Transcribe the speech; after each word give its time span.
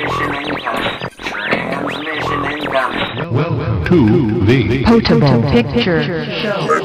Transmission 0.00 0.34
incoming. 0.34 1.10
Transmission 1.18 2.44
incoming. 2.46 3.34
Welcome 3.34 3.84
to 3.84 4.44
the 4.46 4.84
Potable 4.84 5.42
Picture 5.50 6.24
Show. 6.24 6.79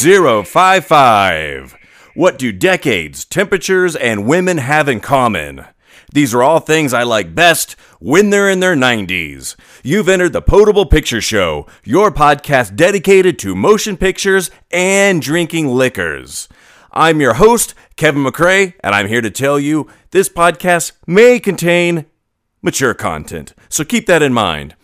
0055. 0.00 1.76
What 2.14 2.38
do 2.38 2.52
decades, 2.52 3.26
temperatures, 3.26 3.94
and 3.94 4.24
women 4.24 4.56
have 4.56 4.88
in 4.88 5.00
common? 5.00 5.66
These 6.10 6.34
are 6.34 6.42
all 6.42 6.60
things 6.60 6.94
I 6.94 7.02
like 7.02 7.34
best 7.34 7.72
when 7.98 8.30
they're 8.30 8.48
in 8.48 8.60
their 8.60 8.74
90s. 8.74 9.56
You've 9.82 10.08
entered 10.08 10.32
the 10.32 10.40
Potable 10.40 10.86
Picture 10.86 11.20
Show, 11.20 11.66
your 11.84 12.10
podcast 12.10 12.76
dedicated 12.76 13.38
to 13.40 13.54
motion 13.54 13.98
pictures 13.98 14.50
and 14.70 15.20
drinking 15.20 15.68
liquors. 15.68 16.48
I'm 16.92 17.20
your 17.20 17.34
host, 17.34 17.74
Kevin 17.96 18.24
McCrae, 18.24 18.72
and 18.82 18.94
I'm 18.94 19.06
here 19.06 19.20
to 19.20 19.30
tell 19.30 19.60
you 19.60 19.86
this 20.12 20.30
podcast 20.30 20.92
may 21.06 21.38
contain 21.38 22.06
mature 22.62 22.94
content, 22.94 23.52
so 23.68 23.84
keep 23.84 24.06
that 24.06 24.22
in 24.22 24.32
mind. 24.32 24.76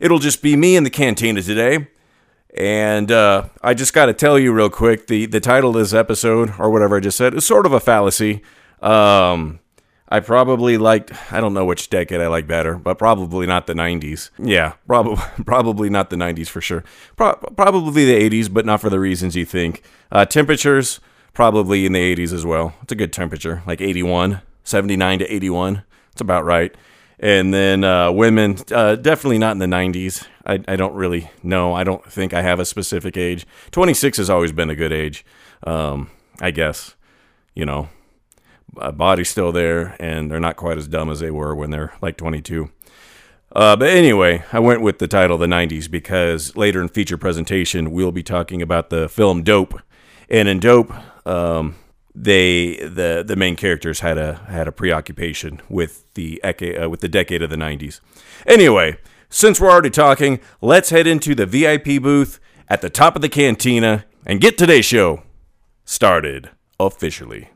It'll 0.00 0.18
just 0.18 0.40
be 0.42 0.56
me 0.56 0.74
in 0.74 0.84
the 0.84 0.90
cantina 0.90 1.42
today. 1.42 1.88
And 2.56 3.10
uh, 3.10 3.48
I 3.62 3.74
just 3.74 3.92
got 3.92 4.06
to 4.06 4.12
tell 4.12 4.38
you 4.38 4.52
real 4.52 4.70
quick 4.70 5.08
the, 5.08 5.26
the 5.26 5.40
title 5.40 5.70
of 5.70 5.76
this 5.76 5.92
episode, 5.92 6.54
or 6.58 6.70
whatever 6.70 6.96
I 6.96 7.00
just 7.00 7.18
said, 7.18 7.34
is 7.34 7.44
sort 7.44 7.66
of 7.66 7.72
a 7.72 7.80
fallacy. 7.80 8.42
Um, 8.80 9.58
I 10.08 10.20
probably 10.20 10.78
liked, 10.78 11.10
I 11.32 11.40
don't 11.40 11.54
know 11.54 11.64
which 11.64 11.90
decade 11.90 12.20
I 12.20 12.28
like 12.28 12.46
better, 12.46 12.76
but 12.76 12.98
probably 12.98 13.46
not 13.46 13.66
the 13.66 13.72
90s. 13.74 14.30
Yeah, 14.38 14.74
probably, 14.86 15.16
probably 15.44 15.90
not 15.90 16.10
the 16.10 16.16
90s 16.16 16.48
for 16.48 16.60
sure. 16.60 16.84
Pro- 17.16 17.34
probably 17.34 18.04
the 18.04 18.30
80s, 18.30 18.52
but 18.52 18.64
not 18.64 18.80
for 18.80 18.90
the 18.90 19.00
reasons 19.00 19.34
you 19.34 19.44
think. 19.44 19.82
Uh, 20.12 20.24
temperatures, 20.24 21.00
probably 21.32 21.86
in 21.86 21.92
the 21.92 22.14
80s 22.14 22.32
as 22.32 22.46
well. 22.46 22.74
It's 22.82 22.92
a 22.92 22.96
good 22.96 23.12
temperature, 23.12 23.64
like 23.66 23.80
81, 23.80 24.42
79 24.62 25.18
to 25.18 25.34
81. 25.34 25.82
It's 26.12 26.20
about 26.20 26.44
right. 26.44 26.72
And 27.24 27.54
then 27.54 27.84
uh, 27.84 28.12
women, 28.12 28.58
uh, 28.70 28.96
definitely 28.96 29.38
not 29.38 29.52
in 29.52 29.58
the 29.58 29.64
90s. 29.64 30.26
I, 30.44 30.62
I 30.68 30.76
don't 30.76 30.92
really 30.92 31.30
know. 31.42 31.72
I 31.72 31.82
don't 31.82 32.04
think 32.04 32.34
I 32.34 32.42
have 32.42 32.60
a 32.60 32.66
specific 32.66 33.16
age. 33.16 33.46
26 33.70 34.18
has 34.18 34.28
always 34.28 34.52
been 34.52 34.68
a 34.68 34.76
good 34.76 34.92
age, 34.92 35.24
um, 35.66 36.10
I 36.42 36.50
guess. 36.50 36.96
You 37.54 37.64
know, 37.64 37.88
uh, 38.76 38.92
body's 38.92 39.30
still 39.30 39.52
there, 39.52 39.96
and 39.98 40.30
they're 40.30 40.38
not 40.38 40.56
quite 40.56 40.76
as 40.76 40.86
dumb 40.86 41.08
as 41.08 41.20
they 41.20 41.30
were 41.30 41.54
when 41.54 41.70
they're 41.70 41.94
like 42.02 42.18
22. 42.18 42.70
Uh, 43.56 43.74
but 43.74 43.88
anyway, 43.88 44.44
I 44.52 44.58
went 44.58 44.82
with 44.82 44.98
the 44.98 45.08
title 45.08 45.38
the 45.38 45.46
90s 45.46 45.90
because 45.90 46.54
later 46.56 46.82
in 46.82 46.88
feature 46.88 47.16
presentation, 47.16 47.90
we'll 47.90 48.12
be 48.12 48.22
talking 48.22 48.60
about 48.60 48.90
the 48.90 49.08
film 49.08 49.42
Dope. 49.42 49.80
And 50.28 50.46
in 50.46 50.60
Dope, 50.60 50.92
um, 51.26 51.76
they 52.14 52.76
the 52.76 53.24
the 53.26 53.36
main 53.36 53.56
characters 53.56 54.00
had 54.00 54.18
a 54.18 54.34
had 54.48 54.68
a 54.68 54.72
preoccupation 54.72 55.60
with 55.68 56.04
the 56.14 56.42
uh, 56.44 56.88
with 56.88 57.00
the 57.00 57.08
decade 57.08 57.42
of 57.42 57.50
the 57.50 57.56
90s. 57.56 58.00
Anyway, 58.46 58.98
since 59.28 59.60
we're 59.60 59.70
already 59.70 59.90
talking, 59.90 60.40
let's 60.60 60.90
head 60.90 61.06
into 61.06 61.34
the 61.34 61.46
VIP 61.46 62.00
booth 62.02 62.38
at 62.68 62.80
the 62.80 62.90
top 62.90 63.16
of 63.16 63.22
the 63.22 63.28
cantina 63.28 64.04
and 64.24 64.40
get 64.40 64.56
today's 64.56 64.84
show 64.84 65.22
started 65.84 66.50
officially. 66.78 67.50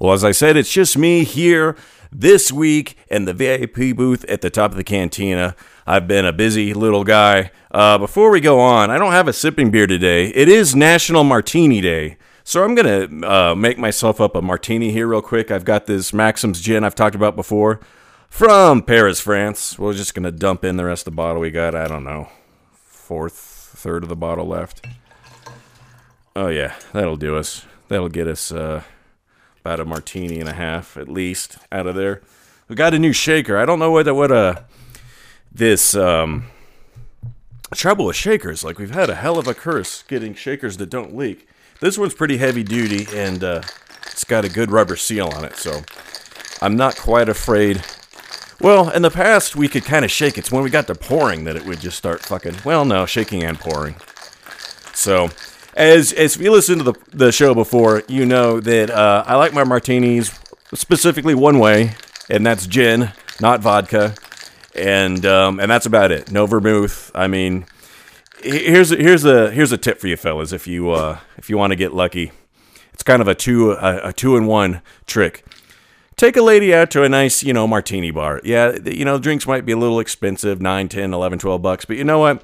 Well, 0.00 0.12
as 0.12 0.24
I 0.24 0.32
said, 0.32 0.56
it's 0.56 0.72
just 0.72 0.98
me 0.98 1.24
here 1.24 1.76
this 2.12 2.52
week 2.52 2.96
in 3.10 3.24
the 3.24 3.34
VIP 3.34 3.96
booth 3.96 4.24
at 4.24 4.40
the 4.40 4.50
top 4.50 4.70
of 4.70 4.76
the 4.76 4.84
cantina. 4.84 5.56
I've 5.86 6.06
been 6.08 6.24
a 6.24 6.32
busy 6.32 6.74
little 6.74 7.04
guy. 7.04 7.50
Uh, 7.70 7.98
before 7.98 8.30
we 8.30 8.40
go 8.40 8.60
on, 8.60 8.90
I 8.90 8.98
don't 8.98 9.12
have 9.12 9.28
a 9.28 9.32
sipping 9.32 9.70
beer 9.70 9.86
today. 9.86 10.28
It 10.28 10.48
is 10.48 10.74
National 10.74 11.24
Martini 11.24 11.80
Day. 11.80 12.16
So 12.44 12.62
I'm 12.62 12.74
going 12.74 13.20
to 13.20 13.28
uh, 13.28 13.54
make 13.54 13.76
myself 13.76 14.20
up 14.20 14.36
a 14.36 14.42
martini 14.42 14.92
here, 14.92 15.08
real 15.08 15.22
quick. 15.22 15.50
I've 15.50 15.64
got 15.64 15.86
this 15.86 16.12
Maxim's 16.12 16.60
gin 16.60 16.84
I've 16.84 16.94
talked 16.94 17.16
about 17.16 17.34
before 17.34 17.80
from 18.28 18.82
Paris, 18.82 19.20
France. 19.20 19.78
We're 19.78 19.94
just 19.94 20.14
going 20.14 20.24
to 20.24 20.30
dump 20.32 20.64
in 20.64 20.76
the 20.76 20.84
rest 20.84 21.06
of 21.06 21.12
the 21.12 21.16
bottle. 21.16 21.40
We 21.40 21.50
got, 21.50 21.74
I 21.74 21.88
don't 21.88 22.04
know, 22.04 22.28
fourth, 22.72 23.32
third 23.32 24.04
of 24.04 24.08
the 24.08 24.16
bottle 24.16 24.46
left. 24.46 24.86
Oh, 26.36 26.48
yeah, 26.48 26.74
that'll 26.92 27.16
do 27.16 27.36
us. 27.36 27.64
That'll 27.88 28.08
get 28.08 28.28
us. 28.28 28.52
Uh, 28.52 28.82
about 29.66 29.80
a 29.80 29.84
martini 29.84 30.38
and 30.38 30.48
a 30.48 30.52
half 30.52 30.96
at 30.96 31.08
least 31.08 31.58
out 31.72 31.88
of 31.88 31.96
there. 31.96 32.22
We 32.68 32.76
got 32.76 32.94
a 32.94 33.00
new 33.00 33.12
shaker. 33.12 33.58
I 33.58 33.66
don't 33.66 33.80
know 33.80 33.90
what 33.90 34.06
what 34.14 34.30
uh 34.30 34.60
this 35.52 35.96
um 35.96 36.46
trouble 37.74 38.04
with 38.04 38.14
shakers. 38.14 38.62
Like 38.62 38.78
we've 38.78 38.94
had 38.94 39.10
a 39.10 39.16
hell 39.16 39.38
of 39.38 39.48
a 39.48 39.54
curse 39.54 40.04
getting 40.04 40.34
shakers 40.34 40.76
that 40.76 40.88
don't 40.88 41.16
leak. 41.16 41.48
This 41.80 41.98
one's 41.98 42.14
pretty 42.14 42.36
heavy 42.36 42.62
duty 42.62 43.08
and 43.12 43.42
uh, 43.42 43.62
it's 44.06 44.22
got 44.22 44.44
a 44.44 44.48
good 44.48 44.70
rubber 44.70 44.94
seal 44.94 45.26
on 45.28 45.44
it, 45.44 45.56
so 45.56 45.82
I'm 46.62 46.76
not 46.76 46.96
quite 46.96 47.28
afraid. 47.28 47.84
Well, 48.60 48.90
in 48.90 49.02
the 49.02 49.10
past 49.10 49.56
we 49.56 49.66
could 49.66 49.84
kind 49.84 50.04
of 50.04 50.12
shake 50.12 50.38
it. 50.38 50.42
It's 50.42 50.52
when 50.52 50.62
we 50.62 50.70
got 50.70 50.86
to 50.86 50.94
pouring 50.94 51.42
that 51.44 51.56
it 51.56 51.66
would 51.66 51.80
just 51.80 51.98
start 51.98 52.22
fucking. 52.22 52.58
Well, 52.64 52.84
no, 52.84 53.04
shaking 53.04 53.42
and 53.42 53.58
pouring. 53.58 53.96
So 54.94 55.30
as 55.76 56.12
as 56.14 56.36
if 56.36 56.42
you 56.42 56.50
listened 56.50 56.84
to 56.84 56.92
the 56.92 56.98
the 57.12 57.32
show 57.32 57.54
before, 57.54 58.02
you 58.08 58.24
know 58.26 58.60
that 58.60 58.90
uh, 58.90 59.24
I 59.26 59.36
like 59.36 59.52
my 59.52 59.62
martinis 59.62 60.36
specifically 60.74 61.34
one 61.34 61.58
way, 61.58 61.94
and 62.28 62.44
that's 62.44 62.66
gin, 62.66 63.12
not 63.40 63.60
vodka, 63.60 64.14
and 64.74 65.24
um, 65.26 65.60
and 65.60 65.70
that's 65.70 65.86
about 65.86 66.10
it. 66.10 66.32
No 66.32 66.46
vermouth. 66.46 67.10
I 67.14 67.26
mean, 67.26 67.66
here's 68.42 68.90
here's 68.90 69.24
a 69.24 69.50
here's 69.50 69.70
a 69.70 69.78
tip 69.78 70.00
for 70.00 70.08
you 70.08 70.16
fellas 70.16 70.52
if 70.52 70.66
you 70.66 70.90
uh, 70.90 71.18
if 71.36 71.50
you 71.50 71.58
want 71.58 71.72
to 71.72 71.76
get 71.76 71.92
lucky. 71.92 72.32
It's 72.94 73.02
kind 73.02 73.20
of 73.20 73.28
a 73.28 73.34
two 73.34 73.72
a, 73.72 74.08
a 74.08 74.12
two 74.12 74.36
in 74.36 74.46
one 74.46 74.80
trick. 75.06 75.44
Take 76.16 76.38
a 76.38 76.42
lady 76.42 76.72
out 76.74 76.90
to 76.92 77.02
a 77.02 77.10
nice, 77.10 77.42
you 77.42 77.52
know, 77.52 77.66
martini 77.66 78.10
bar. 78.10 78.40
Yeah, 78.42 78.78
you 78.86 79.04
know, 79.04 79.18
drinks 79.18 79.46
might 79.46 79.66
be 79.66 79.72
a 79.72 79.76
little 79.76 80.00
expensive, 80.00 80.62
9, 80.62 80.88
10, 80.88 81.12
11, 81.12 81.38
12 81.38 81.60
bucks, 81.60 81.84
but 81.84 81.98
you 81.98 82.04
know 82.04 82.20
what? 82.20 82.42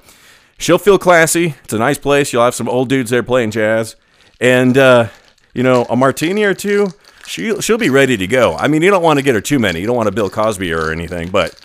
She'll 0.57 0.77
feel 0.77 0.97
classy. 0.97 1.55
It's 1.63 1.73
a 1.73 1.77
nice 1.77 1.97
place. 1.97 2.33
You'll 2.33 2.43
have 2.43 2.55
some 2.55 2.69
old 2.69 2.89
dudes 2.89 3.09
there 3.09 3.23
playing 3.23 3.51
jazz, 3.51 3.95
and 4.39 4.77
uh, 4.77 5.09
you 5.53 5.63
know 5.63 5.85
a 5.89 5.95
martini 5.95 6.43
or 6.43 6.53
two. 6.53 6.89
She 7.25 7.59
she'll 7.61 7.77
be 7.77 7.89
ready 7.89 8.17
to 8.17 8.27
go. 8.27 8.55
I 8.55 8.67
mean, 8.67 8.81
you 8.81 8.89
don't 8.89 9.03
want 9.03 9.19
to 9.19 9.23
get 9.23 9.35
her 9.35 9.41
too 9.41 9.59
many. 9.59 9.79
You 9.79 9.87
don't 9.87 9.95
want 9.95 10.07
to 10.07 10.15
Bill 10.15 10.29
Cosby 10.29 10.73
or 10.73 10.91
anything, 10.91 11.29
but 11.29 11.55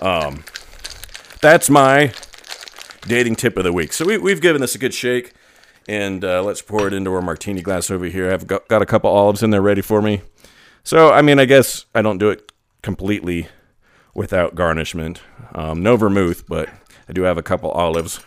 um, 0.00 0.44
that's 1.40 1.68
my 1.68 2.12
dating 3.02 3.36
tip 3.36 3.56
of 3.56 3.64
the 3.64 3.72
week. 3.72 3.92
So 3.92 4.04
we, 4.04 4.18
we've 4.18 4.40
given 4.40 4.60
this 4.60 4.74
a 4.74 4.78
good 4.78 4.94
shake, 4.94 5.32
and 5.88 6.24
uh, 6.24 6.42
let's 6.42 6.62
pour 6.62 6.86
it 6.86 6.92
into 6.94 7.12
our 7.12 7.22
martini 7.22 7.60
glass 7.60 7.90
over 7.90 8.06
here. 8.06 8.32
I've 8.32 8.46
got, 8.46 8.68
got 8.68 8.82
a 8.82 8.86
couple 8.86 9.10
olives 9.10 9.42
in 9.42 9.50
there 9.50 9.62
ready 9.62 9.82
for 9.82 10.00
me. 10.00 10.22
So 10.84 11.10
I 11.10 11.22
mean, 11.22 11.38
I 11.38 11.44
guess 11.44 11.86
I 11.94 12.02
don't 12.02 12.18
do 12.18 12.30
it 12.30 12.52
completely 12.82 13.48
without 14.14 14.54
garnishment. 14.54 15.22
Um, 15.54 15.82
no 15.82 15.96
vermouth, 15.96 16.46
but 16.46 16.68
I 17.08 17.12
do 17.12 17.22
have 17.22 17.38
a 17.38 17.42
couple 17.42 17.70
olives. 17.70 18.20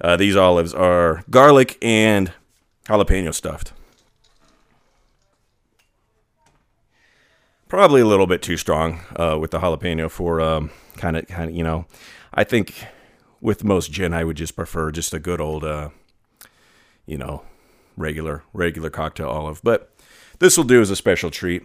Uh, 0.00 0.16
these 0.16 0.36
olives 0.36 0.72
are 0.74 1.22
garlic 1.30 1.78
and 1.82 2.32
jalapeno 2.86 3.34
stuffed. 3.34 3.72
Probably 7.68 8.00
a 8.00 8.06
little 8.06 8.26
bit 8.26 8.40
too 8.40 8.56
strong 8.56 9.00
uh, 9.16 9.36
with 9.38 9.50
the 9.50 9.58
jalapeno 9.58 10.10
for 10.10 10.40
kind 10.96 11.16
of, 11.16 11.26
kind 11.26 11.50
of, 11.50 11.56
you 11.56 11.62
know. 11.62 11.86
I 12.32 12.44
think 12.44 12.86
with 13.40 13.64
most 13.64 13.92
gin, 13.92 14.14
I 14.14 14.24
would 14.24 14.36
just 14.36 14.56
prefer 14.56 14.90
just 14.90 15.12
a 15.12 15.18
good 15.18 15.40
old, 15.40 15.64
uh, 15.64 15.90
you 17.06 17.18
know, 17.18 17.42
regular 17.96 18.42
regular 18.52 18.90
cocktail 18.90 19.28
olive. 19.28 19.60
But 19.62 19.92
this 20.38 20.56
will 20.56 20.64
do 20.64 20.80
as 20.80 20.90
a 20.90 20.96
special 20.96 21.30
treat. 21.30 21.62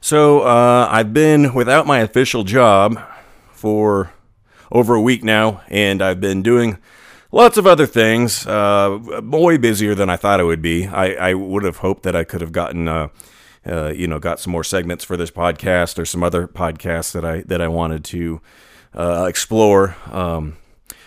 So 0.00 0.40
uh, 0.40 0.88
I've 0.90 1.12
been 1.12 1.54
without 1.54 1.86
my 1.86 2.00
official 2.00 2.44
job 2.44 3.00
for 3.52 4.12
over 4.70 4.94
a 4.94 5.00
week 5.00 5.22
now, 5.24 5.62
and 5.68 6.02
I've 6.02 6.20
been 6.20 6.42
doing 6.42 6.78
lots 7.32 7.56
of 7.56 7.66
other 7.66 7.86
things. 7.86 8.46
Uh, 8.46 8.98
way 9.22 9.56
busier 9.56 9.94
than 9.94 10.10
I 10.10 10.16
thought 10.16 10.40
it 10.40 10.44
would 10.44 10.62
be. 10.62 10.86
I, 10.86 11.30
I 11.30 11.34
would 11.34 11.64
have 11.64 11.78
hoped 11.78 12.02
that 12.04 12.16
I 12.16 12.24
could 12.24 12.40
have 12.40 12.52
gotten, 12.52 12.88
uh, 12.88 13.08
uh, 13.66 13.88
you 13.88 14.06
know, 14.06 14.18
got 14.18 14.40
some 14.40 14.52
more 14.52 14.64
segments 14.64 15.04
for 15.04 15.16
this 15.16 15.30
podcast 15.30 15.98
or 15.98 16.04
some 16.04 16.22
other 16.22 16.46
podcasts 16.48 17.12
that 17.12 17.24
I 17.24 17.42
that 17.42 17.60
I 17.60 17.68
wanted 17.68 18.04
to 18.06 18.40
uh, 18.94 19.26
explore. 19.28 19.96
Um, 20.10 20.56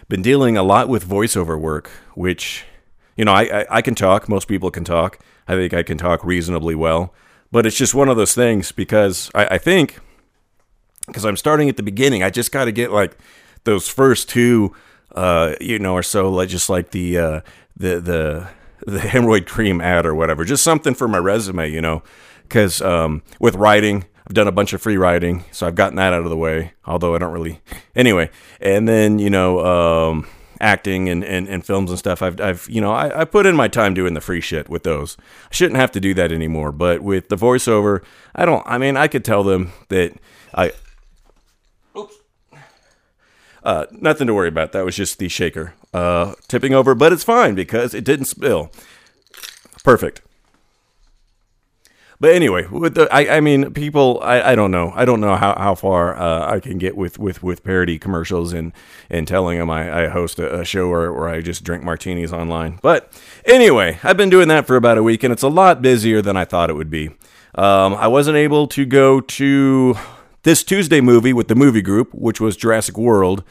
been 0.07 0.21
dealing 0.21 0.57
a 0.57 0.63
lot 0.63 0.89
with 0.89 1.07
voiceover 1.07 1.59
work, 1.59 1.89
which 2.15 2.65
you 3.15 3.25
know 3.25 3.33
I, 3.33 3.61
I 3.61 3.65
I 3.69 3.81
can 3.81 3.95
talk. 3.95 4.29
Most 4.29 4.47
people 4.47 4.71
can 4.71 4.83
talk. 4.83 5.19
I 5.47 5.55
think 5.55 5.73
I 5.73 5.83
can 5.83 5.97
talk 5.97 6.23
reasonably 6.23 6.75
well, 6.75 7.13
but 7.51 7.65
it's 7.65 7.77
just 7.77 7.95
one 7.95 8.09
of 8.09 8.17
those 8.17 8.35
things 8.35 8.71
because 8.71 9.31
I, 9.33 9.45
I 9.45 9.57
think 9.57 9.99
because 11.07 11.25
I'm 11.25 11.37
starting 11.37 11.69
at 11.69 11.77
the 11.77 11.83
beginning. 11.83 12.23
I 12.23 12.29
just 12.29 12.51
got 12.51 12.65
to 12.65 12.71
get 12.71 12.91
like 12.91 13.17
those 13.69 13.87
first 13.87 14.29
two, 14.29 14.75
uh, 15.15 15.55
you 15.61 15.79
know, 15.79 15.93
or 15.93 16.03
so, 16.03 16.29
like 16.29 16.49
just 16.49 16.69
like 16.69 16.91
the 16.91 17.17
uh, 17.17 17.41
the 17.77 17.99
the 17.99 18.47
the 18.85 18.99
hemorrhoid 18.99 19.45
cream 19.45 19.81
ad 19.81 20.05
or 20.05 20.15
whatever, 20.15 20.43
just 20.45 20.63
something 20.63 20.93
for 20.93 21.07
my 21.07 21.17
resume, 21.17 21.69
you 21.69 21.81
know, 21.81 22.03
because 22.43 22.81
um, 22.81 23.21
with 23.39 23.55
writing. 23.55 24.05
I've 24.27 24.35
done 24.35 24.47
a 24.47 24.51
bunch 24.51 24.73
of 24.73 24.81
free 24.83 24.95
writing, 24.95 25.43
so 25.51 25.65
I've 25.65 25.73
gotten 25.73 25.95
that 25.95 26.13
out 26.13 26.21
of 26.21 26.29
the 26.29 26.37
way. 26.37 26.73
Although 26.85 27.15
I 27.15 27.17
don't 27.17 27.33
really, 27.33 27.61
anyway. 27.95 28.29
And 28.61 28.87
then 28.87 29.17
you 29.17 29.31
know, 29.31 29.65
um, 29.65 30.27
acting 30.61 31.09
and, 31.09 31.23
and, 31.23 31.47
and 31.47 31.65
films 31.65 31.89
and 31.89 31.97
stuff. 31.97 32.21
I've 32.21 32.39
I've 32.39 32.69
you 32.69 32.81
know 32.81 32.91
I, 32.91 33.21
I 33.21 33.25
put 33.25 33.45
in 33.45 33.55
my 33.55 33.67
time 33.67 33.93
doing 33.95 34.13
the 34.13 34.21
free 34.21 34.41
shit 34.41 34.69
with 34.69 34.83
those. 34.83 35.17
I 35.51 35.55
shouldn't 35.55 35.77
have 35.77 35.91
to 35.93 35.99
do 35.99 36.13
that 36.13 36.31
anymore. 36.31 36.71
But 36.71 37.01
with 37.01 37.29
the 37.29 37.37
voiceover, 37.37 38.03
I 38.35 38.45
don't. 38.45 38.63
I 38.67 38.77
mean, 38.77 38.97
I 38.97 39.07
could 39.07 39.25
tell 39.25 39.43
them 39.43 39.71
that 39.87 40.13
I 40.53 40.73
uh, 43.63 43.85
nothing 43.91 44.27
to 44.27 44.33
worry 44.33 44.47
about. 44.47 44.71
That 44.71 44.85
was 44.85 44.95
just 44.95 45.19
the 45.19 45.27
shaker 45.27 45.73
uh, 45.93 46.33
tipping 46.47 46.73
over, 46.73 46.95
but 46.95 47.13
it's 47.13 47.23
fine 47.23 47.55
because 47.55 47.93
it 47.93 48.03
didn't 48.03 48.25
spill. 48.25 48.71
Perfect. 49.83 50.21
But 52.21 52.31
anyway, 52.31 52.67
with 52.67 52.95
the, 52.95 53.07
I, 53.13 53.37
I 53.37 53.39
mean, 53.39 53.73
people, 53.73 54.19
I, 54.21 54.41
I 54.51 54.55
don't 54.55 54.71
know, 54.71 54.91
I 54.93 55.05
don't 55.05 55.21
know 55.21 55.37
how, 55.37 55.57
how 55.57 55.73
far 55.73 56.17
uh, 56.17 56.53
I 56.53 56.59
can 56.59 56.77
get 56.77 56.97
with, 56.97 57.17
with, 57.17 57.41
with 57.41 57.63
parody 57.63 57.97
commercials 57.97 58.51
and, 58.51 58.73
and 59.09 59.25
telling 59.25 59.57
them 59.57 59.69
I, 59.69 60.03
I 60.03 60.07
host 60.09 60.37
a, 60.37 60.59
a 60.59 60.65
show 60.65 60.89
where, 60.89 61.13
where 61.13 61.29
I 61.29 61.39
just 61.39 61.63
drink 61.63 61.81
martinis 61.81 62.33
online. 62.33 62.77
But 62.81 63.09
anyway, 63.45 63.99
I've 64.03 64.17
been 64.17 64.29
doing 64.29 64.49
that 64.49 64.67
for 64.67 64.75
about 64.75 64.97
a 64.97 65.03
week, 65.03 65.23
and 65.23 65.31
it's 65.31 65.43
a 65.43 65.47
lot 65.47 65.81
busier 65.81 66.21
than 66.21 66.35
I 66.35 66.43
thought 66.43 66.69
it 66.69 66.73
would 66.73 66.89
be. 66.89 67.07
Um, 67.55 67.95
I 67.95 68.07
wasn't 68.07 68.35
able 68.35 68.67
to 68.67 68.85
go 68.85 69.21
to 69.21 69.95
this 70.49 70.63
Tuesday 70.63 70.99
movie 70.99 71.31
with 71.31 71.47
the 71.47 71.53
movie 71.53 71.83
group, 71.83 72.11
which 72.11 72.41
was 72.41 72.57
Jurassic 72.57 72.97
World. 72.97 73.43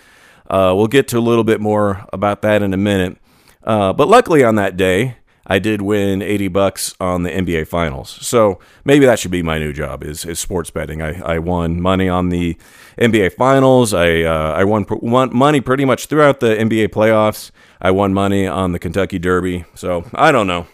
Uh, 0.51 0.73
we'll 0.75 0.89
get 0.89 1.07
to 1.07 1.17
a 1.17 1.21
little 1.21 1.45
bit 1.45 1.61
more 1.61 2.05
about 2.13 2.43
that 2.43 2.61
in 2.61 2.75
a 2.75 2.77
minute. 2.77 3.19
Uh, 3.63 3.93
but 3.93 4.09
luckily 4.09 4.43
on 4.43 4.57
that 4.57 4.77
day, 4.77 5.17
I 5.47 5.61
did 5.61 5.81
win 5.81 6.23
80 6.23 6.49
bucks 6.49 6.97
on 6.99 7.23
the 7.23 7.31
NBA 7.31 7.69
Finals. 7.69 8.19
So 8.21 8.59
maybe 8.85 9.07
that 9.07 9.21
should 9.21 9.31
be 9.31 9.45
my 9.45 9.59
new 9.59 9.73
job 9.73 10.03
is, 10.03 10.25
is 10.25 10.41
sports 10.41 10.71
betting. 10.71 11.01
I, 11.01 11.21
I 11.21 11.39
won 11.39 11.81
money 11.81 12.09
on 12.09 12.31
the 12.31 12.57
NBA 12.99 13.35
Finals. 13.35 13.95
I 13.95 14.23
uh, 14.23 14.55
I 14.55 14.65
won, 14.65 14.85
won 14.89 15.33
money 15.33 15.61
pretty 15.61 15.85
much 15.85 16.07
throughout 16.07 16.41
the 16.41 16.49
NBA 16.49 16.89
playoffs. 16.89 17.53
I 17.81 17.93
won 17.93 18.13
money 18.13 18.45
on 18.45 18.73
the 18.73 18.81
Kentucky 18.81 19.21
Derby. 19.21 19.67
So 19.77 20.05
I 20.15 20.33
don't 20.33 20.49
know. 20.49 20.67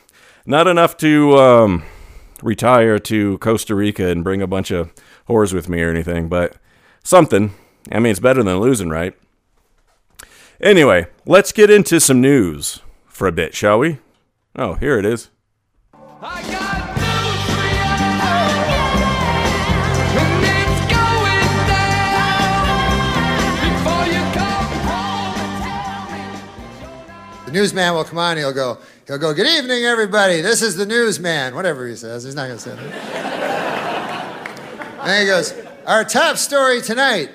Not 0.47 0.69
enough 0.69 0.97
to 0.99 1.37
um, 1.37 1.82
retire 2.43 2.99
to 2.99 3.37
Costa 3.38 3.75
Rica 3.75 4.09
and 4.09 4.25
bring 4.25 4.41
a 4.41 4.47
bunch 4.47 4.70
of 4.70 4.91
whores 5.29 5.53
with 5.53 5.69
me 5.69 5.82
or 5.82 5.91
anything, 5.91 6.29
but 6.29 6.56
something. 7.03 7.53
I 7.93 7.99
mean, 7.99 8.11
it's 8.11 8.21
better 8.21 8.43
than 8.43 8.59
losing, 8.61 8.88
right? 8.88 9.15
Anyway, 10.61 11.06
let's 11.26 11.53
get 11.53 11.71
into 11.71 12.00
some 12.00 12.21
news 12.21 12.81
for 13.06 13.26
a 13.26 13.32
bit, 13.32 13.55
shall 13.55 13.79
we? 13.79 13.99
Oh, 14.56 14.75
here 14.75 14.99
it 14.99 15.05
is. 15.05 15.31
I 16.23 16.41
got 16.43 16.97
news 16.97 17.44
for 17.50 17.67
you, 17.75 17.85
and 20.21 20.44
it's 20.47 20.81
going 20.94 21.56
down 21.69 22.65
before 23.61 24.06
you 24.06 24.23
come 24.32 24.70
home 24.88 25.37
and 25.37 26.79
tell 26.81 26.97
me. 27.41 27.47
The 27.47 27.53
newsman 27.53 27.93
will 27.94 28.05
come 28.05 28.19
on. 28.19 28.37
He'll 28.38 28.53
go. 28.53 28.79
He'll 29.06 29.19
go. 29.19 29.35
Good 29.35 29.47
evening, 29.47 29.85
everybody. 29.85 30.41
This 30.41 30.62
is 30.62 30.77
the 30.77 30.87
newsman. 30.87 31.55
Whatever 31.55 31.87
he 31.87 31.97
says, 31.97 32.25
he's 32.25 32.35
not 32.35 32.47
going 32.47 32.59
to 32.59 32.62
say 32.62 32.75
that. 32.75 33.54
And 35.05 35.21
he 35.21 35.27
goes. 35.27 35.55
Our 35.87 36.05
top 36.05 36.39
story 36.39 36.81
tonight. 36.81 37.31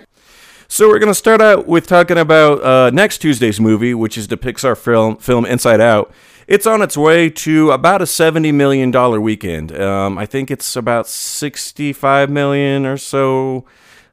So 0.68 0.88
we're 0.88 1.00
going 1.00 1.12
to 1.12 1.16
start 1.16 1.42
out 1.42 1.68
with 1.68 1.88
talking 1.88 2.18
about 2.18 2.64
uh, 2.64 2.90
next 2.92 3.20
Tuesday's 3.20 3.60
movie, 3.60 3.94
which 3.94 4.18
is 4.18 4.28
the 4.28 4.38
Pixar 4.38 4.78
film 4.78 5.18
film 5.18 5.46
Inside 5.46 5.82
Out. 5.82 6.12
It's 6.48 6.66
on 6.66 6.82
its 6.82 6.98
way 6.98 7.30
to 7.30 7.72
about 7.72 8.02
a 8.02 8.08
seventy 8.08 8.52
million 8.52 8.90
dollar 8.90 9.22
weekend. 9.22 9.72
Um, 9.80 10.18
I 10.18 10.26
think 10.26 10.50
it's 10.50 10.76
about 10.76 11.08
sixty 11.08 11.94
five 11.94 12.30
million 12.30 12.86
or 12.86 12.98
so. 12.98 13.66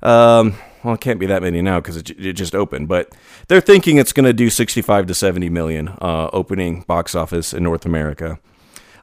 Um, 0.02 0.56
well, 0.84 0.94
it 0.94 1.00
can't 1.00 1.18
be 1.18 1.26
that 1.26 1.42
many 1.42 1.62
now 1.62 1.80
because 1.80 1.96
it, 1.96 2.10
it 2.10 2.34
just 2.34 2.54
opened, 2.54 2.88
but 2.88 3.14
they're 3.48 3.62
thinking 3.62 3.96
it's 3.96 4.12
going 4.12 4.26
to 4.26 4.34
do 4.34 4.50
sixty 4.50 4.82
five 4.82 5.06
to 5.06 5.14
seventy 5.14 5.48
million 5.48 5.88
uh, 6.00 6.28
opening 6.32 6.82
box 6.82 7.14
office 7.14 7.54
in 7.54 7.62
North 7.62 7.86
America. 7.86 8.38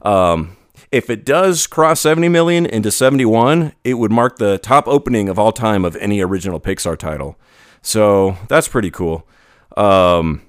Um, 0.04 0.56
if 0.94 1.10
it 1.10 1.26
does 1.26 1.66
cross 1.66 2.02
70 2.02 2.30
million 2.30 2.68
into 2.68 2.92
71, 2.92 3.74
it 3.84 3.96
would 3.96 4.12
mark 4.12 4.38
the 4.38 4.60
top 4.60 4.88
opening 4.88 5.28
of 5.28 5.40
all 5.40 5.52
time 5.52 5.86
of 5.86 5.96
any 5.96 6.22
original 6.22 6.60
Pixar 6.60 6.96
title. 6.96 7.36
So 7.82 8.38
that's 8.48 8.68
pretty 8.68 8.92
cool. 8.92 9.28
Um, 9.76 10.44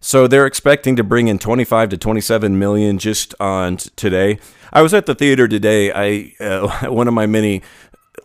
so 0.00 0.26
they're 0.26 0.46
expecting 0.46 0.96
to 0.96 1.04
bring 1.04 1.28
in 1.28 1.38
25 1.38 1.90
to 1.90 1.98
27 1.98 2.58
million 2.58 2.98
just 2.98 3.34
on 3.38 3.76
t- 3.76 3.90
today. 3.96 4.38
I 4.72 4.80
was 4.80 4.94
at 4.94 5.04
the 5.04 5.14
theater 5.14 5.46
today. 5.46 5.92
I 5.92 6.34
uh, 6.42 6.68
one 6.90 7.06
of 7.06 7.12
my 7.12 7.26
many 7.26 7.60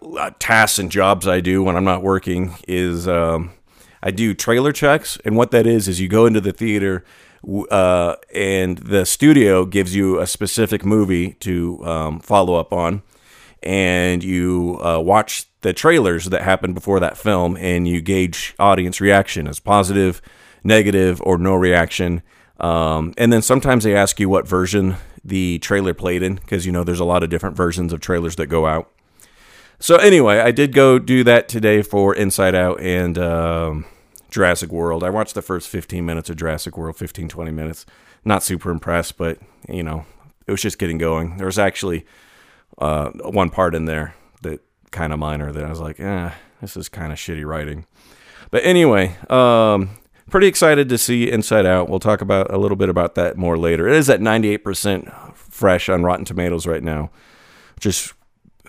uh, 0.01 0.31
tasks 0.39 0.80
and 0.80 0.89
jobs 0.89 1.27
I 1.27 1.41
do 1.41 1.62
when 1.63 1.75
I'm 1.75 1.83
not 1.83 2.01
working 2.01 2.56
is 2.65 3.09
um, 3.09 3.51
I 4.01 4.12
do 4.12 4.33
trailer 4.33 4.71
checks, 4.71 5.18
and 5.25 5.36
what 5.36 5.51
that 5.51 5.68
is 5.68 5.89
is 5.89 6.00
you 6.00 6.07
go 6.07 6.25
into 6.25 6.39
the 6.39 6.53
theater. 6.53 7.03
Uh, 7.71 8.15
and 8.33 8.77
the 8.80 9.06
studio 9.06 9.65
gives 9.65 9.95
you 9.95 10.19
a 10.19 10.27
specific 10.27 10.86
movie 10.86 11.33
to 11.33 11.86
um, 11.86 12.19
follow 12.19 12.56
up 12.56 12.74
on, 12.74 13.01
and 13.63 14.24
you 14.24 14.80
uh, 14.83 15.00
watch 15.00 15.45
the 15.62 15.74
trailers 15.74 16.25
that 16.25 16.41
happened 16.41 16.75
before 16.75 17.00
that 17.00 17.18
film, 17.18 17.57
and 17.57 17.88
you 17.88 18.01
gauge 18.01 18.55
audience 18.60 19.01
reaction 19.01 19.48
as 19.48 19.60
positive, 19.60 20.22
negative, 20.63 21.22
or 21.24 21.38
no 21.38 21.55
reaction. 21.55 22.22
Um, 22.60 23.13
and 23.17 23.31
then 23.31 23.41
sometimes 23.41 23.84
they 23.84 23.96
ask 23.96 24.19
you 24.19 24.27
what 24.27 24.48
version 24.48 24.96
the 25.24 25.60
trailer 25.60 25.93
played 25.93 26.24
in, 26.24 26.36
because 26.36 26.65
you 26.65 26.72
know 26.72 26.84
there's 26.84 27.00
a 27.00 27.05
lot 27.05 27.24
of 27.24 27.29
different 27.29 27.55
versions 27.55 27.93
of 27.93 28.00
trailers 28.00 28.36
that 28.36 28.48
go 28.48 28.65
out. 28.65 28.91
So 29.79 29.96
anyway, 29.96 30.39
I 30.39 30.51
did 30.51 30.74
go 30.74 31.00
do 31.00 31.24
that 31.24 31.48
today 31.48 31.81
for 31.81 32.13
Inside 32.13 32.53
Out 32.53 32.81
and 32.81 33.17
um, 33.17 33.86
Jurassic 34.29 34.71
World. 34.71 35.03
I 35.03 35.09
watched 35.09 35.36
the 35.36 35.41
first 35.41 35.69
15 35.69 36.05
minutes 36.05 36.29
of 36.29 36.36
Jurassic 36.38 36.77
World, 36.77 36.95
15, 36.95 37.29
20 37.29 37.51
minutes. 37.51 37.86
Not 38.25 38.43
super 38.43 38.69
impressed, 38.71 39.17
but 39.17 39.39
you 39.67 39.83
know, 39.83 40.05
it 40.48 40.51
was 40.51 40.62
just 40.62 40.79
getting 40.79 40.98
going. 40.98 41.38
There 41.38 41.45
was 41.45 41.59
actually 41.59 42.05
uh, 42.77 43.09
one 43.09 43.50
part 43.50 43.75
in 43.75 43.86
there 43.86 44.15
that 44.41 44.62
kind 44.91 45.13
of 45.13 45.19
minor 45.19 45.51
that 45.51 45.63
I 45.63 45.69
was 45.69 45.79
like, 45.79 46.00
eh, 46.00 46.31
this 46.62 46.75
is 46.77 46.89
kind 46.89 47.12
of 47.12 47.17
shitty 47.17 47.45
writing. 47.45 47.86
But 48.51 48.63
anyway, 48.63 49.15
um, 49.29 49.91
pretty 50.29 50.48
excited 50.48 50.89
to 50.89 50.98
see 50.98 51.29
Inside 51.29 51.65
Out. 51.65 51.89
We'll 51.89 52.00
talk 52.00 52.21
about 52.21 52.51
a 52.51 52.57
little 52.57 52.77
bit 52.77 52.89
about 52.89 53.15
that 53.15 53.38
more 53.38 53.57
later. 53.57 53.88
It 53.88 53.95
is 53.95 54.09
at 54.09 54.19
98% 54.19 55.36
fresh 55.36 55.89
on 55.89 56.03
Rotten 56.03 56.25
Tomatoes 56.25 56.65
right 56.65 56.83
now. 56.83 57.12
Just 57.79 58.13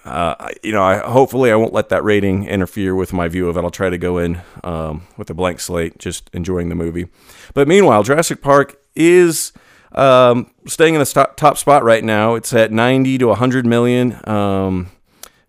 uh, 0.04 0.48
you 0.62 0.72
know, 0.72 0.82
I 0.82 0.98
hopefully 0.98 1.52
I 1.52 1.56
won't 1.56 1.72
let 1.72 1.90
that 1.90 2.02
rating 2.02 2.46
interfere 2.46 2.94
with 2.94 3.12
my 3.12 3.28
view 3.28 3.48
of 3.48 3.56
it. 3.56 3.64
I'll 3.64 3.70
try 3.70 3.90
to 3.90 3.98
go 3.98 4.18
in 4.18 4.40
um, 4.64 5.06
with 5.16 5.28
a 5.30 5.34
blank 5.34 5.60
slate, 5.60 5.98
just 5.98 6.30
enjoying 6.32 6.68
the 6.68 6.74
movie. 6.74 7.08
But 7.54 7.68
meanwhile, 7.68 8.02
Jurassic 8.02 8.40
Park 8.40 8.80
is 8.94 9.52
um, 9.92 10.50
staying 10.66 10.94
in 10.94 11.00
the 11.00 11.06
top, 11.06 11.36
top 11.36 11.58
spot 11.58 11.84
right 11.84 12.02
now. 12.02 12.34
It's 12.34 12.52
at 12.52 12.72
90 12.72 13.18
to 13.18 13.26
100 13.28 13.66
million. 13.66 14.28
Um, 14.28 14.90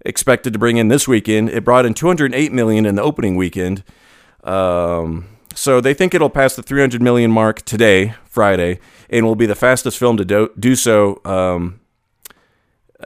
expected 0.06 0.54
to 0.54 0.60
bring 0.60 0.78
in 0.78 0.88
this 0.88 1.08
weekend. 1.08 1.50
It 1.50 1.64
brought 1.64 1.86
in 1.86 1.94
208 1.94 2.52
million 2.52 2.86
in 2.86 2.96
the 2.96 3.04
opening 3.04 3.36
weekend. 3.36 3.84
Um, 4.44 5.28
so 5.54 5.82
they 5.82 5.94
think 5.94 6.14
it'll 6.14 6.30
pass 6.30 6.56
the 6.56 6.64
300 6.64 7.02
million 7.02 7.32
mark 7.32 7.62
today, 7.64 8.16
Friday, 8.26 8.80
and 9.10 9.26
will 9.26 9.36
be 9.36 9.46
the 9.46 9.56
fastest 9.56 9.98
film 9.98 10.18
to 10.18 10.26
do, 10.26 10.50
do 10.58 10.76
so. 10.76 11.22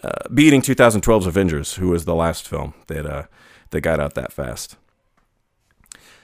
Um, 0.03 0.11
beating 0.33 0.61
2012's 0.61 1.25
Avengers, 1.27 1.75
who 1.75 1.89
was 1.89 2.05
the 2.05 2.15
last 2.15 2.47
film 2.47 2.73
that 2.87 3.05
uh, 3.05 3.23
that 3.71 3.81
got 3.81 3.99
out 3.99 4.13
that 4.15 4.31
fast. 4.31 4.77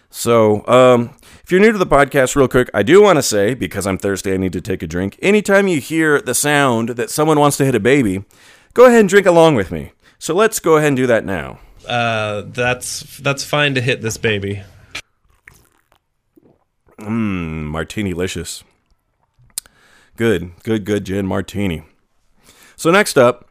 So, 0.10 0.68
um, 0.68 1.12
if 1.44 1.52
you're 1.52 1.62
new 1.62 1.72
to 1.72 1.78
the 1.78 1.86
podcast, 1.86 2.36
real 2.36 2.50
quick, 2.50 2.70
I 2.74 2.84
do 2.84 3.02
want 3.02 3.18
to 3.18 3.24
say 3.24 3.54
because 3.54 3.88
I'm 3.88 3.98
thirsty, 3.98 4.34
I 4.34 4.38
need 4.38 4.52
to 4.54 4.60
take 4.62 4.84
a 4.84 4.88
drink. 4.88 5.18
Anytime 5.22 5.68
you 5.70 5.80
hear 5.80 6.22
the 6.22 6.36
sound 6.36 6.90
that 6.90 7.10
someone 7.10 7.40
wants 7.40 7.56
to 7.58 7.66
hit 7.66 7.76
a 7.76 7.80
baby, 7.80 8.26
go 8.74 8.88
ahead 8.88 9.00
and 9.00 9.10
drink 9.10 9.26
along 9.26 9.56
with 9.56 9.72
me. 9.72 9.94
So 10.20 10.36
let's 10.36 10.60
go 10.60 10.76
ahead 10.78 10.90
and 10.90 10.98
do 10.98 11.08
that 11.08 11.24
now. 11.26 11.60
uh, 11.88 12.44
that's 12.48 13.18
that's 13.20 13.44
fine 13.46 13.74
to 13.76 13.82
hit 13.82 14.02
this 14.02 14.18
baby. 14.18 14.64
Mm, 17.00 17.64
martini 17.66 18.14
licious. 18.14 18.64
Good, 20.18 20.52
good, 20.64 20.84
good 20.86 21.06
gin 21.06 21.26
martini. 21.26 21.84
So 22.76 22.92
next 22.92 23.18
up, 23.18 23.50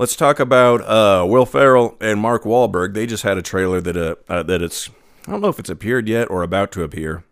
let's 0.00 0.16
talk 0.16 0.40
about 0.40 0.80
uh, 0.80 1.26
Will 1.26 1.44
Ferrell 1.44 1.96
and 2.00 2.18
Mark 2.18 2.44
Wahlberg. 2.44 2.94
They 2.94 3.06
just 3.06 3.22
had 3.22 3.36
a 3.36 3.42
trailer 3.42 3.82
that 3.82 3.96
uh, 3.96 4.14
uh, 4.28 4.42
that 4.44 4.62
it's 4.62 4.88
I 5.28 5.30
don't 5.30 5.42
know 5.42 5.48
if 5.48 5.60
it's 5.60 5.70
appeared 5.70 6.08
yet 6.08 6.30
or 6.30 6.42
about 6.42 6.72
to 6.72 6.82
appear. 6.82 7.22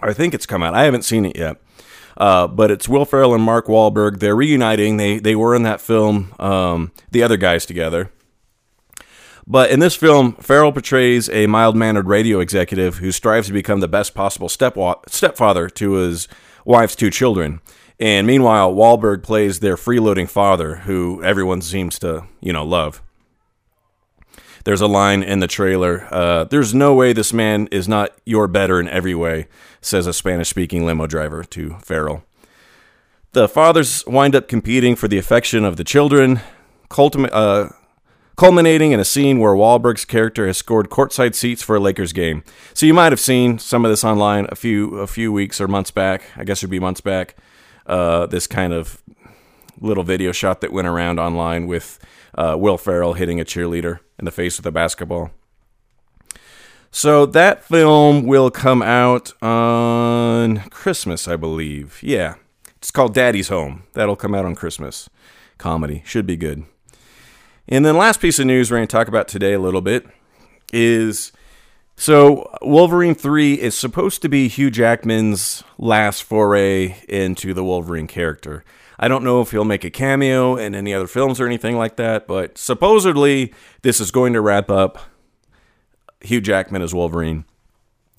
I 0.00 0.14
think 0.14 0.34
it's 0.34 0.46
come 0.46 0.62
out. 0.62 0.74
I 0.74 0.84
haven't 0.84 1.04
seen 1.04 1.26
it 1.26 1.36
yet. 1.36 1.58
Uh, 2.16 2.46
but 2.46 2.70
it's 2.70 2.88
Will 2.88 3.04
Ferrell 3.04 3.34
and 3.34 3.42
Mark 3.42 3.66
Wahlberg. 3.66 4.18
They're 4.18 4.34
reuniting. 4.34 4.96
They 4.96 5.18
they 5.18 5.36
were 5.36 5.54
in 5.54 5.62
that 5.62 5.80
film, 5.80 6.34
um, 6.40 6.90
the 7.10 7.22
other 7.22 7.36
guys 7.36 7.66
together. 7.66 8.10
But 9.46 9.70
in 9.70 9.80
this 9.80 9.96
film, 9.96 10.34
Ferrell 10.34 10.72
portrays 10.72 11.28
a 11.28 11.46
mild 11.46 11.76
mannered 11.76 12.06
radio 12.06 12.40
executive 12.40 12.98
who 12.98 13.12
strives 13.12 13.48
to 13.48 13.52
become 13.52 13.80
the 13.80 13.88
best 13.88 14.14
possible 14.14 14.48
stepfather 14.48 15.68
to 15.68 15.92
his 15.92 16.28
wife's 16.64 16.96
two 16.96 17.10
children. 17.10 17.60
And 18.00 18.26
meanwhile, 18.26 18.74
Wahlberg 18.74 19.22
plays 19.22 19.60
their 19.60 19.76
freeloading 19.76 20.28
father, 20.28 20.76
who 20.76 21.22
everyone 21.22 21.62
seems 21.62 21.98
to, 22.00 22.26
you 22.40 22.52
know, 22.52 22.64
love. 22.64 23.02
There's 24.64 24.80
a 24.80 24.86
line 24.86 25.22
in 25.22 25.40
the 25.40 25.48
trailer 25.48 26.06
uh, 26.12 26.44
There's 26.44 26.72
no 26.72 26.94
way 26.94 27.12
this 27.12 27.32
man 27.32 27.68
is 27.72 27.88
not 27.88 28.16
your 28.24 28.46
better 28.46 28.78
in 28.78 28.88
every 28.88 29.14
way, 29.14 29.48
says 29.80 30.06
a 30.06 30.12
Spanish 30.12 30.50
speaking 30.50 30.86
limo 30.86 31.06
driver 31.06 31.42
to 31.44 31.76
Ferrell. 31.82 32.24
The 33.32 33.48
fathers 33.48 34.04
wind 34.06 34.36
up 34.36 34.46
competing 34.46 34.94
for 34.94 35.08
the 35.08 35.18
affection 35.18 35.64
of 35.64 35.76
the 35.76 35.84
children, 35.84 36.40
uh, 36.90 37.68
culminating 38.36 38.92
in 38.92 39.00
a 39.00 39.04
scene 39.04 39.38
where 39.38 39.54
Wahlberg's 39.54 40.04
character 40.04 40.46
has 40.46 40.58
scored 40.58 40.90
courtside 40.90 41.34
seats 41.34 41.62
for 41.62 41.76
a 41.76 41.80
Lakers 41.80 42.12
game. 42.12 42.44
So 42.74 42.86
you 42.86 42.94
might 42.94 43.12
have 43.12 43.20
seen 43.20 43.58
some 43.58 43.84
of 43.84 43.90
this 43.90 44.04
online 44.04 44.46
a 44.50 44.54
few 44.54 44.98
a 44.98 45.06
few 45.06 45.32
weeks 45.32 45.60
or 45.60 45.68
months 45.68 45.90
back. 45.90 46.24
I 46.36 46.44
guess 46.44 46.62
it 46.62 46.66
would 46.66 46.70
be 46.70 46.78
months 46.78 47.00
back. 47.00 47.36
Uh, 47.86 48.26
this 48.26 48.46
kind 48.46 48.72
of 48.72 49.02
little 49.80 50.04
video 50.04 50.32
shot 50.32 50.60
that 50.60 50.72
went 50.72 50.86
around 50.86 51.18
online 51.18 51.66
with 51.66 51.98
uh, 52.34 52.56
Will 52.58 52.78
Ferrell 52.78 53.14
hitting 53.14 53.40
a 53.40 53.44
cheerleader 53.44 54.00
in 54.18 54.24
the 54.24 54.30
face 54.30 54.56
with 54.56 54.66
a 54.66 54.70
basketball. 54.72 55.30
So 56.90 57.24
that 57.26 57.64
film 57.64 58.26
will 58.26 58.50
come 58.50 58.82
out 58.82 59.32
on 59.42 60.58
Christmas, 60.70 61.26
I 61.26 61.36
believe. 61.36 61.98
Yeah. 62.02 62.34
It's 62.76 62.90
called 62.90 63.14
Daddy's 63.14 63.48
Home. 63.48 63.84
That'll 63.94 64.16
come 64.16 64.34
out 64.34 64.44
on 64.44 64.54
Christmas. 64.54 65.08
Comedy. 65.56 66.02
Should 66.04 66.26
be 66.26 66.36
good. 66.36 66.64
And 67.68 67.86
then 67.86 67.96
last 67.96 68.20
piece 68.20 68.38
of 68.38 68.46
news 68.46 68.70
we're 68.70 68.78
going 68.78 68.88
to 68.88 68.92
talk 68.92 69.08
about 69.08 69.28
today 69.28 69.52
a 69.52 69.58
little 69.58 69.80
bit 69.80 70.06
is 70.72 71.32
so 72.02 72.50
Wolverine 72.62 73.14
3 73.14 73.54
is 73.54 73.76
supposed 73.76 74.22
to 74.22 74.28
be 74.28 74.48
Hugh 74.48 74.72
Jackman's 74.72 75.62
last 75.78 76.24
foray 76.24 76.96
into 77.08 77.54
the 77.54 77.62
Wolverine 77.62 78.08
character. 78.08 78.64
I 78.98 79.06
don't 79.06 79.22
know 79.22 79.40
if 79.40 79.52
he'll 79.52 79.64
make 79.64 79.84
a 79.84 79.90
cameo 79.90 80.56
in 80.56 80.74
any 80.74 80.92
other 80.92 81.06
films 81.06 81.40
or 81.40 81.46
anything 81.46 81.76
like 81.76 81.96
that, 81.96 82.26
but 82.26 82.58
supposedly 82.58 83.54
this 83.82 84.00
is 84.00 84.10
going 84.10 84.32
to 84.32 84.40
wrap 84.40 84.68
up 84.68 84.98
Hugh 86.20 86.40
Jackman 86.40 86.82
as 86.82 86.92
Wolverine. 86.92 87.44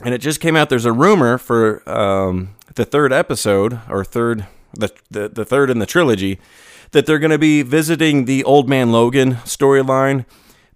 And 0.04 0.14
it 0.14 0.20
just 0.20 0.40
came 0.40 0.56
out. 0.56 0.70
There's 0.70 0.86
a 0.86 0.94
rumor 0.94 1.38
for 1.38 1.88
um, 1.90 2.56
the 2.76 2.86
third 2.86 3.12
episode 3.12 3.82
or 3.90 4.06
third 4.06 4.48
the, 4.74 4.92
the 5.12 5.30
the 5.30 5.46
third 5.46 5.70
in 5.70 5.80
the 5.80 5.86
trilogy 5.86 6.40
that 6.92 7.06
they're 7.06 7.20
going 7.20 7.32
to 7.32 7.38
be 7.38 7.62
visiting 7.62 8.26
the 8.26 8.44
Old 8.44 8.70
Man 8.70 8.92
Logan 8.92 9.36
storyline. 9.46 10.26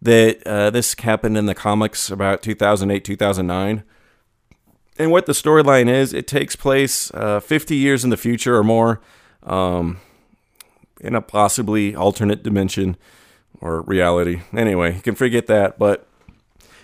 That 0.01 0.45
uh, 0.45 0.69
this 0.69 0.95
happened 0.99 1.37
in 1.37 1.47
the 1.47 1.55
comics 1.55 2.11
about 2.11 2.41
2008 2.41 3.03
2009. 3.03 3.83
And 4.99 5.11
what 5.11 5.25
the 5.25 5.33
storyline 5.33 5.89
is, 5.89 6.13
it 6.13 6.27
takes 6.27 6.55
place 6.55 7.11
uh, 7.13 7.39
50 7.39 7.75
years 7.75 8.03
in 8.03 8.09
the 8.09 8.17
future 8.17 8.55
or 8.55 8.63
more, 8.63 8.99
um, 9.43 9.99
in 10.99 11.13
a 11.13 11.21
possibly 11.21 11.95
alternate 11.95 12.41
dimension 12.41 12.97
or 13.61 13.81
reality. 13.81 14.41
Anyway, 14.55 14.95
you 14.95 15.01
can 15.01 15.15
forget 15.15 15.45
that, 15.47 15.77
but 15.77 16.07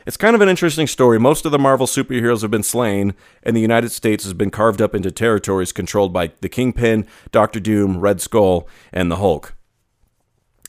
it's 0.05 0.17
kind 0.17 0.35
of 0.35 0.41
an 0.41 0.49
interesting 0.49 0.87
story. 0.87 1.19
Most 1.19 1.45
of 1.45 1.51
the 1.51 1.59
Marvel 1.59 1.87
superheroes 1.87 2.41
have 2.41 2.51
been 2.51 2.63
slain, 2.63 3.13
and 3.41 3.55
the 3.55 3.61
United 3.61 3.91
States 3.91 4.23
has 4.25 4.33
been 4.33 4.51
carved 4.51 4.81
up 4.81 4.93
into 4.93 5.11
territories 5.11 5.71
controlled 5.71 6.11
by 6.11 6.31
the 6.41 6.49
Kingpin, 6.49 7.07
Doctor 7.31 7.59
Doom, 7.59 7.99
Red 7.99 8.21
Skull, 8.21 8.67
and 8.91 9.09
the 9.09 9.17
Hulk. 9.17 9.55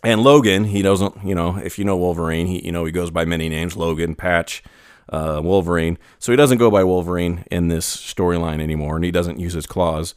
And 0.04 0.22
Logan, 0.22 0.64
he 0.64 0.82
doesn't, 0.82 1.24
you 1.24 1.34
know, 1.34 1.56
if 1.56 1.78
you 1.78 1.84
know 1.84 1.96
Wolverine, 1.96 2.46
he, 2.46 2.64
you 2.64 2.72
know, 2.72 2.84
he 2.84 2.92
goes 2.92 3.10
by 3.10 3.24
many 3.24 3.48
names 3.48 3.76
Logan, 3.76 4.14
Patch, 4.14 4.62
uh, 5.08 5.40
Wolverine. 5.42 5.98
So 6.18 6.32
he 6.32 6.36
doesn't 6.36 6.58
go 6.58 6.70
by 6.70 6.84
Wolverine 6.84 7.44
in 7.50 7.68
this 7.68 7.96
storyline 7.96 8.60
anymore, 8.60 8.96
and 8.96 9.04
he 9.04 9.10
doesn't 9.10 9.40
use 9.40 9.54
his 9.54 9.66
claws. 9.66 10.14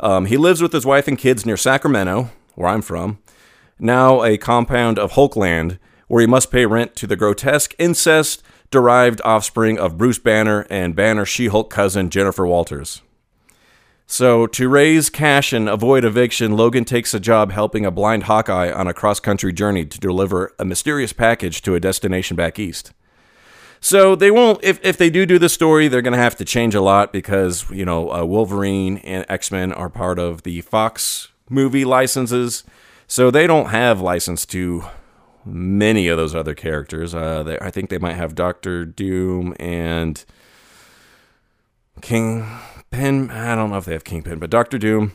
Um, 0.00 0.26
he 0.26 0.36
lives 0.36 0.60
with 0.60 0.72
his 0.72 0.84
wife 0.84 1.08
and 1.08 1.18
kids 1.18 1.46
near 1.46 1.56
Sacramento, 1.56 2.30
where 2.54 2.68
I'm 2.68 2.82
from, 2.82 3.18
now 3.78 4.22
a 4.22 4.36
compound 4.36 4.98
of 4.98 5.12
Hulkland, 5.12 5.78
where 6.08 6.20
he 6.20 6.26
must 6.26 6.50
pay 6.50 6.66
rent 6.66 6.94
to 6.96 7.06
the 7.06 7.16
grotesque 7.16 7.74
incest 7.78 8.42
derived 8.70 9.20
offspring 9.24 9.78
of 9.78 9.96
Bruce 9.96 10.18
Banner 10.18 10.66
and 10.68 10.96
Banner 10.96 11.24
She 11.24 11.46
Hulk 11.46 11.70
cousin 11.70 12.10
Jennifer 12.10 12.46
Walters. 12.46 13.02
So, 14.06 14.46
to 14.48 14.68
raise 14.68 15.08
cash 15.08 15.52
and 15.52 15.68
avoid 15.68 16.04
eviction, 16.04 16.56
Logan 16.56 16.84
takes 16.84 17.14
a 17.14 17.20
job 17.20 17.52
helping 17.52 17.86
a 17.86 17.90
blind 17.90 18.24
Hawkeye 18.24 18.70
on 18.70 18.86
a 18.86 18.94
cross 18.94 19.18
country 19.18 19.52
journey 19.52 19.86
to 19.86 19.98
deliver 19.98 20.52
a 20.58 20.64
mysterious 20.64 21.12
package 21.12 21.62
to 21.62 21.74
a 21.74 21.80
destination 21.80 22.36
back 22.36 22.58
east. 22.58 22.92
So 23.80 24.14
they 24.14 24.30
won't. 24.30 24.62
If 24.62 24.82
if 24.84 24.96
they 24.96 25.10
do 25.10 25.26
do 25.26 25.38
the 25.38 25.48
story, 25.48 25.88
they're 25.88 26.02
going 26.02 26.12
to 26.12 26.18
have 26.18 26.36
to 26.36 26.44
change 26.44 26.74
a 26.74 26.80
lot 26.80 27.12
because 27.12 27.68
you 27.70 27.84
know 27.84 28.10
uh, 28.12 28.24
Wolverine 28.24 28.98
and 28.98 29.26
X 29.28 29.50
Men 29.50 29.72
are 29.72 29.90
part 29.90 30.18
of 30.18 30.42
the 30.42 30.60
Fox 30.62 31.28
movie 31.50 31.84
licenses, 31.84 32.64
so 33.06 33.30
they 33.30 33.46
don't 33.46 33.66
have 33.66 34.00
license 34.00 34.46
to 34.46 34.84
many 35.44 36.08
of 36.08 36.16
those 36.16 36.34
other 36.34 36.54
characters. 36.54 37.14
Uh, 37.14 37.42
they, 37.42 37.58
I 37.58 37.70
think 37.70 37.90
they 37.90 37.98
might 37.98 38.16
have 38.16 38.34
Doctor 38.34 38.86
Doom 38.86 39.54
and 39.60 40.24
Kingpin. 42.94 43.30
I 43.30 43.54
don't 43.54 43.70
know 43.70 43.76
if 43.76 43.84
they 43.84 43.92
have 43.92 44.04
Kingpin, 44.04 44.38
but 44.38 44.50
Doctor 44.50 44.78
Doom. 44.78 45.12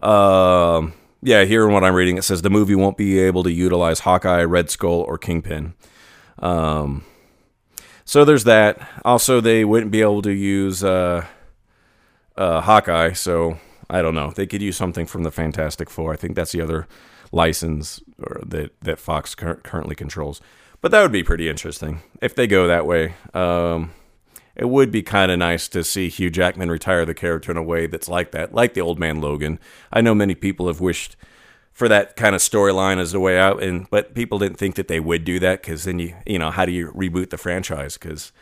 Um, 0.00 0.92
yeah, 1.22 1.44
here 1.44 1.66
in 1.66 1.72
what 1.72 1.84
I'm 1.84 1.94
reading, 1.94 2.18
it 2.18 2.22
says 2.22 2.42
the 2.42 2.50
movie 2.50 2.74
won't 2.74 2.96
be 2.96 3.18
able 3.18 3.42
to 3.44 3.52
utilize 3.52 4.00
Hawkeye, 4.00 4.44
Red 4.44 4.70
Skull, 4.70 5.00
or 5.00 5.16
Kingpin. 5.16 5.74
Um, 6.38 7.04
so 8.04 8.24
there's 8.24 8.44
that. 8.44 8.86
Also, 9.04 9.40
they 9.40 9.64
wouldn't 9.64 9.90
be 9.90 10.02
able 10.02 10.22
to 10.22 10.32
use 10.32 10.84
uh, 10.84 11.24
uh, 12.36 12.60
Hawkeye. 12.60 13.12
So 13.12 13.58
I 13.88 14.02
don't 14.02 14.14
know. 14.14 14.32
They 14.32 14.46
could 14.46 14.62
use 14.62 14.76
something 14.76 15.06
from 15.06 15.22
the 15.22 15.30
Fantastic 15.30 15.88
Four. 15.88 16.12
I 16.12 16.16
think 16.16 16.34
that's 16.34 16.52
the 16.52 16.60
other 16.60 16.86
license 17.32 18.00
that 18.18 18.72
that 18.82 18.98
Fox 18.98 19.34
cur- 19.34 19.56
currently 19.56 19.94
controls. 19.94 20.40
But 20.80 20.90
that 20.90 21.00
would 21.00 21.12
be 21.12 21.22
pretty 21.22 21.48
interesting 21.48 22.02
if 22.20 22.34
they 22.34 22.46
go 22.46 22.66
that 22.66 22.84
way. 22.84 23.14
Um, 23.32 23.92
it 24.56 24.68
would 24.68 24.90
be 24.90 25.02
kind 25.02 25.32
of 25.32 25.38
nice 25.38 25.68
to 25.68 25.82
see 25.82 26.08
Hugh 26.08 26.30
Jackman 26.30 26.70
retire 26.70 27.04
the 27.04 27.14
character 27.14 27.50
in 27.50 27.56
a 27.56 27.62
way 27.62 27.86
that's 27.86 28.08
like 28.08 28.30
that, 28.32 28.54
like 28.54 28.74
the 28.74 28.80
old 28.80 28.98
man 28.98 29.20
Logan. 29.20 29.58
I 29.92 30.00
know 30.00 30.14
many 30.14 30.34
people 30.34 30.68
have 30.68 30.80
wished 30.80 31.16
for 31.72 31.88
that 31.88 32.14
kind 32.14 32.34
of 32.36 32.40
storyline 32.40 32.98
as 32.98 33.12
the 33.12 33.20
way 33.20 33.38
out, 33.38 33.62
and 33.62 33.90
but 33.90 34.14
people 34.14 34.38
didn't 34.38 34.58
think 34.58 34.76
that 34.76 34.88
they 34.88 35.00
would 35.00 35.24
do 35.24 35.38
that 35.40 35.60
because 35.60 35.84
then 35.84 35.98
you 35.98 36.14
you 36.24 36.38
know 36.38 36.50
how 36.50 36.64
do 36.64 36.72
you 36.72 36.92
reboot 36.92 37.30
the 37.30 37.36
franchise 37.36 37.98
because 37.98 38.32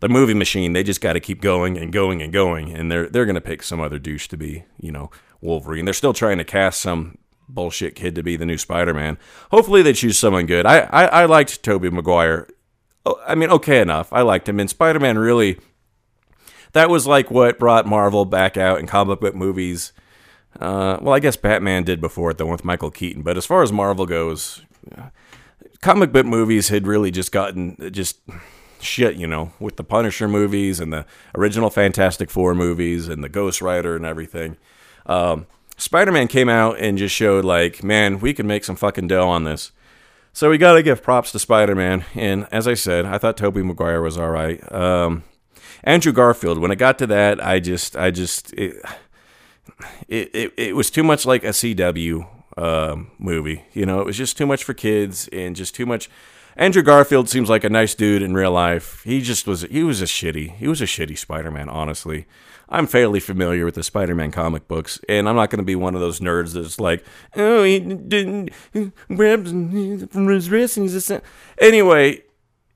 the 0.00 0.08
movie 0.08 0.34
machine 0.34 0.72
they 0.72 0.82
just 0.82 1.00
got 1.00 1.14
to 1.14 1.20
keep 1.20 1.40
going 1.40 1.78
and 1.78 1.92
going 1.92 2.20
and 2.20 2.32
going, 2.32 2.74
and 2.74 2.90
they're 2.90 3.08
they're 3.08 3.26
gonna 3.26 3.40
pick 3.40 3.62
some 3.62 3.80
other 3.80 3.98
douche 3.98 4.28
to 4.28 4.36
be 4.36 4.64
you 4.80 4.90
know 4.90 5.10
Wolverine. 5.40 5.84
They're 5.84 5.94
still 5.94 6.12
trying 6.12 6.38
to 6.38 6.44
cast 6.44 6.80
some 6.80 7.16
bullshit 7.48 7.94
kid 7.94 8.14
to 8.16 8.22
be 8.22 8.36
the 8.36 8.46
new 8.46 8.58
Spider 8.58 8.92
Man. 8.92 9.18
Hopefully 9.50 9.82
they 9.82 9.92
choose 9.92 10.18
someone 10.18 10.46
good. 10.46 10.66
I 10.66 10.80
I, 10.80 11.04
I 11.06 11.24
liked 11.26 11.62
Tobey 11.62 11.90
Maguire. 11.90 12.48
Oh, 13.06 13.20
I 13.26 13.34
mean, 13.34 13.50
okay 13.50 13.80
enough. 13.80 14.12
I 14.12 14.22
liked 14.22 14.48
him, 14.48 14.60
and 14.60 14.68
Spider 14.68 15.00
Man 15.00 15.18
really. 15.18 15.58
That 16.72 16.88
was 16.88 17.06
like 17.06 17.30
what 17.30 17.58
brought 17.58 17.86
Marvel 17.86 18.24
back 18.24 18.56
out 18.56 18.78
in 18.78 18.86
comic 18.86 19.20
book 19.20 19.34
movies. 19.34 19.92
Uh, 20.58 20.98
well, 21.00 21.14
I 21.14 21.18
guess 21.18 21.36
Batman 21.36 21.84
did 21.84 22.00
before 22.00 22.30
it, 22.30 22.38
though, 22.38 22.46
with 22.46 22.64
Michael 22.64 22.90
Keaton. 22.90 23.22
But 23.22 23.36
as 23.36 23.46
far 23.46 23.62
as 23.62 23.72
Marvel 23.72 24.06
goes, 24.06 24.62
comic 25.80 26.12
book 26.12 26.26
movies 26.26 26.68
had 26.68 26.86
really 26.86 27.10
just 27.10 27.32
gotten 27.32 27.90
just 27.92 28.20
shit, 28.80 29.16
you 29.16 29.26
know, 29.26 29.52
with 29.58 29.76
the 29.76 29.84
Punisher 29.84 30.28
movies 30.28 30.80
and 30.80 30.92
the 30.92 31.06
original 31.34 31.70
Fantastic 31.70 32.30
Four 32.30 32.54
movies 32.54 33.08
and 33.08 33.24
the 33.24 33.28
Ghost 33.28 33.60
Rider 33.60 33.96
and 33.96 34.06
everything. 34.06 34.56
Um, 35.06 35.46
Spider 35.76 36.12
Man 36.12 36.28
came 36.28 36.48
out 36.48 36.78
and 36.78 36.98
just 36.98 37.14
showed, 37.14 37.44
like, 37.44 37.82
man, 37.82 38.20
we 38.20 38.34
can 38.34 38.46
make 38.46 38.64
some 38.64 38.76
fucking 38.76 39.08
dough 39.08 39.28
on 39.28 39.44
this. 39.44 39.72
So 40.32 40.48
we 40.48 40.58
got 40.58 40.74
to 40.74 40.82
give 40.82 41.02
props 41.02 41.32
to 41.32 41.38
Spider 41.38 41.74
Man. 41.74 42.04
And 42.14 42.46
as 42.52 42.68
I 42.68 42.74
said, 42.74 43.04
I 43.04 43.18
thought 43.18 43.36
Tobey 43.36 43.62
Maguire 43.62 44.00
was 44.00 44.16
all 44.16 44.30
right. 44.30 44.60
Um, 44.72 45.24
Andrew 45.82 46.12
Garfield, 46.12 46.58
when 46.58 46.70
it 46.70 46.76
got 46.76 46.98
to 46.98 47.06
that, 47.08 47.44
I 47.44 47.58
just, 47.58 47.96
I 47.96 48.10
just, 48.10 48.52
it, 48.54 48.76
it, 50.08 50.30
it, 50.34 50.52
it 50.56 50.76
was 50.76 50.90
too 50.90 51.02
much 51.02 51.26
like 51.26 51.42
a 51.42 51.48
CW 51.48 52.26
um, 52.56 53.10
movie. 53.18 53.64
You 53.72 53.86
know, 53.86 54.00
it 54.00 54.06
was 54.06 54.16
just 54.16 54.36
too 54.36 54.46
much 54.46 54.62
for 54.62 54.74
kids 54.74 55.28
and 55.28 55.56
just 55.56 55.74
too 55.74 55.86
much. 55.86 56.08
Andrew 56.60 56.82
Garfield 56.82 57.30
seems 57.30 57.48
like 57.48 57.64
a 57.64 57.70
nice 57.70 57.94
dude 57.94 58.20
in 58.20 58.34
real 58.34 58.52
life. 58.52 59.02
He 59.04 59.22
just 59.22 59.46
was. 59.46 59.62
He 59.62 59.82
was 59.82 60.02
a 60.02 60.04
shitty. 60.04 60.56
He 60.56 60.68
was 60.68 60.82
a 60.82 60.84
shitty 60.84 61.16
Spider-Man. 61.16 61.70
Honestly, 61.70 62.26
I'm 62.68 62.86
fairly 62.86 63.18
familiar 63.18 63.64
with 63.64 63.76
the 63.76 63.82
Spider-Man 63.82 64.30
comic 64.30 64.68
books, 64.68 65.00
and 65.08 65.26
I'm 65.26 65.36
not 65.36 65.48
going 65.48 65.60
to 65.60 65.64
be 65.64 65.74
one 65.74 65.94
of 65.94 66.02
those 66.02 66.20
nerds 66.20 66.52
that's 66.52 66.78
like, 66.78 67.02
oh, 67.34 67.62
he 67.62 67.80
didn't 67.80 68.50
grab 69.08 69.46
from 69.46 70.28
his 70.28 70.50
wrist 70.50 70.76
and 70.76 70.84
he's 70.84 70.92
just. 70.92 71.24
Anyway, 71.58 72.24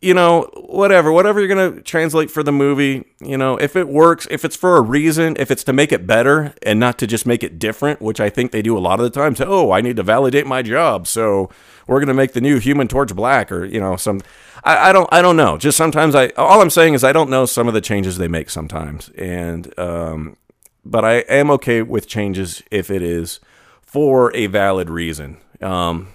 you 0.04 0.12
know, 0.12 0.50
whatever, 0.54 1.10
whatever 1.10 1.40
you're 1.40 1.48
going 1.48 1.76
to 1.76 1.80
translate 1.80 2.30
for 2.30 2.42
the 2.42 2.52
movie, 2.52 3.06
you 3.20 3.38
know, 3.38 3.56
if 3.56 3.74
it 3.74 3.88
works, 3.88 4.28
if 4.30 4.44
it's 4.44 4.54
for 4.54 4.76
a 4.76 4.82
reason, 4.82 5.34
if 5.38 5.50
it's 5.50 5.64
to 5.64 5.72
make 5.72 5.92
it 5.92 6.06
better 6.06 6.54
and 6.62 6.78
not 6.78 6.98
to 6.98 7.06
just 7.06 7.24
make 7.24 7.42
it 7.42 7.58
different, 7.58 8.02
which 8.02 8.20
I 8.20 8.28
think 8.28 8.52
they 8.52 8.60
do 8.60 8.76
a 8.76 8.80
lot 8.80 9.00
of 9.00 9.04
the 9.04 9.10
time. 9.10 9.34
So, 9.34 9.46
oh, 9.48 9.72
I 9.72 9.80
need 9.80 9.96
to 9.96 10.02
validate 10.02 10.46
my 10.46 10.60
job. 10.60 11.06
So 11.06 11.48
we're 11.86 12.00
going 12.00 12.08
to 12.08 12.14
make 12.14 12.34
the 12.34 12.42
new 12.42 12.58
human 12.58 12.86
torch 12.86 13.14
black 13.16 13.50
or, 13.50 13.64
you 13.64 13.80
know, 13.80 13.96
some, 13.96 14.20
I, 14.62 14.90
I 14.90 14.92
don't, 14.92 15.08
I 15.10 15.22
don't 15.22 15.38
know. 15.38 15.56
Just 15.56 15.78
sometimes 15.78 16.14
I, 16.14 16.28
all 16.36 16.60
I'm 16.60 16.70
saying 16.70 16.92
is 16.92 17.02
I 17.02 17.12
don't 17.12 17.30
know 17.30 17.46
some 17.46 17.66
of 17.66 17.72
the 17.72 17.80
changes 17.80 18.18
they 18.18 18.28
make 18.28 18.50
sometimes. 18.50 19.08
And, 19.16 19.76
um, 19.78 20.36
but 20.84 21.02
I 21.02 21.14
am 21.30 21.50
okay 21.52 21.80
with 21.80 22.06
changes 22.06 22.62
if 22.70 22.90
it 22.90 23.00
is 23.00 23.40
for 23.80 24.36
a 24.36 24.48
valid 24.48 24.90
reason. 24.90 25.38
Um, 25.62 26.08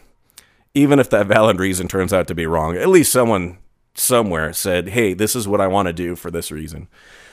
even 0.75 0.99
if 0.99 1.09
that 1.09 1.25
valid 1.25 1.59
reason 1.59 1.87
turns 1.87 2.13
out 2.13 2.27
to 2.27 2.35
be 2.35 2.45
wrong, 2.45 2.77
at 2.77 2.89
least 2.89 3.11
someone 3.11 3.57
somewhere 3.99 4.53
said, 4.53 4.89
hey, 4.89 5.13
this 5.13 5.35
is 5.35 5.47
what 5.47 5.61
I 5.61 5.67
want 5.67 5.87
to 5.87 5.93
do 5.93 6.15
for 6.15 6.31
this 6.31 6.51
reason. 6.51 6.87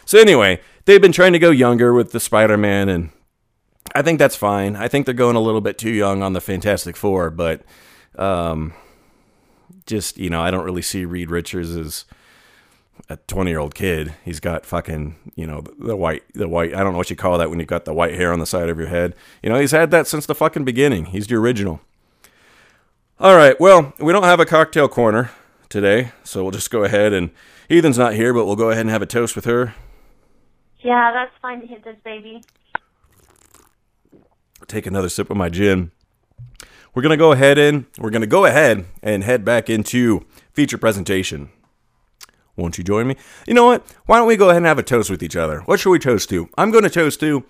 So, 0.04 0.18
anyway, 0.18 0.60
they've 0.84 1.00
been 1.00 1.12
trying 1.12 1.32
to 1.32 1.38
go 1.38 1.50
younger 1.50 1.92
with 1.92 2.12
the 2.12 2.20
Spider 2.20 2.56
Man, 2.56 2.88
and 2.88 3.10
I 3.94 4.02
think 4.02 4.18
that's 4.18 4.36
fine. 4.36 4.76
I 4.76 4.88
think 4.88 5.06
they're 5.06 5.14
going 5.14 5.36
a 5.36 5.40
little 5.40 5.60
bit 5.60 5.78
too 5.78 5.90
young 5.90 6.22
on 6.22 6.32
the 6.32 6.40
Fantastic 6.40 6.96
Four, 6.96 7.30
but 7.30 7.62
um, 8.16 8.72
just, 9.86 10.18
you 10.18 10.30
know, 10.30 10.40
I 10.40 10.50
don't 10.50 10.64
really 10.64 10.82
see 10.82 11.04
Reed 11.04 11.30
Richards 11.30 11.74
as 11.74 12.04
a 13.08 13.16
20 13.16 13.50
year 13.50 13.58
old 13.58 13.74
kid. 13.74 14.14
He's 14.24 14.40
got 14.40 14.64
fucking, 14.64 15.16
you 15.34 15.46
know, 15.46 15.64
the 15.78 15.96
white, 15.96 16.22
the 16.34 16.48
white, 16.48 16.74
I 16.74 16.82
don't 16.82 16.92
know 16.92 16.98
what 16.98 17.10
you 17.10 17.16
call 17.16 17.38
that 17.38 17.50
when 17.50 17.58
you've 17.58 17.68
got 17.68 17.84
the 17.84 17.94
white 17.94 18.14
hair 18.14 18.32
on 18.32 18.38
the 18.38 18.46
side 18.46 18.68
of 18.68 18.78
your 18.78 18.88
head. 18.88 19.14
You 19.42 19.50
know, 19.50 19.58
he's 19.58 19.72
had 19.72 19.90
that 19.90 20.06
since 20.06 20.26
the 20.26 20.34
fucking 20.34 20.64
beginning. 20.64 21.06
He's 21.06 21.26
the 21.26 21.36
original. 21.36 21.80
All 23.18 23.34
right, 23.34 23.58
well, 23.58 23.94
we 23.98 24.12
don't 24.12 24.24
have 24.24 24.40
a 24.40 24.46
cocktail 24.46 24.88
corner 24.88 25.30
today, 25.68 26.12
so 26.24 26.42
we'll 26.42 26.52
just 26.52 26.70
go 26.70 26.84
ahead 26.84 27.12
and 27.12 27.30
Ethan's 27.68 27.98
not 27.98 28.14
here, 28.14 28.32
but 28.32 28.46
we'll 28.46 28.56
go 28.56 28.70
ahead 28.70 28.82
and 28.82 28.90
have 28.90 29.02
a 29.02 29.06
toast 29.06 29.34
with 29.34 29.44
her. 29.44 29.74
Yeah, 30.80 31.12
that's 31.12 31.32
fine 31.42 31.60
to 31.60 31.66
hit 31.66 31.84
this 31.84 31.96
baby. 32.04 32.42
Take 34.66 34.86
another 34.86 35.08
sip 35.08 35.30
of 35.30 35.36
my 35.36 35.48
gin. 35.48 35.90
We're 36.94 37.02
gonna 37.02 37.16
go 37.16 37.32
ahead 37.32 37.58
and 37.58 37.86
we're 37.98 38.10
gonna 38.10 38.26
go 38.26 38.44
ahead 38.46 38.86
and 39.02 39.22
head 39.22 39.44
back 39.44 39.68
into 39.68 40.24
feature 40.52 40.78
presentation. 40.78 41.50
Won't 42.56 42.78
you 42.78 42.84
join 42.84 43.06
me? 43.06 43.16
You 43.46 43.54
know 43.54 43.66
what? 43.66 43.86
Why 44.06 44.16
don't 44.16 44.26
we 44.26 44.36
go 44.36 44.46
ahead 44.46 44.58
and 44.58 44.66
have 44.66 44.78
a 44.78 44.82
toast 44.82 45.10
with 45.10 45.22
each 45.22 45.36
other? 45.36 45.60
What 45.66 45.78
should 45.78 45.90
we 45.90 45.98
toast 45.98 46.30
to? 46.30 46.48
I'm 46.56 46.70
going 46.70 46.84
to 46.84 46.90
toast 46.90 47.20
to. 47.20 47.44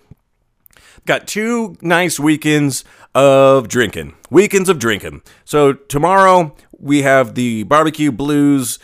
Got 1.05 1.27
two 1.27 1.77
nice 1.81 2.19
weekends 2.19 2.83
of 3.15 3.69
drinking. 3.69 4.15
Weekends 4.29 4.67
of 4.67 4.79
drinking. 4.79 5.21
So 5.45 5.71
tomorrow 5.71 6.53
we 6.79 7.01
have 7.01 7.35
the 7.35 7.63
barbecue 7.63 8.11
blues 8.11 8.79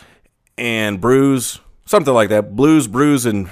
and 0.58 1.00
brews, 1.00 1.60
something 1.86 2.14
like 2.14 2.28
that. 2.28 2.54
Blues, 2.56 2.86
brews, 2.86 3.26
and 3.26 3.50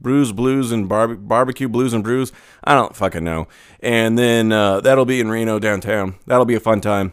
brews, 0.00 0.32
blues, 0.32 0.72
and 0.72 0.88
barbe- 0.88 1.26
barbecue 1.26 1.68
blues 1.68 1.92
and 1.92 2.04
brews. 2.04 2.32
I 2.64 2.74
don't 2.74 2.94
fucking 2.94 3.24
know. 3.24 3.48
And 3.80 4.18
then 4.18 4.52
uh, 4.52 4.80
that'll 4.80 5.04
be 5.04 5.20
in 5.20 5.30
Reno 5.30 5.58
downtown. 5.58 6.16
That'll 6.26 6.44
be 6.44 6.54
a 6.54 6.60
fun 6.60 6.80
time. 6.80 7.12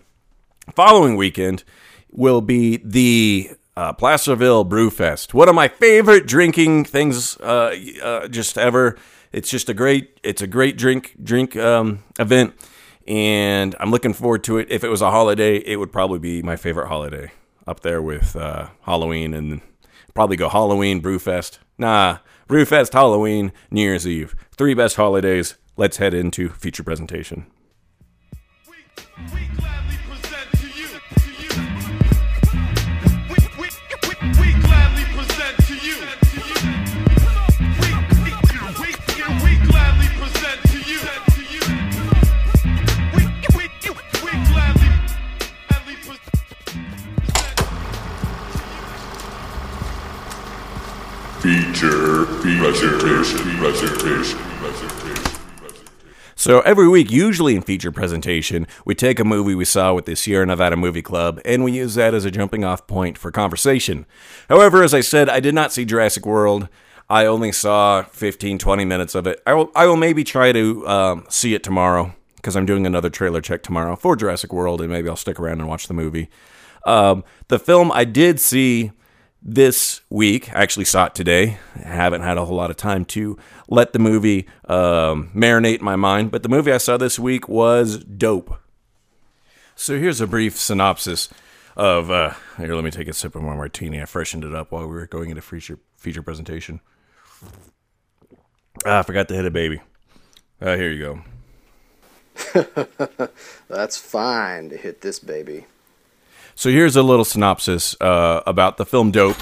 Following 0.76 1.16
weekend 1.16 1.64
will 2.12 2.42
be 2.42 2.78
the 2.78 3.52
uh, 3.76 3.94
Placerville 3.94 4.64
Brew 4.64 4.90
Fest. 4.90 5.34
One 5.34 5.50
of 5.50 5.56
my 5.56 5.68
favorite 5.68 6.28
drinking 6.28 6.86
things, 6.86 7.38
uh, 7.38 7.76
uh, 8.02 8.28
just 8.28 8.58
ever. 8.58 8.98
It's 9.32 9.50
just 9.50 9.68
a 9.68 9.74
great, 9.74 10.20
it's 10.24 10.42
a 10.42 10.48
great 10.48 10.78
drink 10.78 11.16
drink 11.24 11.56
um, 11.56 12.04
event, 12.20 12.54
and 13.08 13.76
I'm 13.80 13.92
looking 13.92 14.14
forward 14.14 14.44
to 14.46 14.58
it. 14.58 14.68
If 14.70 14.84
it 14.84 14.90
was 14.90 15.02
a 15.02 15.12
holiday, 15.12 15.58
it 15.58 15.78
would 15.78 15.92
probably 15.92 16.20
be 16.20 16.42
my 16.42 16.56
favorite 16.56 16.88
holiday, 16.88 17.32
up 17.68 17.82
there 17.82 18.02
with 18.02 18.36
uh, 18.36 18.70
Halloween, 18.82 19.34
and 19.34 19.62
probably 20.14 20.38
go 20.38 20.50
Halloween 20.50 21.00
Brew 21.00 21.20
Fest. 21.20 21.60
Nah, 21.78 22.20
Brew 22.48 22.66
Fest, 22.66 22.94
Halloween, 22.94 23.52
New 23.72 23.82
Year's 23.82 24.08
Eve, 24.08 24.36
three 24.56 24.74
best 24.74 24.96
holidays. 24.96 25.56
Let's 25.76 25.98
head 25.98 26.14
into 26.14 26.50
feature 26.50 26.84
presentation. 26.84 27.48
So 56.36 56.62
every 56.62 56.88
week, 56.88 57.12
usually 57.12 57.58
in 57.58 57.62
feature 57.62 57.92
presentation, 57.92 58.68
we 58.86 58.96
take 58.96 59.20
a 59.20 59.26
movie 59.26 59.54
we 59.54 59.66
saw 59.66 59.94
with 59.94 60.06
the 60.06 60.16
Sierra 60.16 60.46
Nevada 60.46 60.78
Movie 60.78 61.02
Club 61.02 61.42
and 61.44 61.66
we 61.66 61.74
use 61.74 61.96
that 61.96 62.14
as 62.14 62.24
a 62.24 62.32
jumping 62.32 62.64
off 62.64 62.88
point 62.88 63.18
for 63.18 63.32
conversation. 63.32 64.06
However, 64.48 64.82
as 64.82 64.94
I 64.94 65.02
said, 65.02 65.28
I 65.28 65.42
did 65.42 65.54
not 65.54 65.74
see 65.74 65.84
Jurassic 65.84 66.26
World. 66.26 66.70
I 67.10 67.26
only 67.26 67.52
saw 67.52 68.04
15, 68.04 68.60
20 68.60 68.86
minutes 68.86 69.14
of 69.14 69.28
it. 69.28 69.42
I 69.46 69.54
will, 69.56 69.70
I 69.76 69.86
will 69.86 69.98
maybe 69.98 70.24
try 70.24 70.54
to 70.54 70.88
um, 70.88 71.26
see 71.28 71.54
it 71.54 71.64
tomorrow 71.64 72.16
because 72.38 72.56
I'm 72.56 72.66
doing 72.66 72.86
another 72.86 73.10
trailer 73.10 73.42
check 73.42 73.62
tomorrow 73.62 73.98
for 73.98 74.16
Jurassic 74.16 74.54
World 74.54 74.80
and 74.80 74.90
maybe 74.90 75.10
I'll 75.10 75.18
stick 75.18 75.38
around 75.38 75.60
and 75.60 75.68
watch 75.68 75.88
the 75.88 75.94
movie. 75.94 76.30
Um, 76.86 77.26
the 77.50 77.60
film 77.60 77.92
I 77.92 78.06
did 78.06 78.40
see 78.40 78.94
this 79.44 80.02
week. 80.10 80.54
I 80.56 80.62
actually 80.62 80.86
saw 80.86 81.06
it 81.06 81.16
today. 81.16 81.58
I 81.76 81.90
haven't 81.90 82.22
had 82.22 82.38
a 82.38 82.46
whole 82.46 82.56
lot 82.56 82.72
of 82.72 82.78
time 82.78 83.06
to 83.06 83.38
let 83.68 83.94
the 83.94 84.00
movie 84.00 84.48
um, 84.66 85.32
marinate 85.36 85.80
in 85.80 85.86
my 85.86 85.96
mind, 85.96 86.32
but 86.32 86.44
the 86.44 86.50
movie 86.50 86.72
I 86.72 86.78
saw 86.78 86.98
this 86.98 87.20
week 87.20 87.50
was 87.50 88.04
dope. 88.04 88.60
So 89.76 90.00
here's 90.00 90.22
a 90.22 90.28
brief 90.28 90.58
synopsis 90.58 91.30
of. 91.76 92.10
Uh, 92.10 92.34
here, 92.58 92.76
let 92.76 92.84
me 92.84 92.92
take 92.92 93.08
a 93.08 93.14
sip 93.14 93.36
of 93.36 93.42
my 93.42 93.56
martini. 93.56 94.02
I 94.02 94.06
freshened 94.06 94.44
it 94.44 94.56
up 94.56 94.72
while 94.72 94.88
we 94.88 94.94
were 94.94 95.08
going 95.08 95.30
into 95.30 95.42
feature 95.42 95.80
feature 95.98 96.22
presentation. 96.22 96.80
Ah, 98.86 99.00
I 99.00 99.02
forgot 99.04 99.28
to 99.30 99.36
hit 99.36 99.46
a 99.46 99.52
baby. 99.52 99.82
Uh, 100.62 100.76
here 100.76 100.92
you 100.92 101.24
go. 102.56 103.30
That's 103.68 103.98
fine 103.98 104.70
to 104.70 104.78
hit 104.78 105.02
this 105.02 105.20
baby. 105.20 105.66
So 106.56 106.70
here's 106.70 106.96
a 106.96 107.04
little 107.04 107.26
synopsis 107.26 107.96
uh, 108.00 108.42
about 108.46 108.78
the 108.78 108.86
film 108.86 109.12
Dope. 109.12 109.38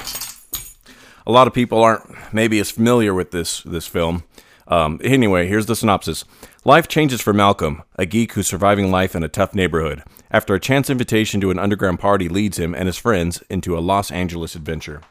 A 1.28 1.32
lot 1.32 1.48
of 1.48 1.54
people 1.54 1.84
aren't 1.84 2.34
maybe 2.34 2.60
as 2.60 2.72
familiar 2.72 3.14
with 3.14 3.32
this 3.32 3.62
this 3.64 3.86
film. 3.86 4.24
Um, 4.68 5.00
anyway, 5.04 5.48
here's 5.48 5.66
the 5.66 5.76
synopsis. 5.76 6.24
Life 6.64 6.88
changes 6.88 7.22
for 7.22 7.34
Malcolm, 7.34 7.84
a 7.98 8.06
geek 8.06 8.34
who's 8.34 8.48
surviving 8.48 8.92
life 8.92 9.16
in 9.16 9.24
a 9.24 9.28
tough 9.28 9.54
neighborhood, 9.54 10.04
after 10.30 10.56
a 10.56 10.60
chance 10.60 10.90
invitation 10.90 11.42
to 11.42 11.52
an 11.52 11.60
underground 11.60 12.00
party 12.00 12.30
leads 12.30 12.58
him 12.58 12.74
and 12.74 12.86
his 12.86 12.98
friends 12.98 13.44
into 13.50 13.78
a 13.78 13.82
Los 13.82 14.12
Angeles 14.12 14.56
adventure. 14.56 15.02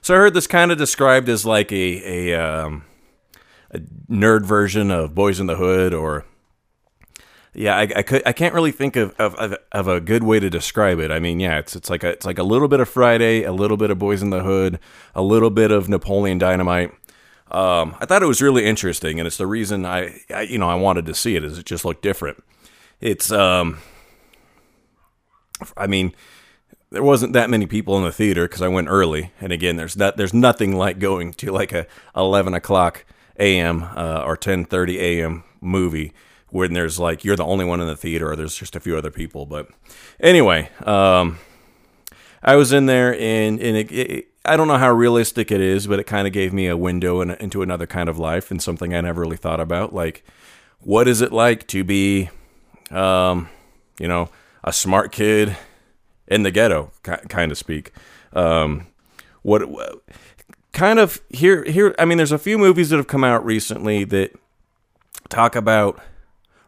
So 0.00 0.14
I 0.14 0.18
heard 0.18 0.34
this 0.34 0.46
kind 0.46 0.72
of 0.72 0.78
described 0.78 1.28
as 1.28 1.44
like 1.44 1.70
a 1.72 2.32
a, 2.32 2.34
um, 2.34 2.84
a 3.70 3.80
nerd 4.10 4.46
version 4.46 4.90
of 4.90 5.14
Boys 5.14 5.40
in 5.40 5.46
the 5.46 5.56
Hood 5.56 5.92
or 5.92 6.24
yeah, 7.54 7.76
I, 7.76 7.82
I 7.82 8.02
could 8.02 8.22
I 8.26 8.32
can't 8.32 8.52
really 8.52 8.72
think 8.72 8.96
of, 8.96 9.14
of, 9.18 9.56
of, 9.70 9.88
a 9.88 10.00
good 10.00 10.24
way 10.24 10.40
to 10.40 10.50
describe 10.50 10.98
it. 10.98 11.12
I 11.12 11.20
mean, 11.20 11.38
yeah, 11.38 11.58
it's 11.58 11.76
it's 11.76 11.88
like 11.88 12.02
a 12.02 12.08
it's 12.08 12.26
like 12.26 12.38
a 12.38 12.42
little 12.42 12.66
bit 12.66 12.80
of 12.80 12.88
Friday, 12.88 13.44
a 13.44 13.52
little 13.52 13.76
bit 13.76 13.90
of 13.90 13.98
Boys 13.98 14.22
in 14.22 14.30
the 14.30 14.42
Hood, 14.42 14.80
a 15.14 15.22
little 15.22 15.50
bit 15.50 15.70
of 15.70 15.88
Napoleon 15.88 16.38
Dynamite. 16.38 16.92
Um, 17.50 17.94
I 18.00 18.06
thought 18.06 18.22
it 18.22 18.26
was 18.26 18.42
really 18.42 18.64
interesting, 18.64 19.20
and 19.20 19.26
it's 19.26 19.36
the 19.36 19.46
reason 19.46 19.86
I, 19.86 20.20
I 20.30 20.42
you 20.42 20.58
know 20.58 20.68
I 20.68 20.74
wanted 20.74 21.06
to 21.06 21.14
see 21.14 21.36
it. 21.36 21.44
Is 21.44 21.58
it 21.58 21.66
just 21.66 21.84
looked 21.84 22.02
different? 22.02 22.42
It's 23.00 23.30
um, 23.30 23.78
I 25.76 25.86
mean, 25.86 26.12
there 26.90 27.04
wasn't 27.04 27.34
that 27.34 27.50
many 27.50 27.66
people 27.66 27.96
in 27.98 28.02
the 28.02 28.12
theater 28.12 28.48
because 28.48 28.62
I 28.62 28.68
went 28.68 28.88
early, 28.88 29.30
and 29.40 29.52
again, 29.52 29.76
there's 29.76 29.94
that 29.94 30.16
there's 30.16 30.34
nothing 30.34 30.74
like 30.74 30.98
going 30.98 31.32
to 31.34 31.52
like 31.52 31.72
a 31.72 31.86
eleven 32.16 32.52
o'clock 32.52 33.04
a.m. 33.38 33.84
Uh, 33.94 34.24
or 34.26 34.36
ten 34.36 34.64
thirty 34.64 34.98
a.m. 34.98 35.44
movie 35.60 36.12
when 36.54 36.72
there's 36.72 37.00
like 37.00 37.24
you're 37.24 37.34
the 37.34 37.44
only 37.44 37.64
one 37.64 37.80
in 37.80 37.88
the 37.88 37.96
theater 37.96 38.30
or 38.30 38.36
there's 38.36 38.54
just 38.54 38.76
a 38.76 38.80
few 38.80 38.96
other 38.96 39.10
people. 39.10 39.44
But 39.44 39.66
anyway, 40.20 40.70
um, 40.86 41.40
I 42.44 42.54
was 42.54 42.72
in 42.72 42.86
there 42.86 43.12
and, 43.12 43.60
and 43.60 43.76
it, 43.76 43.90
it, 43.90 44.28
I 44.44 44.56
don't 44.56 44.68
know 44.68 44.78
how 44.78 44.92
realistic 44.92 45.50
it 45.50 45.60
is, 45.60 45.88
but 45.88 45.98
it 45.98 46.04
kind 46.04 46.28
of 46.28 46.32
gave 46.32 46.52
me 46.52 46.68
a 46.68 46.76
window 46.76 47.20
in, 47.20 47.32
into 47.32 47.62
another 47.62 47.88
kind 47.88 48.08
of 48.08 48.20
life 48.20 48.52
and 48.52 48.62
something 48.62 48.94
I 48.94 49.00
never 49.00 49.20
really 49.20 49.36
thought 49.36 49.58
about. 49.58 49.92
Like, 49.92 50.24
what 50.78 51.08
is 51.08 51.20
it 51.20 51.32
like 51.32 51.66
to 51.68 51.82
be, 51.82 52.30
um, 52.92 53.48
you 53.98 54.06
know, 54.06 54.28
a 54.62 54.72
smart 54.72 55.10
kid 55.10 55.56
in 56.28 56.44
the 56.44 56.52
ghetto, 56.52 56.92
kind 57.02 57.50
of 57.50 57.58
speak. 57.58 57.90
Um, 58.32 58.86
what 59.42 59.62
kind 60.72 61.00
of 61.00 61.20
here 61.30 61.64
here? 61.64 61.96
I 61.98 62.04
mean, 62.04 62.16
there's 62.16 62.32
a 62.32 62.38
few 62.38 62.58
movies 62.58 62.90
that 62.90 62.96
have 62.96 63.08
come 63.08 63.24
out 63.24 63.44
recently 63.44 64.04
that 64.04 64.32
talk 65.28 65.56
about 65.56 66.00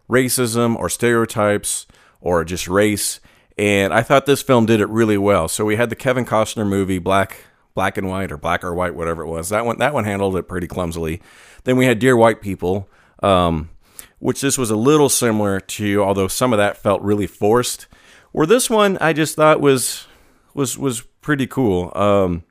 racism 0.09 0.77
or 0.77 0.88
stereotypes 0.88 1.87
or 2.21 2.45
just 2.45 2.69
race. 2.69 3.21
And 3.59 3.92
I 3.92 4.03
thought 4.03 4.27
this 4.27 4.42
film 4.42 4.66
did 4.66 4.81
it 4.81 4.88
really 4.88 5.19
well. 5.19 5.49
So 5.49 5.64
we 5.64 5.77
had 5.77 5.90
the 5.90 5.97
Kevin 5.97 6.25
Costner 6.25 6.66
movie 6.66 6.99
Black 6.99 7.45
Black 7.75 7.99
and 7.99 8.09
White 8.09 8.33
or 8.33 8.38
Black 8.38 8.64
or 8.64 8.75
White, 8.75 8.95
whatever 8.95 9.23
it 9.23 9.29
was. 9.29 9.51
That 9.51 9.64
one 9.64 9.79
that 9.79 9.95
one 9.95 10.05
handled 10.05 10.37
it 10.37 10.49
pretty 10.49 10.66
clumsily. 10.66 11.21
Then 11.64 11.77
we 11.77 11.87
had 11.87 11.99
Dear 11.99 12.16
White 12.16 12.40
People, 12.40 12.88
um, 13.23 13.71
which 14.19 14.40
this 14.40 14.59
was 14.59 14.71
a 14.71 14.77
little 14.77 15.09
similar 15.09 15.61
to, 15.61 16.03
although 16.03 16.29
some 16.29 16.53
of 16.53 16.59
that 16.59 16.77
felt 16.77 17.03
really 17.03 17.27
forced. 17.27 17.87
Where 18.33 18.47
this 18.47 18.69
one 18.69 18.99
I 18.99 19.12
just 19.12 19.37
thought 19.37 19.61
was 19.61 20.07
was 20.55 20.77
was 20.79 21.03
pretty 21.21 21.47
cool. 21.47 21.92
Um, 21.95 22.45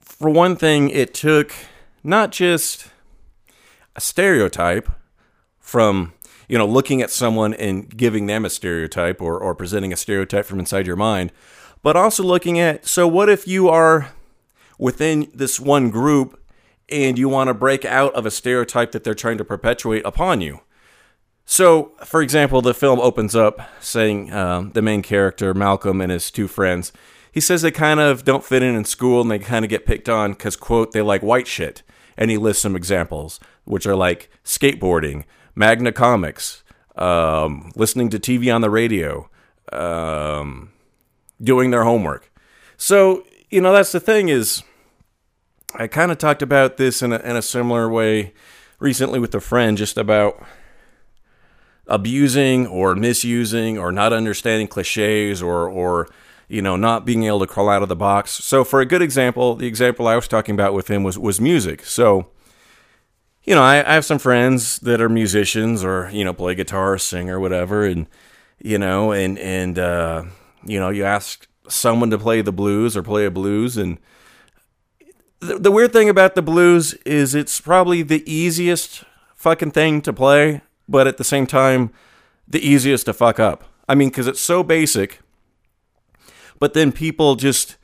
for 0.00 0.28
one 0.28 0.56
thing, 0.56 0.90
it 0.90 1.14
took 1.14 1.52
not 2.02 2.32
just 2.32 2.88
a 3.96 4.00
stereotype 4.00 4.88
from 5.58 6.12
you 6.48 6.58
know 6.58 6.66
looking 6.66 7.02
at 7.02 7.10
someone 7.10 7.54
and 7.54 7.96
giving 7.96 8.26
them 8.26 8.44
a 8.44 8.50
stereotype 8.50 9.20
or, 9.20 9.38
or 9.38 9.54
presenting 9.54 9.92
a 9.92 9.96
stereotype 9.96 10.44
from 10.44 10.58
inside 10.58 10.86
your 10.86 10.96
mind 10.96 11.32
but 11.82 11.96
also 11.96 12.22
looking 12.22 12.58
at 12.58 12.86
so 12.86 13.06
what 13.06 13.28
if 13.28 13.46
you 13.46 13.68
are 13.68 14.10
within 14.78 15.30
this 15.34 15.60
one 15.60 15.90
group 15.90 16.40
and 16.88 17.18
you 17.18 17.28
want 17.28 17.48
to 17.48 17.54
break 17.54 17.84
out 17.84 18.12
of 18.14 18.26
a 18.26 18.30
stereotype 18.30 18.92
that 18.92 19.04
they're 19.04 19.14
trying 19.14 19.38
to 19.38 19.44
perpetuate 19.44 20.02
upon 20.04 20.40
you? 20.40 20.60
So 21.46 21.92
for 22.04 22.22
example 22.22 22.62
the 22.62 22.74
film 22.74 23.00
opens 23.00 23.36
up 23.36 23.60
saying 23.80 24.32
um, 24.32 24.72
the 24.72 24.82
main 24.82 25.02
character 25.02 25.54
malcolm 25.54 26.00
and 26.00 26.10
his 26.10 26.30
two 26.30 26.48
friends 26.48 26.92
he 27.34 27.40
says 27.40 27.62
they 27.62 27.72
kind 27.72 27.98
of 27.98 28.24
don't 28.24 28.44
fit 28.44 28.62
in 28.62 28.76
in 28.76 28.84
school 28.84 29.20
and 29.20 29.28
they 29.28 29.40
kind 29.40 29.64
of 29.64 29.68
get 29.68 29.86
picked 29.86 30.08
on 30.08 30.34
because 30.34 30.54
quote 30.54 30.92
they 30.92 31.02
like 31.02 31.20
white 31.20 31.48
shit. 31.48 31.82
And 32.16 32.30
he 32.30 32.38
lists 32.38 32.62
some 32.62 32.76
examples 32.76 33.40
which 33.64 33.88
are 33.88 33.96
like 33.96 34.30
skateboarding 34.44 35.24
Magna 35.54 35.92
Comics, 35.92 36.62
um, 36.96 37.70
listening 37.76 38.10
to 38.10 38.18
TV 38.18 38.54
on 38.54 38.60
the 38.60 38.70
radio, 38.70 39.28
um, 39.72 40.72
doing 41.42 41.70
their 41.70 41.84
homework. 41.84 42.32
So 42.76 43.24
you 43.50 43.60
know 43.60 43.72
that's 43.72 43.92
the 43.92 44.00
thing 44.00 44.28
is, 44.28 44.62
I 45.74 45.86
kind 45.86 46.10
of 46.10 46.18
talked 46.18 46.42
about 46.42 46.76
this 46.76 47.02
in 47.02 47.12
a, 47.12 47.18
in 47.18 47.36
a 47.36 47.42
similar 47.42 47.88
way 47.88 48.32
recently 48.78 49.18
with 49.18 49.34
a 49.34 49.40
friend, 49.40 49.78
just 49.78 49.96
about 49.96 50.42
abusing 51.86 52.66
or 52.66 52.94
misusing 52.94 53.78
or 53.78 53.92
not 53.92 54.12
understanding 54.12 54.66
cliches 54.66 55.42
or 55.42 55.68
or 55.68 56.08
you 56.48 56.62
know 56.62 56.76
not 56.76 57.04
being 57.04 57.24
able 57.24 57.40
to 57.40 57.46
crawl 57.46 57.68
out 57.68 57.82
of 57.82 57.88
the 57.88 57.96
box. 57.96 58.32
So 58.32 58.64
for 58.64 58.80
a 58.80 58.86
good 58.86 59.02
example, 59.02 59.54
the 59.54 59.66
example 59.66 60.08
I 60.08 60.16
was 60.16 60.28
talking 60.28 60.54
about 60.54 60.74
with 60.74 60.88
him 60.90 61.02
was 61.02 61.18
was 61.18 61.40
music. 61.40 61.84
So 61.84 62.28
you 63.44 63.54
know, 63.54 63.62
I, 63.62 63.88
I 63.88 63.94
have 63.94 64.04
some 64.04 64.18
friends 64.18 64.78
that 64.80 65.00
are 65.00 65.08
musicians 65.08 65.84
or, 65.84 66.08
you 66.12 66.24
know, 66.24 66.32
play 66.32 66.54
guitar 66.54 66.98
sing 66.98 67.28
or 67.28 67.38
whatever. 67.38 67.84
And, 67.84 68.06
you 68.58 68.78
know, 68.78 69.12
and, 69.12 69.38
and, 69.38 69.78
uh, 69.78 70.24
you 70.64 70.80
know, 70.80 70.88
you 70.88 71.04
ask 71.04 71.46
someone 71.68 72.10
to 72.10 72.18
play 72.18 72.40
the 72.40 72.52
blues 72.52 72.96
or 72.96 73.02
play 73.02 73.26
a 73.26 73.30
blues. 73.30 73.76
And 73.76 73.98
the, 75.40 75.58
the 75.58 75.70
weird 75.70 75.92
thing 75.92 76.08
about 76.08 76.34
the 76.34 76.42
blues 76.42 76.94
is 77.04 77.34
it's 77.34 77.60
probably 77.60 78.02
the 78.02 78.22
easiest 78.30 79.04
fucking 79.34 79.72
thing 79.72 80.00
to 80.02 80.12
play, 80.12 80.62
but 80.88 81.06
at 81.06 81.18
the 81.18 81.24
same 81.24 81.46
time, 81.46 81.90
the 82.48 82.66
easiest 82.66 83.06
to 83.06 83.12
fuck 83.12 83.38
up. 83.38 83.64
I 83.86 83.94
mean, 83.94 84.08
because 84.08 84.26
it's 84.26 84.40
so 84.40 84.62
basic, 84.62 85.20
but 86.58 86.72
then 86.72 86.92
people 86.92 87.36
just, 87.36 87.76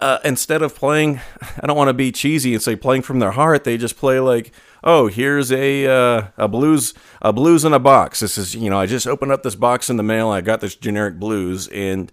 uh, 0.00 0.18
instead 0.24 0.62
of 0.62 0.74
playing, 0.74 1.20
I 1.60 1.66
don't 1.66 1.76
want 1.76 1.88
to 1.88 1.94
be 1.94 2.12
cheesy 2.12 2.54
and 2.54 2.62
say 2.62 2.76
playing 2.76 3.02
from 3.02 3.18
their 3.18 3.32
heart, 3.32 3.64
they 3.64 3.76
just 3.76 3.96
play 3.96 4.20
like, 4.20 4.52
oh, 4.84 5.08
here's 5.08 5.50
a 5.50 5.86
uh, 5.86 6.28
a 6.36 6.48
blues 6.48 6.94
a 7.22 7.32
blues 7.32 7.64
in 7.64 7.72
a 7.72 7.78
box. 7.78 8.20
This 8.20 8.38
is 8.38 8.54
you 8.54 8.70
know 8.70 8.78
I 8.78 8.86
just 8.86 9.06
opened 9.06 9.32
up 9.32 9.42
this 9.42 9.54
box 9.54 9.90
in 9.90 9.96
the 9.96 10.02
mail. 10.02 10.28
I 10.28 10.40
got 10.40 10.60
this 10.60 10.74
generic 10.74 11.18
blues, 11.18 11.68
and 11.68 12.12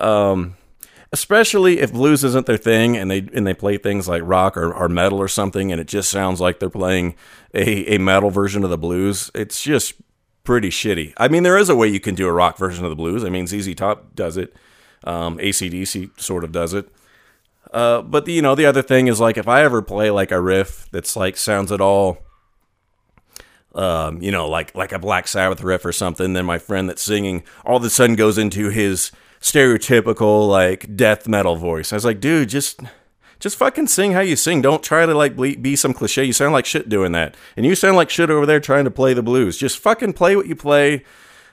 um, 0.00 0.56
especially 1.12 1.80
if 1.80 1.92
blues 1.92 2.22
isn't 2.24 2.46
their 2.46 2.56
thing, 2.56 2.96
and 2.96 3.10
they 3.10 3.28
and 3.34 3.46
they 3.46 3.54
play 3.54 3.76
things 3.78 4.08
like 4.08 4.22
rock 4.24 4.56
or, 4.56 4.72
or 4.72 4.88
metal 4.88 5.18
or 5.18 5.28
something, 5.28 5.72
and 5.72 5.80
it 5.80 5.88
just 5.88 6.10
sounds 6.10 6.40
like 6.40 6.60
they're 6.60 6.70
playing 6.70 7.16
a 7.54 7.94
a 7.94 7.98
metal 7.98 8.30
version 8.30 8.64
of 8.64 8.70
the 8.70 8.78
blues. 8.78 9.30
It's 9.34 9.62
just 9.62 9.94
pretty 10.44 10.70
shitty. 10.70 11.12
I 11.16 11.26
mean, 11.26 11.42
there 11.42 11.58
is 11.58 11.68
a 11.68 11.74
way 11.74 11.88
you 11.88 11.98
can 11.98 12.14
do 12.14 12.28
a 12.28 12.32
rock 12.32 12.56
version 12.56 12.84
of 12.84 12.90
the 12.90 12.96
blues. 12.96 13.24
I 13.24 13.30
mean, 13.30 13.48
ZZ 13.48 13.74
Top 13.74 14.14
does 14.14 14.36
it. 14.36 14.54
Um, 15.04 15.38
ACDC 15.38 16.18
sort 16.20 16.44
of 16.44 16.52
does 16.52 16.72
it. 16.72 16.88
Uh, 17.72 18.02
but 18.02 18.24
the, 18.24 18.32
you 18.32 18.42
know, 18.42 18.54
the 18.54 18.66
other 18.66 18.82
thing 18.82 19.08
is 19.08 19.20
like 19.20 19.36
if 19.36 19.48
I 19.48 19.62
ever 19.62 19.82
play 19.82 20.10
like 20.10 20.30
a 20.30 20.40
riff 20.40 20.88
that's 20.92 21.16
like 21.16 21.36
sounds 21.36 21.72
at 21.72 21.80
all, 21.80 22.18
um, 23.74 24.22
you 24.22 24.30
know, 24.30 24.48
like 24.48 24.74
like 24.74 24.92
a 24.92 24.98
Black 24.98 25.28
Sabbath 25.28 25.62
riff 25.62 25.84
or 25.84 25.92
something, 25.92 26.32
then 26.32 26.46
my 26.46 26.58
friend 26.58 26.88
that's 26.88 27.02
singing 27.02 27.44
all 27.64 27.76
of 27.76 27.84
a 27.84 27.90
sudden 27.90 28.16
goes 28.16 28.38
into 28.38 28.70
his 28.70 29.12
stereotypical 29.40 30.48
like 30.48 30.96
death 30.96 31.28
metal 31.28 31.56
voice. 31.56 31.92
I 31.92 31.96
was 31.96 32.04
like, 32.04 32.20
dude, 32.20 32.48
just 32.48 32.80
just 33.38 33.56
fucking 33.56 33.88
sing 33.88 34.12
how 34.12 34.20
you 34.20 34.36
sing. 34.36 34.62
Don't 34.62 34.82
try 34.82 35.04
to 35.04 35.14
like 35.14 35.36
be, 35.36 35.56
be 35.56 35.76
some 35.76 35.92
cliche. 35.92 36.24
You 36.24 36.32
sound 36.32 36.52
like 36.54 36.64
shit 36.64 36.88
doing 36.88 37.12
that, 37.12 37.36
and 37.56 37.66
you 37.66 37.74
sound 37.74 37.96
like 37.96 38.08
shit 38.08 38.30
over 38.30 38.46
there 38.46 38.60
trying 38.60 38.84
to 38.84 38.90
play 38.90 39.12
the 39.12 39.22
blues. 39.22 39.58
Just 39.58 39.78
fucking 39.78 40.14
play 40.14 40.36
what 40.36 40.46
you 40.46 40.56
play. 40.56 41.04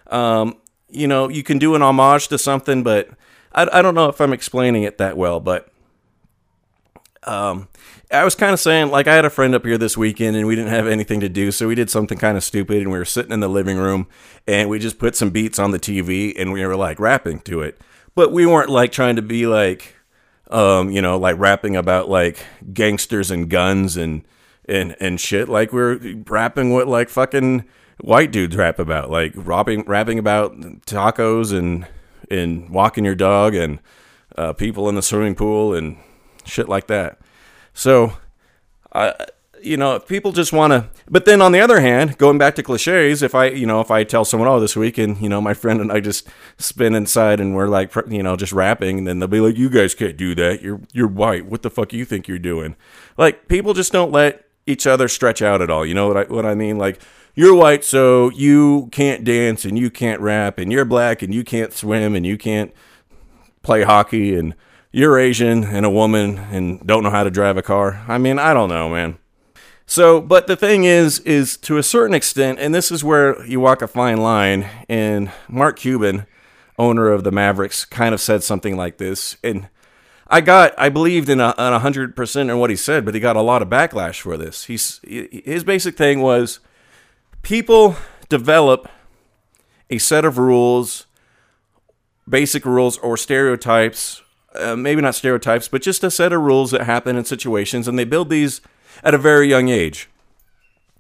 Um, 0.08 0.58
you 0.90 1.08
know, 1.08 1.28
you 1.28 1.44
can 1.44 1.58
do 1.58 1.76
an 1.76 1.82
homage 1.82 2.30
to 2.30 2.38
something, 2.38 2.84
but 2.84 3.10
I, 3.52 3.68
I 3.80 3.82
don't 3.82 3.96
know 3.96 4.10
if 4.10 4.22
I'm 4.22 4.32
explaining 4.32 4.84
it 4.84 4.98
that 5.00 5.18
well, 5.18 5.40
but 5.40 5.73
um, 7.28 7.68
I 8.12 8.24
was 8.24 8.36
kind 8.36 8.54
of 8.54 8.60
saying, 8.60 8.92
like, 8.92 9.08
I 9.08 9.16
had 9.16 9.26
a 9.26 9.30
friend 9.30 9.56
up 9.56 9.66
here 9.66 9.78
this 9.78 9.98
weekend 9.98 10.36
and 10.36 10.46
we 10.46 10.56
didn't 10.56 10.72
have 10.72 10.88
anything 10.88 11.20
to 11.22 11.30
do, 11.30 11.52
so 11.52 11.68
we 11.68 11.76
did 11.76 11.90
something 11.90 12.18
kind 12.18 12.38
of 12.38 12.44
stupid 12.44 12.82
and 12.82 12.92
we 12.92 12.98
were 12.98 13.06
sitting 13.06 13.32
in 13.32 13.40
the 13.40 13.48
living 13.48 13.78
room 13.78 14.08
and 14.48 14.70
we 14.70 14.80
just 14.80 15.00
put 15.00 15.16
some 15.16 15.32
beats 15.32 15.58
on 15.58 15.72
the 15.72 15.80
TV 15.80 16.34
and 16.38 16.52
we 16.52 16.66
were 16.66 16.76
like 16.76 17.00
rapping 17.00 17.40
to 17.42 17.62
it. 17.62 17.82
But 18.16 18.32
we 18.32 18.46
weren't 18.46 18.70
like 18.70 18.92
trying 18.92 19.16
to 19.16 19.22
be 19.22 19.48
like, 19.48 19.96
um, 20.52 20.92
you 20.92 21.02
know, 21.02 21.18
like 21.18 21.40
rapping 21.40 21.76
about 21.76 22.10
like 22.10 22.46
gangsters 22.72 23.32
and 23.32 23.50
guns 23.50 23.98
and 23.98 24.24
and 24.66 24.96
and 25.00 25.20
shit. 25.20 25.50
Like 25.50 25.74
we 25.74 25.82
are 25.82 26.00
rapping 26.28 26.72
what 26.72 26.88
like 26.88 27.10
fucking 27.10 27.66
white 28.02 28.32
dudes 28.32 28.56
rap 28.56 28.78
about, 28.78 29.10
like 29.10 29.34
rapping 29.36 29.84
rapping 29.88 30.20
about 30.20 30.60
tacos 30.86 31.58
and 31.58 31.88
and 32.30 32.70
walking 32.70 33.06
your 33.06 33.16
dog 33.16 33.56
and 33.56 33.80
uh, 34.38 34.54
people 34.54 34.88
in 34.90 34.96
the 34.96 35.02
swimming 35.02 35.36
pool 35.36 35.74
and 35.74 35.98
shit 36.46 36.70
like 36.70 36.88
that. 36.88 37.20
So, 37.74 38.18
I, 38.94 39.14
you 39.64 39.78
know, 39.78 39.96
if 39.96 40.08
people 40.08 40.32
just 40.32 40.52
want 40.52 40.72
to, 40.72 40.90
but 41.10 41.26
then 41.26 41.42
on 41.42 41.52
the 41.52 41.62
other 41.62 41.80
hand, 41.80 42.18
going 42.18 42.38
back 42.38 42.56
to 42.56 42.64
cliches, 42.64 43.24
if 43.24 43.34
I, 43.34 43.48
you 43.48 43.66
know, 43.66 43.80
if 43.80 43.90
I 43.90 44.04
tell 44.04 44.26
someone, 44.26 44.50
oh, 44.50 44.60
this 44.60 44.76
weekend, 44.76 45.22
you 45.22 45.30
know, 45.30 45.42
my 45.42 45.54
friend 45.64 45.82
and 45.82 45.92
I 45.92 46.00
just 46.00 46.28
spin 46.58 46.94
inside 46.94 47.40
and 47.40 47.56
we're 47.56 47.68
like, 47.68 47.94
you 48.08 48.22
know, 48.22 48.36
just 48.36 48.54
rapping, 48.54 49.00
and 49.00 49.08
then 49.08 49.20
they'll 49.20 49.28
be 49.28 49.40
like, 49.40 49.58
you 49.58 49.70
guys 49.70 49.96
can't 49.96 50.18
do 50.18 50.36
that. 50.36 50.62
You're, 50.62 50.82
you're 50.92 51.08
white. 51.08 51.46
What 51.46 51.62
the 51.62 51.70
fuck 51.70 51.94
you 51.94 52.06
think 52.06 52.28
you're 52.28 52.40
doing? 52.40 52.76
Like, 53.18 53.48
people 53.48 53.74
just 53.74 53.92
don't 53.92 54.12
let 54.12 54.46
each 54.66 54.86
other 54.86 55.08
stretch 55.08 55.42
out 55.42 55.62
at 55.62 55.70
all. 55.70 55.86
You 55.86 55.94
know 55.94 56.08
what 56.08 56.18
I, 56.18 56.24
what 56.34 56.46
I 56.46 56.56
mean? 56.56 56.78
Like, 56.78 57.02
you're 57.36 57.56
white, 57.56 57.84
so 57.84 58.30
you 58.32 58.90
can't 58.92 59.24
dance 59.24 59.66
and 59.66 59.78
you 59.78 59.90
can't 59.90 60.22
rap, 60.22 60.60
and 60.60 60.72
you're 60.72 60.86
black 60.86 61.22
and 61.22 61.34
you 61.34 61.44
can't 61.44 61.74
swim 61.74 62.16
and 62.16 62.26
you 62.26 62.38
can't 62.38 62.72
play 63.64 63.84
hockey 63.84 64.36
and 64.36 64.54
you're 64.94 65.18
Asian 65.18 65.64
and 65.64 65.86
a 65.86 65.90
woman 65.90 66.38
and 66.38 66.86
don't 66.86 67.04
know 67.04 67.10
how 67.10 67.24
to 67.24 67.32
drive 67.32 67.58
a 67.58 67.64
car. 67.64 68.06
I 68.08 68.20
mean, 68.20 68.38
I 68.38 68.54
don't 68.54 68.70
know, 68.70 68.90
man. 68.90 69.18
So, 69.88 70.22
but 70.22 70.46
the 70.46 70.56
thing 70.56 70.86
is, 70.86 71.20
is 71.22 71.58
to 71.58 71.78
a 71.78 71.84
certain 71.84 72.14
extent, 72.14 72.60
and 72.60 72.74
this 72.74 72.92
is 72.92 73.04
where 73.04 73.44
you 73.46 73.60
walk 73.60 73.82
a 73.82 73.88
fine 73.88 74.18
line. 74.18 74.70
And 74.88 75.32
Mark 75.50 75.80
Cuban, 75.80 76.28
owner 76.78 77.10
of 77.10 77.24
the 77.24 77.32
Mavericks, 77.32 77.86
kind 77.86 78.14
of 78.14 78.22
said 78.22 78.44
something 78.44 78.78
like 78.78 78.98
this. 78.98 79.36
And 79.44 79.68
I 80.28 80.42
got, 80.42 80.74
I 80.78 80.90
believed 80.90 81.28
in 81.28 81.42
a 81.42 81.80
hundred 81.80 82.16
percent 82.16 82.52
in 82.52 82.60
what 82.60 82.70
he 82.70 82.76
said, 82.76 83.04
but 83.04 83.16
he 83.16 83.20
got 83.20 83.36
a 83.36 83.42
lot 83.42 83.64
of 83.64 83.70
backlash 83.70 84.22
for 84.22 84.38
this. 84.38 84.66
He's 84.66 85.02
his 85.04 85.64
basic 85.64 85.98
thing 85.98 86.22
was 86.22 86.60
people 87.42 87.98
develop 88.30 88.88
a 89.90 89.98
set 89.98 90.24
of 90.24 90.38
rules, 90.38 91.08
basic 92.30 92.64
rules 92.64 92.98
or 93.00 93.18
stereotypes 93.18 94.22
uh, 94.56 94.76
maybe 94.76 95.02
not 95.02 95.16
stereotypes, 95.16 95.68
but 95.68 95.82
just 95.82 96.04
a 96.04 96.12
set 96.12 96.34
of 96.34 96.42
rules 96.42 96.72
that 96.72 96.84
happen 96.84 97.16
in 97.16 97.26
situations, 97.26 97.88
and 97.88 97.98
they 97.98 98.04
build 98.04 98.30
these 98.30 98.62
at 99.04 99.14
a 99.14 99.18
very 99.18 99.48
young 99.48 99.70
age. 99.70 100.10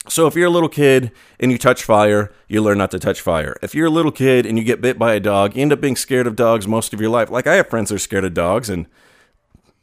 So 0.07 0.27
if 0.27 0.35
you're 0.35 0.47
a 0.47 0.51
little 0.51 0.69
kid 0.69 1.11
and 1.39 1.51
you 1.51 1.57
touch 1.57 1.83
fire, 1.83 2.33
you 2.49 2.61
learn 2.61 2.77
not 2.77 2.91
to 2.91 2.99
touch 2.99 3.21
fire. 3.21 3.57
If 3.61 3.73
you're 3.73 3.87
a 3.87 3.91
little 3.91 4.11
kid 4.11 4.45
and 4.45 4.57
you 4.57 4.63
get 4.65 4.81
bit 4.81 4.99
by 4.99 5.13
a 5.13 5.19
dog, 5.19 5.55
you 5.55 5.61
end 5.61 5.71
up 5.71 5.79
being 5.79 5.95
scared 5.95 6.27
of 6.27 6.35
dogs 6.35 6.67
most 6.67 6.93
of 6.93 6.99
your 6.99 7.09
life. 7.09 7.29
Like 7.29 7.47
I 7.47 7.55
have 7.55 7.69
friends 7.69 7.89
that 7.89 7.95
are 7.95 7.99
scared 7.99 8.25
of 8.25 8.33
dogs, 8.33 8.69
and 8.69 8.85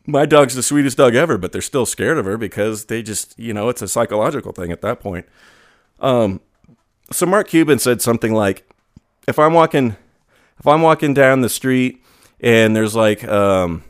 my 0.06 0.26
dog's 0.26 0.54
the 0.54 0.62
sweetest 0.62 0.98
dog 0.98 1.14
ever, 1.14 1.38
but 1.38 1.52
they're 1.52 1.62
still 1.62 1.86
scared 1.86 2.18
of 2.18 2.26
her 2.26 2.36
because 2.36 2.86
they 2.86 3.02
just, 3.02 3.38
you 3.38 3.54
know, 3.54 3.70
it's 3.70 3.80
a 3.80 3.88
psychological 3.88 4.52
thing 4.52 4.70
at 4.70 4.82
that 4.82 5.00
point. 5.00 5.26
Um, 6.00 6.40
so 7.10 7.24
Mark 7.24 7.48
Cuban 7.48 7.78
said 7.78 8.02
something 8.02 8.34
like, 8.34 8.70
"If 9.26 9.38
I'm 9.38 9.54
walking." 9.54 9.96
if 10.60 10.66
I'm 10.66 10.82
walking 10.82 11.14
down 11.14 11.40
the 11.40 11.48
street 11.48 12.04
and 12.42 12.74
there's 12.74 12.94
like 12.94 13.24
um 13.24 13.84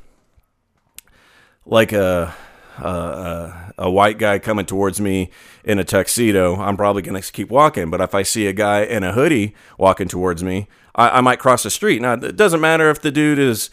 like 1.65 1.93
a 1.93 2.35
a, 2.79 3.75
a, 3.79 3.91
white 3.91 4.19
guy 4.19 4.39
coming 4.39 4.65
towards 4.65 5.01
me 5.03 5.31
in 5.65 5.79
a 5.79 5.85
tuxedo, 5.85 6.57
I'm 6.57 6.79
probably 6.79 7.03
going 7.03 7.21
to 7.21 7.33
keep 7.33 7.51
walking. 7.51 7.91
But 7.91 8.01
if 8.01 8.15
I 8.15 8.23
see 8.23 8.47
a 8.47 8.55
guy 8.55 8.85
in 8.85 9.03
a 9.03 9.13
hoodie 9.13 9.55
walking 9.77 10.09
towards 10.09 10.43
me, 10.43 10.67
I, 10.95 11.19
I 11.19 11.21
might 11.21 11.39
cross 11.39 11.63
the 11.63 11.71
street. 11.71 12.01
Now, 12.01 12.15
it 12.15 12.37
doesn't 12.37 12.61
matter 12.61 12.89
if 12.89 13.03
the 13.03 13.11
dude 13.11 13.39
is, 13.39 13.69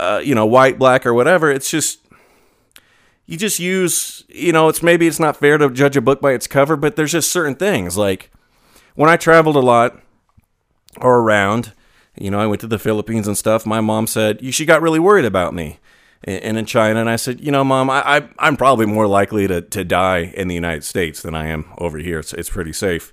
uh, 0.00 0.22
you 0.24 0.34
know, 0.34 0.46
white, 0.46 0.78
black, 0.78 1.04
or 1.04 1.12
whatever. 1.12 1.50
It's 1.50 1.70
just 1.70 2.00
you 3.26 3.36
just 3.36 3.58
use, 3.58 4.24
you 4.28 4.52
know, 4.52 4.68
it's 4.70 4.82
maybe 4.82 5.06
it's 5.06 5.20
not 5.20 5.36
fair 5.36 5.58
to 5.58 5.68
judge 5.68 5.96
a 5.96 6.00
book 6.00 6.20
by 6.20 6.32
its 6.32 6.46
cover, 6.46 6.76
but 6.76 6.96
there's 6.96 7.12
just 7.12 7.30
certain 7.30 7.54
things 7.54 7.98
like 7.98 8.30
when 8.94 9.10
I 9.10 9.18
traveled 9.18 9.56
a 9.56 9.60
lot 9.60 10.00
or 10.96 11.20
around, 11.20 11.72
you 12.20 12.30
know, 12.30 12.40
I 12.40 12.46
went 12.46 12.60
to 12.62 12.66
the 12.66 12.78
Philippines 12.78 13.26
and 13.26 13.36
stuff. 13.36 13.66
My 13.66 13.80
mom 13.80 14.06
said 14.06 14.54
she 14.54 14.64
got 14.64 14.82
really 14.82 14.98
worried 14.98 15.24
about 15.24 15.54
me 15.54 15.78
and 16.24 16.58
in 16.58 16.64
China. 16.66 17.00
And 17.00 17.08
I 17.08 17.16
said, 17.16 17.40
you 17.40 17.52
know, 17.52 17.64
mom, 17.64 17.90
I, 17.90 18.02
I, 18.04 18.28
I'm 18.38 18.56
probably 18.56 18.86
more 18.86 19.06
likely 19.06 19.46
to, 19.46 19.60
to 19.62 19.84
die 19.84 20.32
in 20.34 20.48
the 20.48 20.54
United 20.54 20.84
States 20.84 21.22
than 21.22 21.34
I 21.34 21.48
am 21.48 21.66
over 21.78 21.98
here. 21.98 22.18
It's, 22.18 22.32
it's 22.32 22.50
pretty 22.50 22.72
safe. 22.72 23.12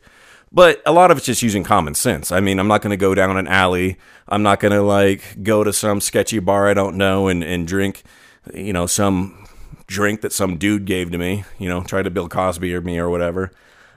But 0.52 0.82
a 0.86 0.92
lot 0.92 1.12
of 1.12 1.18
it's 1.18 1.26
just 1.26 1.42
using 1.42 1.64
common 1.64 1.96
sense. 1.96 2.32
I 2.32 2.40
mean, 2.40 2.60
I'm 2.60 2.68
not 2.68 2.82
going 2.82 2.92
to 2.92 2.98
go 2.98 3.14
down 3.14 3.38
an 3.38 3.48
alley. 3.48 3.98
I'm 4.28 4.42
not 4.42 4.60
going 4.60 4.72
to 4.72 4.82
like 4.82 5.44
go 5.44 5.64
to 5.64 5.74
some 5.74 6.00
sketchy 6.02 6.40
bar 6.40 6.68
I 6.68 6.74
don't 6.74 6.98
know 6.98 7.28
and, 7.28 7.44
and 7.44 7.68
drink, 7.68 8.04
you 8.54 8.74
know, 8.74 8.86
some 8.86 9.48
drink 9.88 10.22
that 10.22 10.34
some 10.34 10.58
dude 10.58 10.86
gave 10.86 11.12
to 11.12 11.18
me, 11.18 11.44
you 11.60 11.70
know, 11.70 11.84
try 11.84 12.02
to 12.02 12.10
Bill 12.10 12.30
Cosby 12.30 12.74
or 12.74 12.82
me 12.82 12.98
or 12.98 13.10
whatever. 13.10 13.52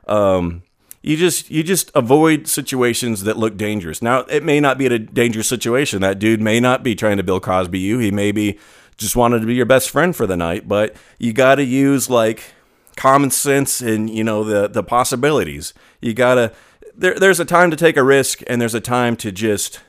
Um, 0.07 0.63
you 1.03 1.17
just 1.17 1.51
you 1.51 1.63
just 1.63 1.91
avoid 1.95 2.49
situations 2.49 3.25
that 3.25 3.37
look 3.37 3.57
dangerous. 3.57 4.03
Now, 4.03 4.21
it 4.21 4.43
may 4.43 4.61
not 4.61 4.79
be 4.79 4.87
a 4.87 4.99
dangerous 4.99 5.49
situation. 5.49 6.01
That 6.01 6.19
dude 6.19 6.41
may 6.41 6.61
not 6.61 6.83
be 6.83 6.95
trying 6.95 7.19
to 7.19 7.23
Bill 7.23 7.41
Cosby 7.41 7.79
you. 7.79 7.99
He 7.99 8.11
may 8.11 8.33
be 8.33 8.59
just 8.97 9.15
wanted 9.15 9.41
to 9.41 9.47
be 9.47 9.55
your 9.55 9.67
best 9.67 9.91
friend 9.91 10.15
for 10.15 10.27
the 10.27 10.37
night, 10.37 10.67
but 10.67 10.97
you 11.19 11.33
got 11.33 11.57
to 11.57 11.65
use 11.65 12.11
like 12.11 12.53
common 12.97 13.31
sense 13.31 13.81
and 13.81 14.11
you 14.11 14.25
know 14.25 14.43
the 14.43 14.69
the 14.69 14.83
possibilities. 14.83 15.73
You 16.01 16.15
got 16.15 16.35
to 16.35 16.53
there 16.97 17.15
there's 17.19 17.41
a 17.41 17.45
time 17.45 17.71
to 17.71 17.77
take 17.77 17.97
a 17.97 18.03
risk 18.03 18.43
and 18.49 18.61
there's 18.61 18.75
a 18.75 18.81
time 18.81 19.17
to 19.17 19.31
just 19.31 19.81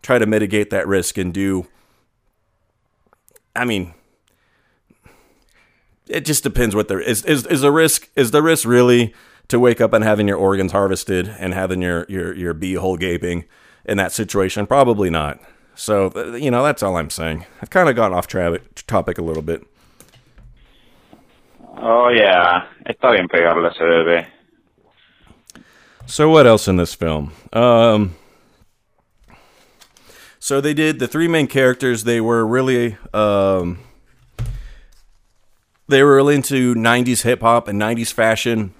try 0.00 0.18
to 0.18 0.26
mitigate 0.26 0.70
that 0.70 0.86
risk 0.86 1.18
and 1.18 1.34
do 1.34 1.66
I 3.54 3.64
mean 3.64 3.94
it 6.08 6.24
just 6.24 6.42
depends 6.42 6.74
what 6.74 6.88
there 6.88 7.00
is 7.00 7.24
is 7.24 7.46
is 7.46 7.62
the 7.62 7.72
risk 7.72 8.08
is 8.14 8.30
the 8.30 8.42
risk 8.42 8.66
really 8.66 9.12
to 9.52 9.60
wake 9.60 9.82
up 9.82 9.92
and 9.92 10.02
having 10.02 10.26
your 10.26 10.38
organs 10.38 10.72
harvested 10.72 11.28
and 11.38 11.52
having 11.52 11.82
your 11.82 12.06
your 12.08 12.34
your 12.34 12.54
beehole 12.54 12.98
gaping 12.98 13.44
in 13.84 13.98
that 13.98 14.10
situation? 14.10 14.66
Probably 14.66 15.10
not. 15.10 15.40
So 15.74 16.10
uh, 16.16 16.32
you 16.36 16.50
know 16.50 16.62
that's 16.64 16.82
all 16.82 16.96
i'm 16.96 17.10
saying. 17.10 17.44
I've 17.60 17.68
kind 17.68 17.88
of 17.90 17.94
gone 17.94 18.14
off 18.14 18.26
tra- 18.26 18.58
topic 18.86 19.18
a 19.18 19.22
little 19.22 19.42
bit. 19.42 19.66
Oh 21.76 22.08
yeah, 22.08 22.66
está 22.86 23.12
bien 23.12 23.28
pegarle 23.28 23.70
ese 23.70 23.78
bebé. 23.78 24.26
so 26.06 26.30
what 26.30 26.46
else 26.46 26.66
in 26.66 26.76
this 26.76 26.94
film? 26.94 27.32
Um 27.52 28.16
so 30.38 30.62
they 30.62 30.72
did 30.72 30.98
the 30.98 31.06
three 31.06 31.28
main 31.28 31.46
characters 31.46 32.04
they 32.04 32.22
were 32.22 32.46
really 32.46 32.96
um 33.12 33.80
they 35.88 36.02
were 36.02 36.16
really 36.16 36.36
into 36.36 36.74
90s 36.74 37.22
hip 37.22 37.42
hop 37.42 37.68
and 37.68 37.78
90s 37.78 38.10
fashion 38.14 38.72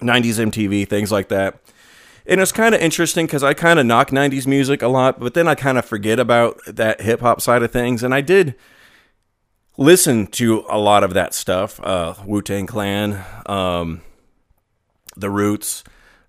90s 0.00 0.50
MTV, 0.50 0.88
things 0.88 1.12
like 1.12 1.28
that. 1.28 1.60
And 2.26 2.40
it's 2.40 2.52
kind 2.52 2.74
of 2.74 2.80
interesting 2.80 3.26
because 3.26 3.42
I 3.42 3.54
kind 3.54 3.78
of 3.78 3.86
knock 3.86 4.10
90s 4.10 4.46
music 4.46 4.82
a 4.82 4.88
lot, 4.88 5.18
but 5.18 5.32
then 5.32 5.48
I 5.48 5.54
kind 5.54 5.78
of 5.78 5.84
forget 5.86 6.20
about 6.20 6.60
that 6.66 7.00
hip 7.00 7.20
hop 7.20 7.40
side 7.40 7.62
of 7.62 7.72
things. 7.72 8.02
And 8.02 8.12
I 8.12 8.20
did 8.20 8.54
listen 9.78 10.26
to 10.26 10.64
a 10.68 10.78
lot 10.78 11.02
of 11.02 11.14
that 11.14 11.32
stuff 11.32 11.80
uh, 11.82 12.14
Wu 12.26 12.42
Tang 12.42 12.66
Clan, 12.66 13.24
um, 13.46 14.02
The 15.16 15.30
Roots, 15.30 15.84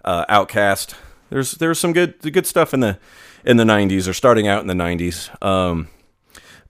uh, 0.06 0.26
OutKast. 0.28 0.94
There's 1.30 1.52
there's 1.54 1.80
some 1.80 1.92
good 1.92 2.22
the 2.22 2.32
good 2.32 2.48
stuff 2.48 2.74
in 2.74 2.80
the 2.80 2.98
in 3.44 3.58
the 3.58 3.64
90s 3.64 4.08
or 4.08 4.14
starting 4.14 4.48
out 4.48 4.62
in 4.62 4.68
the 4.68 4.74
90s. 4.74 5.30
Um, 5.46 5.90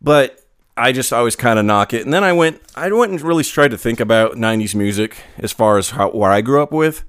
but 0.01 0.39
I 0.79 0.91
just 0.91 1.11
always 1.11 1.35
kind 1.35 1.59
of 1.59 1.65
knock 1.65 1.93
it. 1.93 2.03
And 2.03 2.13
then 2.13 2.23
I 2.23 2.33
went, 2.33 2.61
I 2.75 2.91
went 2.91 3.11
and 3.11 3.21
really 3.21 3.43
tried 3.43 3.71
to 3.71 3.77
think 3.77 3.99
about 3.99 4.33
'90s 4.33 4.73
music 4.73 5.17
as 5.37 5.51
far 5.51 5.77
as 5.77 5.91
how 5.91 6.09
where 6.11 6.31
I 6.31 6.41
grew 6.41 6.61
up 6.61 6.71
with. 6.71 7.03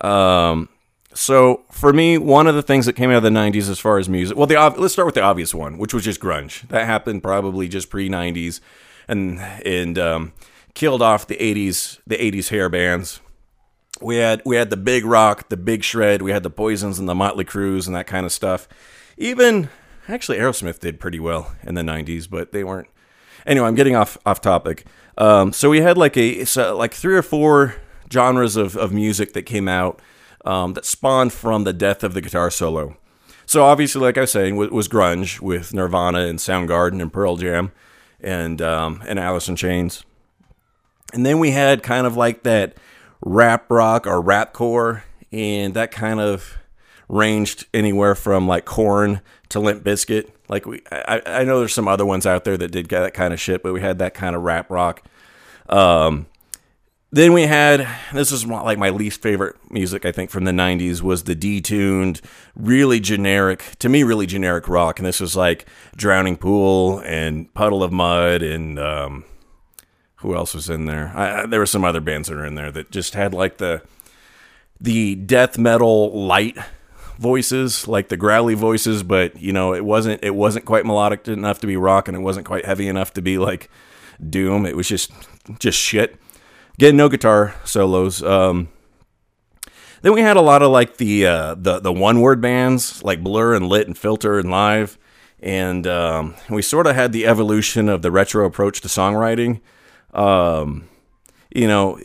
Um, 0.00 0.68
so 1.14 1.64
for 1.70 1.92
me, 1.92 2.18
one 2.18 2.46
of 2.46 2.54
the 2.54 2.62
things 2.62 2.86
that 2.86 2.92
came 2.94 3.10
out 3.10 3.16
of 3.16 3.22
the 3.22 3.30
'90s 3.30 3.68
as 3.68 3.78
far 3.78 3.98
as 3.98 4.08
music, 4.08 4.36
well, 4.36 4.46
the 4.46 4.56
let's 4.78 4.92
start 4.92 5.06
with 5.06 5.14
the 5.14 5.22
obvious 5.22 5.54
one, 5.54 5.78
which 5.78 5.94
was 5.94 6.04
just 6.04 6.20
grunge. 6.20 6.68
That 6.68 6.86
happened 6.86 7.22
probably 7.22 7.68
just 7.68 7.90
pre 7.90 8.08
'90s, 8.08 8.60
and 9.08 9.40
and 9.40 9.98
um, 9.98 10.32
killed 10.74 11.02
off 11.02 11.26
the 11.26 11.36
'80s 11.36 11.98
the 12.06 12.16
'80s 12.16 12.50
hair 12.50 12.68
bands. 12.68 13.20
We 14.00 14.16
had 14.16 14.42
we 14.44 14.56
had 14.56 14.70
the 14.70 14.76
big 14.76 15.04
rock, 15.04 15.48
the 15.48 15.56
big 15.56 15.82
shred. 15.84 16.22
We 16.22 16.30
had 16.30 16.42
the 16.42 16.50
Poisons 16.50 16.98
and 16.98 17.08
the 17.08 17.14
Motley 17.14 17.44
Crues 17.44 17.86
and 17.86 17.96
that 17.96 18.06
kind 18.06 18.24
of 18.24 18.32
stuff. 18.32 18.68
Even 19.16 19.68
actually, 20.10 20.38
Aerosmith 20.38 20.80
did 20.80 21.00
pretty 21.00 21.20
well 21.20 21.54
in 21.62 21.74
the 21.74 21.82
'90s, 21.82 22.28
but 22.28 22.52
they 22.52 22.64
weren't. 22.64 22.88
Anyway, 23.46 23.66
I'm 23.66 23.74
getting 23.74 23.96
off 23.96 24.18
off 24.26 24.40
topic. 24.40 24.86
Um, 25.16 25.52
so 25.52 25.70
we 25.70 25.80
had 25.80 25.96
like 25.98 26.16
a 26.16 26.44
so 26.44 26.76
like 26.76 26.94
three 26.94 27.14
or 27.14 27.22
four 27.22 27.76
genres 28.12 28.56
of, 28.56 28.76
of 28.76 28.92
music 28.92 29.32
that 29.34 29.42
came 29.42 29.68
out 29.68 30.00
um, 30.44 30.74
that 30.74 30.84
spawned 30.84 31.32
from 31.32 31.64
the 31.64 31.72
death 31.72 32.02
of 32.02 32.14
the 32.14 32.20
guitar 32.20 32.50
solo. 32.50 32.96
So 33.46 33.64
obviously, 33.64 34.00
like 34.00 34.16
I 34.16 34.22
was 34.22 34.32
saying, 34.32 34.56
was, 34.56 34.70
was 34.70 34.88
grunge 34.88 35.40
with 35.40 35.74
Nirvana 35.74 36.20
and 36.20 36.38
Soundgarden 36.38 37.02
and 37.02 37.12
Pearl 37.12 37.36
Jam 37.36 37.72
and 38.20 38.62
um, 38.62 39.02
and 39.06 39.18
Alice 39.18 39.48
in 39.48 39.56
Chains. 39.56 40.04
And 41.12 41.26
then 41.26 41.38
we 41.38 41.50
had 41.50 41.82
kind 41.82 42.06
of 42.06 42.16
like 42.16 42.44
that 42.44 42.76
rap 43.20 43.66
rock 43.70 44.06
or 44.06 44.20
rap 44.20 44.52
core 44.52 45.04
and 45.32 45.74
that 45.74 45.90
kind 45.90 46.20
of 46.20 46.58
ranged 47.10 47.66
anywhere 47.74 48.14
from 48.14 48.46
like 48.46 48.64
Korn 48.64 49.20
to 49.48 49.60
Limp 49.60 49.82
Bizkit. 49.82 50.30
Like 50.48 50.64
we, 50.64 50.80
I, 50.90 51.20
I 51.26 51.44
know 51.44 51.58
there's 51.58 51.74
some 51.74 51.88
other 51.88 52.06
ones 52.06 52.24
out 52.24 52.44
there 52.44 52.56
that 52.56 52.70
did 52.70 52.88
that 52.88 53.14
kind 53.14 53.34
of 53.34 53.40
shit, 53.40 53.62
but 53.62 53.72
we 53.72 53.80
had 53.80 53.98
that 53.98 54.14
kind 54.14 54.36
of 54.36 54.42
rap 54.42 54.70
rock. 54.70 55.02
Um, 55.68 56.26
then 57.12 57.32
we 57.32 57.42
had 57.42 57.88
this 58.12 58.30
is 58.30 58.46
like 58.46 58.78
my 58.78 58.90
least 58.90 59.20
favorite 59.20 59.56
music 59.68 60.04
I 60.04 60.12
think 60.12 60.30
from 60.30 60.44
the 60.44 60.52
'90s 60.52 61.02
was 61.02 61.24
the 61.24 61.34
detuned, 61.34 62.20
really 62.54 63.00
generic 63.00 63.64
to 63.80 63.88
me, 63.88 64.04
really 64.04 64.26
generic 64.26 64.68
rock, 64.68 65.00
and 65.00 65.06
this 65.06 65.20
was 65.20 65.34
like 65.34 65.66
Drowning 65.96 66.36
Pool 66.36 67.00
and 67.00 67.52
Puddle 67.52 67.82
of 67.82 67.90
Mudd 67.90 68.42
and 68.42 68.78
um, 68.78 69.24
who 70.16 70.36
else 70.36 70.54
was 70.54 70.70
in 70.70 70.84
there? 70.84 71.12
I, 71.16 71.46
there 71.46 71.58
were 71.58 71.66
some 71.66 71.84
other 71.84 72.00
bands 72.00 72.28
that 72.28 72.36
are 72.36 72.46
in 72.46 72.54
there 72.54 72.70
that 72.70 72.92
just 72.92 73.14
had 73.14 73.34
like 73.34 73.56
the 73.56 73.82
the 74.80 75.16
death 75.16 75.58
metal 75.58 76.26
light 76.26 76.56
voices, 77.20 77.86
like 77.86 78.08
the 78.08 78.16
growly 78.16 78.54
voices, 78.54 79.02
but 79.02 79.40
you 79.40 79.52
know 79.52 79.74
it 79.74 79.84
wasn't 79.84 80.24
it 80.24 80.34
wasn't 80.34 80.64
quite 80.64 80.86
melodic 80.86 81.28
enough 81.28 81.60
to 81.60 81.66
be 81.66 81.76
rock, 81.76 82.08
and 82.08 82.16
it 82.16 82.20
wasn't 82.20 82.46
quite 82.46 82.64
heavy 82.64 82.88
enough 82.88 83.12
to 83.12 83.22
be 83.22 83.38
like 83.38 83.70
doom. 84.28 84.64
It 84.66 84.74
was 84.76 84.88
just 84.88 85.12
just 85.58 85.78
shit. 85.78 86.16
Again, 86.78 86.96
no 86.96 87.08
guitar 87.10 87.54
solos. 87.64 88.22
Um, 88.22 88.68
then 90.02 90.14
we 90.14 90.22
had 90.22 90.38
a 90.38 90.40
lot 90.40 90.62
of 90.62 90.70
like 90.70 90.96
the 90.96 91.26
uh, 91.26 91.54
the 91.56 91.78
the 91.78 91.92
one 91.92 92.22
word 92.22 92.40
bands 92.40 93.04
like 93.04 93.22
Blur 93.22 93.54
and 93.54 93.68
Lit 93.68 93.86
and 93.86 93.96
Filter 93.96 94.38
and 94.38 94.50
Live, 94.50 94.98
and 95.40 95.86
um, 95.86 96.34
we 96.48 96.62
sort 96.62 96.86
of 96.86 96.94
had 96.94 97.12
the 97.12 97.26
evolution 97.26 97.90
of 97.90 98.00
the 98.00 98.10
retro 98.10 98.46
approach 98.46 98.80
to 98.80 98.88
songwriting. 98.88 99.60
Um, 100.14 100.88
you 101.54 101.68
know, 101.68 102.00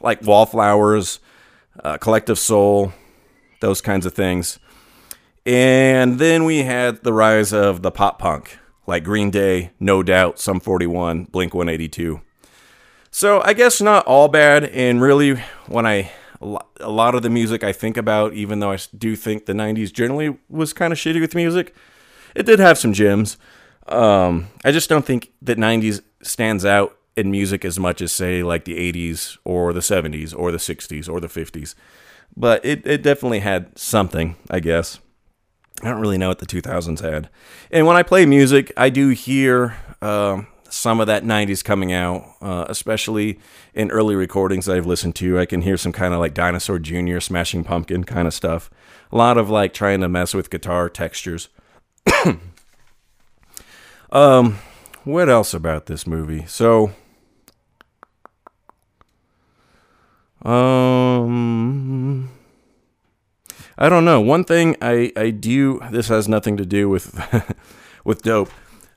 like 0.00 0.22
Wallflowers, 0.22 1.20
uh, 1.84 1.98
Collective 1.98 2.38
Soul, 2.38 2.94
those 3.60 3.80
kinds 3.80 4.06
of 4.06 4.14
things. 4.14 4.58
And 5.46 6.18
then 6.18 6.44
we 6.44 6.58
had 6.64 7.02
the 7.02 7.12
rise 7.12 7.52
of 7.52 7.82
the 7.82 7.90
pop 7.90 8.18
punk, 8.18 8.58
like 8.86 9.04
Green 9.04 9.30
Day, 9.30 9.70
No 9.80 10.02
Doubt, 10.02 10.38
Sum 10.38 10.60
41, 10.60 11.24
Blink 11.24 11.54
182. 11.54 12.20
So 13.10 13.40
I 13.42 13.52
guess 13.54 13.80
not 13.80 14.06
all 14.06 14.28
bad. 14.28 14.64
And 14.64 15.00
really, 15.00 15.36
when 15.66 15.86
I 15.86 16.12
a 16.40 16.90
lot 16.90 17.14
of 17.14 17.22
the 17.22 17.30
music 17.30 17.64
I 17.64 17.72
think 17.72 17.96
about, 17.96 18.32
even 18.32 18.60
though 18.60 18.70
I 18.70 18.78
do 18.96 19.16
think 19.16 19.46
the 19.46 19.52
'90s 19.52 19.92
generally 19.92 20.36
was 20.48 20.72
kind 20.72 20.92
of 20.92 20.98
shitty 20.98 21.20
with 21.20 21.34
music, 21.34 21.74
it 22.34 22.46
did 22.46 22.58
have 22.58 22.78
some 22.78 22.92
gems. 22.92 23.36
Um, 23.88 24.48
I 24.64 24.70
just 24.70 24.88
don't 24.88 25.04
think 25.04 25.32
that 25.42 25.58
'90s 25.58 26.02
stands 26.22 26.64
out 26.64 26.96
in 27.16 27.30
music 27.30 27.64
as 27.64 27.78
much 27.78 28.00
as 28.00 28.12
say 28.12 28.42
like 28.42 28.64
the 28.64 28.76
'80s 28.76 29.38
or 29.44 29.72
the 29.72 29.80
'70s 29.80 30.36
or 30.36 30.52
the 30.52 30.58
'60s 30.58 31.08
or 31.08 31.20
the 31.20 31.28
'50s. 31.28 31.74
But 32.36 32.64
it 32.64 32.86
it 32.86 33.02
definitely 33.02 33.40
had 33.40 33.76
something, 33.78 34.36
I 34.50 34.60
guess. 34.60 35.00
I 35.82 35.90
don't 35.90 36.00
really 36.00 36.18
know 36.18 36.28
what 36.28 36.40
the 36.40 36.46
2000s 36.46 37.00
had. 37.00 37.28
And 37.70 37.86
when 37.86 37.96
I 37.96 38.02
play 38.02 38.26
music, 38.26 38.72
I 38.76 38.90
do 38.90 39.10
hear. 39.10 39.76
Um, 40.02 40.48
some 40.70 41.00
of 41.00 41.06
that 41.06 41.24
90s 41.24 41.64
coming 41.64 41.92
out, 41.92 42.24
uh, 42.40 42.64
especially 42.68 43.38
in 43.74 43.90
early 43.90 44.14
recordings 44.14 44.68
I've 44.68 44.86
listened 44.86 45.14
to. 45.16 45.38
I 45.38 45.46
can 45.46 45.62
hear 45.62 45.76
some 45.76 45.92
kind 45.92 46.14
of 46.14 46.20
like 46.20 46.34
Dinosaur 46.34 46.78
Jr., 46.78 47.20
Smashing 47.20 47.64
Pumpkin 47.64 48.04
kind 48.04 48.28
of 48.28 48.34
stuff. 48.34 48.70
A 49.10 49.16
lot 49.16 49.38
of 49.38 49.48
like 49.50 49.72
trying 49.72 50.00
to 50.00 50.08
mess 50.08 50.34
with 50.34 50.50
guitar 50.50 50.88
textures. 50.88 51.48
um, 54.12 54.58
what 55.04 55.28
else 55.28 55.54
about 55.54 55.86
this 55.86 56.06
movie? 56.06 56.44
So, 56.46 56.92
um, 60.42 62.30
I 63.76 63.88
don't 63.88 64.04
know. 64.04 64.20
One 64.20 64.44
thing 64.44 64.76
I 64.80 65.12
I 65.16 65.30
do. 65.30 65.80
This 65.90 66.08
has 66.08 66.28
nothing 66.28 66.56
to 66.56 66.66
do 66.66 66.88
with 66.88 67.18
with 68.04 68.22
dope. 68.22 68.50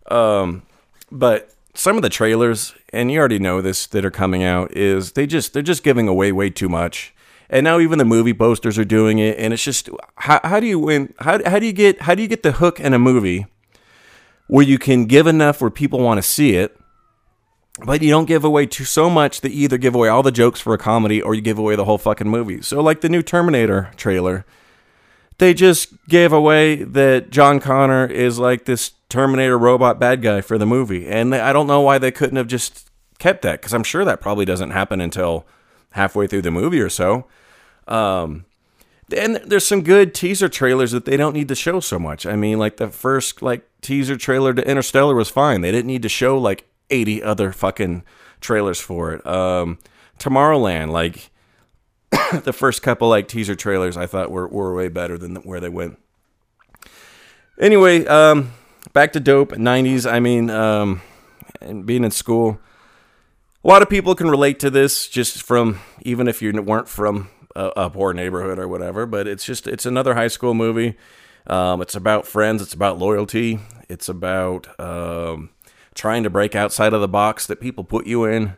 Um, 0.09 0.63
but 1.11 1.53
some 1.73 1.95
of 1.95 2.01
the 2.01 2.09
trailers, 2.09 2.73
and 2.91 3.11
you 3.11 3.19
already 3.19 3.39
know 3.39 3.61
this, 3.61 3.87
that 3.87 4.03
are 4.05 4.11
coming 4.11 4.43
out, 4.43 4.75
is 4.75 5.13
they 5.13 5.25
just 5.25 5.53
they're 5.53 5.61
just 5.61 5.83
giving 5.83 6.07
away 6.07 6.31
way 6.31 6.49
too 6.49 6.69
much. 6.69 7.13
And 7.49 7.65
now 7.65 7.79
even 7.79 7.99
the 7.99 8.05
movie 8.05 8.33
posters 8.33 8.79
are 8.79 8.85
doing 8.85 9.19
it, 9.19 9.37
and 9.37 9.53
it's 9.53 9.63
just 9.63 9.89
how, 10.15 10.39
how 10.43 10.59
do 10.59 10.67
you 10.67 10.79
win? 10.79 11.13
How, 11.19 11.39
how 11.47 11.59
do 11.59 11.65
you 11.65 11.73
get 11.73 12.01
how 12.01 12.15
do 12.15 12.21
you 12.21 12.27
get 12.27 12.43
the 12.43 12.53
hook 12.53 12.79
in 12.79 12.93
a 12.93 12.99
movie 12.99 13.45
where 14.47 14.65
you 14.65 14.77
can 14.77 15.05
give 15.05 15.27
enough 15.27 15.61
where 15.61 15.69
people 15.69 15.99
want 15.99 16.17
to 16.17 16.21
see 16.21 16.55
it, 16.55 16.77
but 17.79 18.01
you 18.01 18.09
don't 18.09 18.25
give 18.25 18.43
away 18.43 18.65
too 18.65 18.83
so 18.83 19.09
much 19.09 19.41
that 19.41 19.51
you 19.51 19.63
either 19.63 19.77
give 19.77 19.95
away 19.95 20.09
all 20.09 20.23
the 20.23 20.31
jokes 20.31 20.59
for 20.59 20.73
a 20.73 20.77
comedy 20.77 21.21
or 21.21 21.33
you 21.33 21.41
give 21.41 21.57
away 21.57 21.75
the 21.75 21.85
whole 21.85 21.97
fucking 21.97 22.29
movie. 22.29 22.61
So 22.61 22.81
like 22.81 23.01
the 23.01 23.09
new 23.09 23.21
Terminator 23.21 23.91
trailer, 23.95 24.45
they 25.37 25.53
just 25.53 26.07
gave 26.07 26.33
away 26.33 26.83
that 26.83 27.29
John 27.29 27.59
Connor 27.59 28.05
is 28.05 28.37
like 28.37 28.65
this 28.65 28.91
Terminator 29.09 29.57
robot 29.57 29.99
bad 29.99 30.21
guy 30.21 30.41
for 30.41 30.57
the 30.57 30.65
movie, 30.65 31.07
and 31.07 31.33
I 31.35 31.51
don't 31.51 31.67
know 31.67 31.81
why 31.81 31.97
they 31.97 32.11
couldn't 32.11 32.37
have 32.37 32.47
just 32.47 32.89
kept 33.19 33.41
that 33.41 33.59
because 33.59 33.73
I'm 33.73 33.83
sure 33.83 34.05
that 34.05 34.21
probably 34.21 34.45
doesn't 34.45 34.71
happen 34.71 35.01
until 35.01 35.45
halfway 35.91 36.27
through 36.27 36.43
the 36.43 36.51
movie 36.51 36.79
or 36.79 36.89
so. 36.89 37.25
Um, 37.87 38.45
and 39.15 39.37
there's 39.45 39.67
some 39.67 39.81
good 39.81 40.13
teaser 40.13 40.47
trailers 40.47 40.91
that 40.91 41.05
they 41.05 41.17
don't 41.17 41.33
need 41.33 41.49
to 41.49 41.55
show 41.55 41.79
so 41.79 41.99
much. 41.99 42.25
I 42.25 42.35
mean, 42.35 42.59
like 42.59 42.77
the 42.77 42.87
first 42.87 43.41
like 43.41 43.67
teaser 43.81 44.15
trailer 44.15 44.53
to 44.53 44.67
Interstellar 44.67 45.15
was 45.15 45.29
fine. 45.29 45.61
They 45.61 45.71
didn't 45.71 45.87
need 45.87 46.03
to 46.03 46.09
show 46.09 46.37
like 46.37 46.65
80 46.91 47.23
other 47.23 47.51
fucking 47.51 48.03
trailers 48.41 48.79
for 48.79 49.13
it. 49.13 49.25
Um, 49.25 49.79
Tomorrowland, 50.19 50.91
like 50.91 51.31
the 52.43 52.53
first 52.53 52.81
couple 52.81 53.09
like 53.09 53.27
teaser 53.27 53.55
trailers, 53.55 53.97
I 53.97 54.05
thought 54.05 54.29
were 54.29 54.47
were 54.47 54.75
way 54.75 54.87
better 54.87 55.17
than 55.17 55.37
where 55.37 55.59
they 55.59 55.69
went. 55.69 55.97
Anyway, 57.59 58.05
um, 58.05 58.53
back 58.93 59.13
to 59.13 59.19
dope 59.19 59.51
90s. 59.51 60.11
I 60.11 60.19
mean, 60.19 60.49
um, 60.49 61.01
and 61.59 61.85
being 61.85 62.03
in 62.03 62.11
school, 62.11 62.59
a 63.63 63.67
lot 63.67 63.81
of 63.81 63.89
people 63.89 64.15
can 64.15 64.29
relate 64.29 64.59
to 64.59 64.69
this 64.69 65.07
just 65.07 65.41
from 65.41 65.79
even 66.01 66.27
if 66.27 66.41
you 66.41 66.51
weren't 66.61 66.87
from 66.87 67.29
a, 67.55 67.71
a 67.75 67.89
poor 67.89 68.13
neighborhood 68.13 68.59
or 68.59 68.67
whatever. 68.67 69.05
But 69.05 69.27
it's 69.27 69.45
just 69.45 69.67
it's 69.67 69.85
another 69.85 70.15
high 70.15 70.27
school 70.27 70.53
movie. 70.53 70.97
Um, 71.47 71.81
it's 71.81 71.95
about 71.95 72.27
friends. 72.27 72.61
It's 72.61 72.73
about 72.73 72.99
loyalty. 72.99 73.59
It's 73.89 74.09
about 74.09 74.67
um, 74.79 75.49
trying 75.95 76.23
to 76.23 76.29
break 76.29 76.55
outside 76.55 76.93
of 76.93 77.01
the 77.01 77.07
box 77.07 77.45
that 77.47 77.59
people 77.59 77.83
put 77.83 78.07
you 78.07 78.25
in. 78.25 78.55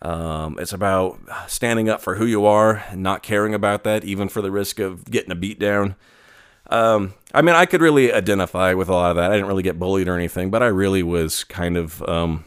Um, 0.00 0.58
it's 0.60 0.72
about 0.72 1.18
standing 1.48 1.88
up 1.88 2.00
for 2.00 2.16
who 2.16 2.26
you 2.26 2.46
are 2.46 2.84
and 2.90 3.02
not 3.02 3.22
caring 3.22 3.54
about 3.54 3.84
that, 3.84 4.04
even 4.04 4.28
for 4.28 4.40
the 4.42 4.50
risk 4.50 4.78
of 4.78 5.04
getting 5.10 5.32
a 5.32 5.34
beat 5.34 5.58
down. 5.58 5.96
Um, 6.70 7.14
I 7.32 7.42
mean, 7.42 7.54
I 7.54 7.66
could 7.66 7.80
really 7.80 8.12
identify 8.12 8.74
with 8.74 8.88
a 8.88 8.92
lot 8.92 9.10
of 9.10 9.16
that. 9.16 9.30
I 9.30 9.34
didn't 9.34 9.48
really 9.48 9.62
get 9.62 9.78
bullied 9.78 10.06
or 10.06 10.14
anything, 10.14 10.50
but 10.50 10.62
I 10.62 10.66
really 10.66 11.02
was 11.02 11.44
kind 11.44 11.76
of. 11.76 12.02
Um, 12.02 12.44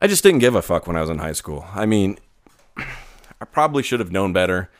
I 0.00 0.06
just 0.06 0.22
didn't 0.22 0.40
give 0.40 0.54
a 0.54 0.62
fuck 0.62 0.86
when 0.86 0.96
I 0.96 1.00
was 1.00 1.10
in 1.10 1.18
high 1.18 1.32
school. 1.32 1.66
I 1.72 1.86
mean, 1.86 2.18
I 2.76 3.44
probably 3.50 3.82
should 3.82 4.00
have 4.00 4.12
known 4.12 4.32
better. 4.32 4.70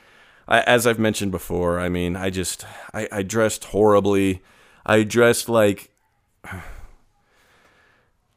I, 0.46 0.60
as 0.60 0.86
I've 0.86 0.98
mentioned 0.98 1.32
before, 1.32 1.80
I 1.80 1.88
mean, 1.88 2.16
I 2.16 2.28
just 2.28 2.66
I, 2.92 3.08
I 3.10 3.22
dressed 3.22 3.64
horribly. 3.64 4.42
I 4.84 5.02
dressed 5.02 5.48
like 5.48 5.90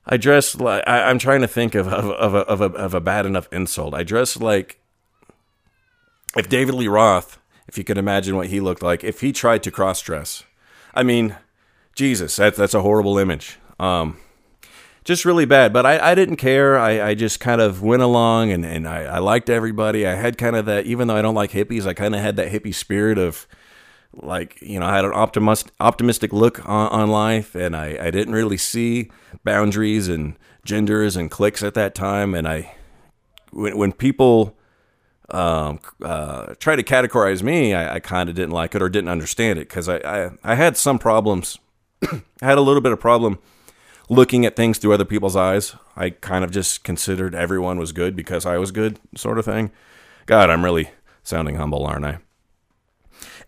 I 0.08 0.17
dressed 0.17 0.62
like 0.62 0.84
I, 0.88 1.10
am 1.10 1.20
trying 1.20 1.41
to 1.41 1.48
think 1.48 1.76
of 1.76 1.88
of 1.88 2.06
of 2.12 2.34
a, 2.34 2.39
of 2.39 2.62
a 2.62 2.65
of 2.78 2.93
a 2.93 3.02
bad 3.02 3.26
enough 3.26 3.48
insult. 3.52 3.93
I 3.93 4.04
dressed 4.04 4.41
like 4.41 4.80
if 6.36 6.48
David 6.48 6.76
Lee 6.76 6.88
Roth, 6.88 7.39
if 7.67 7.78
you 7.78 7.84
could 7.84 7.98
imagine 7.98 8.36
what 8.36 8.48
he 8.48 8.60
looked 8.60 8.82
like, 8.82 9.04
if 9.04 9.22
he 9.22 9.32
tried 9.32 9.63
to 9.63 9.72
cross 9.72 10.02
dress. 10.02 10.43
I 10.93 11.04
mean, 11.04 11.36
Jesus, 11.93 12.38
that's 12.38 12.58
that's 12.58 12.74
a 12.74 12.82
horrible 12.82 13.17
image. 13.17 13.60
Um, 13.80 14.17
just 15.04 15.24
really 15.24 15.46
bad. 15.46 15.72
But 15.72 15.86
I, 15.86 16.12
I 16.12 16.15
didn't 16.15 16.36
care. 16.36 16.78
I, 16.78 17.10
I 17.10 17.13
just 17.15 17.39
kind 17.39 17.62
of 17.62 17.82
went 17.82 18.02
along 18.02 18.52
and, 18.52 18.65
and 18.65 18.86
I, 18.86 19.04
I 19.04 19.20
liked 19.20 19.50
everybody. 19.50 20.06
I 20.06 20.15
had 20.15 20.38
kind 20.38 20.56
of 20.56 20.65
that, 20.65 20.86
even 20.86 21.08
though 21.08 21.15
I 21.15 21.22
don't 21.22 21.34
like 21.34 21.52
hippies, 21.52 21.88
I 21.88 21.93
kind 21.93 22.13
of 22.13 22.20
had 22.20 22.36
that 22.36 22.52
hippie 22.52 22.76
spirit 22.76 23.17
of 23.17 23.48
like, 24.13 24.62
you 24.62 24.80
know, 24.80 24.86
I 24.86 24.96
had 24.96 25.06
an 25.06 25.12
optimist, 25.13 25.72
optimistic 25.80 26.34
look 26.34 26.67
on, 26.67 26.89
on 26.89 27.10
life 27.10 27.56
and 27.56 27.76
I, 27.76 27.98
I 28.00 28.12
didn't 28.12 28.34
really 28.34 28.58
see 28.58 29.12
boundaries 29.43 30.08
and 30.08 30.36
genders 30.65 31.15
and 31.15 31.30
cliques 31.30 31.63
at 31.63 31.74
that 31.76 31.96
time. 31.96 32.34
And 32.34 32.48
I, 32.48 32.76
when, 33.52 33.78
when 33.78 33.91
people 33.91 34.58
um, 35.30 35.80
uh, 36.04 36.56
try 36.60 36.76
to 36.76 36.84
categorize 36.84 37.43
me, 37.43 37.74
I, 37.74 37.96
I 37.96 38.00
kind 38.00 38.30
of 38.30 38.36
didn't 38.36 38.52
like 38.52 38.76
it 38.76 38.82
or 38.82 38.89
didn't 38.89 39.10
understand 39.10 39.60
it 39.60 39.67
because 39.70 39.89
I, 39.89 39.98
I, 39.98 40.32
I 40.43 40.56
had 40.56 40.78
some 40.78 41.00
problems. 41.00 41.60
I 42.04 42.22
had 42.41 42.58
a 42.58 42.62
little 42.62 42.82
bit 42.82 42.91
of 42.91 43.00
problem 43.00 43.39
looking 44.10 44.46
at 44.46 44.56
things 44.56 44.78
through 44.78 44.93
other 44.93 45.06
people's 45.06 45.36
eyes. 45.36 45.76
I 45.96 46.12
kind 46.12 46.43
of 46.43 46.52
just 46.52 46.84
considered 46.84 47.36
everyone 47.36 47.78
was 47.78 47.91
good 47.91 48.15
because 48.15 48.46
I 48.46 48.58
was 48.58 48.72
good, 48.72 49.00
sort 49.15 49.38
of 49.38 49.46
thing. 49.46 49.72
God, 50.26 50.50
I'm 50.50 50.63
really 50.63 50.91
sounding 51.24 51.56
humble, 51.56 51.86
aren't 51.86 52.06
I? 52.06 52.20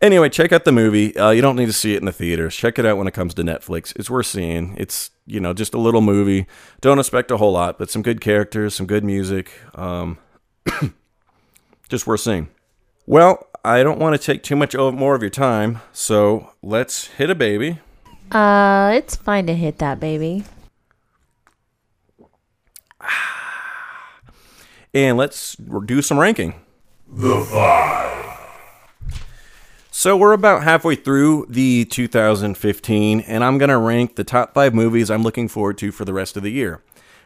Anyway, 0.01 0.29
check 0.29 0.53
out 0.53 0.63
the 0.63 0.71
movie. 0.71 1.15
Uh, 1.17 1.29
you 1.31 1.41
don't 1.41 1.57
need 1.57 1.65
to 1.65 1.73
see 1.73 1.93
it 1.93 1.97
in 1.97 2.05
the 2.05 2.13
theaters. 2.13 2.55
Check 2.55 2.79
it 2.79 2.85
out 2.85 2.97
when 2.97 3.07
it 3.07 3.13
comes 3.13 3.33
to 3.33 3.43
Netflix. 3.43 3.93
It's 3.97 4.09
worth 4.09 4.27
seeing. 4.27 4.75
It's 4.77 5.11
you 5.25 5.41
know 5.41 5.53
just 5.53 5.73
a 5.73 5.77
little 5.77 6.01
movie. 6.01 6.45
Don't 6.79 6.99
expect 6.99 7.31
a 7.31 7.37
whole 7.37 7.51
lot, 7.51 7.77
but 7.77 7.89
some 7.89 8.01
good 8.01 8.21
characters, 8.21 8.73
some 8.73 8.85
good 8.85 9.03
music. 9.03 9.51
Um, 9.75 10.17
just 11.89 12.07
worth 12.07 12.21
seeing. 12.21 12.49
Well, 13.05 13.45
I 13.65 13.83
don't 13.83 13.99
want 13.99 14.19
to 14.19 14.25
take 14.25 14.41
too 14.41 14.55
much 14.55 14.73
more 14.73 15.15
of 15.15 15.21
your 15.21 15.29
time, 15.29 15.81
so 15.91 16.53
let's 16.61 17.07
hit 17.07 17.29
a 17.29 17.35
baby. 17.35 17.79
Uh, 18.31 18.91
it's 18.93 19.17
fine 19.17 19.47
to 19.47 19.55
hit 19.55 19.79
that 19.79 19.99
baby. 19.99 20.45
And 24.91 25.19
let's 25.19 25.55
do 25.55 26.01
some 26.01 26.17
ranking. 26.17 26.55
The 27.07 27.45
Five. 27.45 28.28
So 29.99 30.15
we're 30.15 30.31
about 30.31 30.63
halfway 30.63 30.95
through 30.95 31.47
the 31.49 31.83
2015, 31.83 33.19
and 33.19 33.43
I'm 33.43 33.57
going 33.57 33.67
to 33.67 33.77
rank 33.77 34.15
the 34.15 34.23
top 34.23 34.53
five 34.53 34.73
movies 34.73 35.11
I'm 35.11 35.23
looking 35.23 35.49
forward 35.49 35.77
to 35.79 35.91
for 35.91 36.05
the 36.05 36.13
rest 36.13 36.37
of 36.37 36.43
the 36.43 36.53
year. 36.53 36.81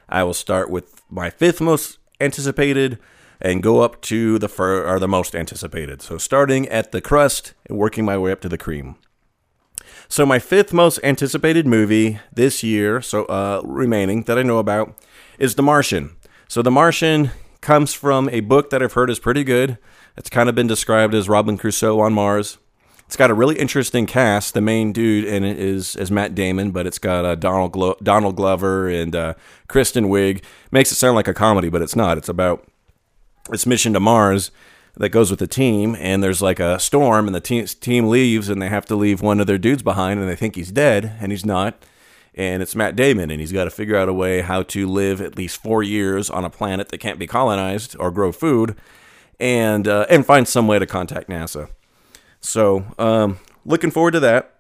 I 0.10 0.24
will 0.24 0.34
start 0.34 0.72
with 0.72 1.04
my 1.08 1.30
fifth 1.30 1.62
most 1.62 2.00
anticipated 2.20 2.98
and 3.40 3.62
go 3.62 3.82
up 3.82 4.02
to 4.02 4.40
the 4.40 4.50
fir- 4.50 4.92
or 4.92 4.98
the 4.98 5.08
most 5.08 5.36
anticipated. 5.36 6.02
So 6.02 6.18
starting 6.18 6.68
at 6.68 6.92
the 6.92 7.00
crust 7.00 7.54
and 7.68 7.78
working 7.78 8.06
my 8.06 8.18
way 8.18 8.32
up 8.32 8.42
to 8.42 8.50
the 8.50 8.58
cream. 8.58 8.96
So 10.08 10.26
my 10.26 10.40
fifth 10.40 10.74
most 10.74 11.00
anticipated 11.04 11.68
movie 11.68 12.22
this 12.34 12.64
year, 12.64 13.04
so 13.04 13.26
uh, 13.26 13.62
remaining 13.64 14.24
that 14.24 14.40
I 14.40 14.42
know 14.42 14.58
about, 14.58 14.98
is 15.38 15.54
The 15.54 15.62
Martian. 15.62 16.16
So 16.48 16.64
The 16.64 16.72
Martian 16.72 17.30
comes 17.62 17.94
from 17.94 18.30
a 18.30 18.40
book 18.40 18.72
that 18.72 18.82
I've 18.82 18.94
heard 18.94 19.12
is 19.12 19.20
pretty 19.20 19.44
good. 19.44 19.78
It's 20.18 20.30
kind 20.30 20.50
of 20.50 20.56
been 20.56 20.68
described 20.68 21.14
as 21.14 21.30
Robin 21.30 21.56
Crusoe 21.56 22.00
on 22.00 22.14
Mars. 22.14 22.58
It's 23.14 23.18
got 23.20 23.30
a 23.30 23.36
really 23.36 23.60
interesting 23.60 24.08
cast. 24.08 24.56
The 24.56 24.62
main 24.62 24.92
dude 24.92 25.26
in 25.26 25.44
it 25.44 25.60
is 25.60 25.96
is 25.96 26.10
Matt 26.10 26.34
Damon, 26.34 26.72
but 26.72 26.88
it's 26.88 26.98
got 26.98 27.26
uh, 27.26 27.36
Donald 27.36 27.72
Glo- 27.72 27.96
Donald 28.02 28.36
Glover 28.36 28.90
and 28.90 29.16
uh, 29.16 29.36
Kristen 29.68 30.06
Wiig. 30.06 30.44
Makes 30.72 30.92
it 30.92 30.96
sound 30.96 31.14
like 31.14 31.28
a 31.28 31.34
comedy, 31.36 31.70
but 31.70 31.84
it's 31.84 31.96
not. 31.96 32.18
It's 32.18 32.28
about 32.28 32.68
this 33.52 33.68
mission 33.68 33.94
to 33.94 34.00
Mars 34.00 34.50
that 34.98 35.10
goes 35.10 35.30
with 35.30 35.40
the 35.40 35.46
team, 35.46 35.96
and 36.00 36.24
there's 36.24 36.42
like 36.42 36.60
a 36.60 36.80
storm, 36.80 37.28
and 37.28 37.36
the 37.36 37.40
team 37.40 37.68
team 37.68 38.10
leaves, 38.10 38.50
and 38.50 38.60
they 38.60 38.70
have 38.70 38.88
to 38.88 38.96
leave 38.96 39.22
one 39.22 39.40
of 39.40 39.46
their 39.46 39.60
dudes 39.60 39.84
behind, 39.84 40.20
and 40.20 40.28
they 40.28 40.36
think 40.36 40.56
he's 40.56 40.72
dead, 40.72 41.16
and 41.20 41.32
he's 41.32 41.46
not. 41.46 41.86
And 42.34 42.64
it's 42.64 42.76
Matt 42.76 42.96
Damon, 42.96 43.30
and 43.30 43.40
he's 43.40 43.52
got 43.52 43.66
to 43.66 43.70
figure 43.70 43.96
out 43.96 44.10
a 44.10 44.14
way 44.14 44.42
how 44.42 44.64
to 44.64 44.88
live 44.88 45.22
at 45.22 45.38
least 45.38 45.62
four 45.62 45.84
years 45.84 46.32
on 46.32 46.46
a 46.46 46.50
planet 46.50 46.90
that 46.90 46.98
can't 46.98 47.20
be 47.20 47.28
colonized 47.28 47.96
or 48.00 48.10
grow 48.10 48.32
food, 48.32 48.76
and 49.40 49.88
uh, 49.88 50.08
and 50.10 50.26
find 50.26 50.48
some 50.48 50.66
way 50.66 50.80
to 50.80 50.88
contact 50.88 51.30
NASA. 51.30 51.70
So, 52.44 52.86
um, 53.00 53.40
looking 53.66 53.90
forward 53.90 54.12
to 54.12 54.20
that. 54.20 54.54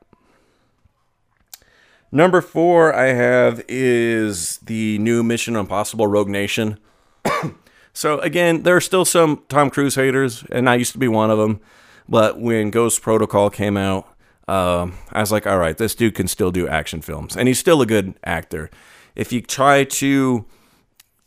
Number 2.11 2.41
four 2.41 2.95
I 2.95 3.07
have 3.07 3.63
is 3.67 4.57
the 4.59 4.97
new 4.99 5.21
Mission 5.21 5.55
Impossible 5.55 6.07
Rogue 6.07 6.29
Nation. 6.29 6.79
so 7.93 8.19
again, 8.19 8.63
there 8.63 8.75
are 8.75 8.81
still 8.81 9.03
some 9.03 9.43
Tom 9.49 9.69
Cruise 9.69 9.95
haters, 9.95 10.43
and 10.49 10.69
I 10.69 10.75
used 10.75 10.93
to 10.93 10.97
be 10.97 11.09
one 11.09 11.29
of 11.29 11.38
them. 11.38 11.59
But 12.07 12.39
when 12.39 12.69
Ghost 12.69 13.01
Protocol 13.01 13.49
came 13.49 13.75
out, 13.75 14.07
um, 14.47 14.93
I 15.11 15.19
was 15.19 15.31
like, 15.31 15.45
all 15.45 15.57
right, 15.57 15.77
this 15.77 15.95
dude 15.95 16.15
can 16.15 16.27
still 16.27 16.51
do 16.51 16.67
action 16.67 17.01
films, 17.01 17.36
and 17.36 17.47
he's 17.47 17.59
still 17.59 17.81
a 17.81 17.86
good 17.86 18.13
actor. 18.23 18.69
If 19.15 19.34
you 19.34 19.41
try 19.41 19.84
to 19.84 20.45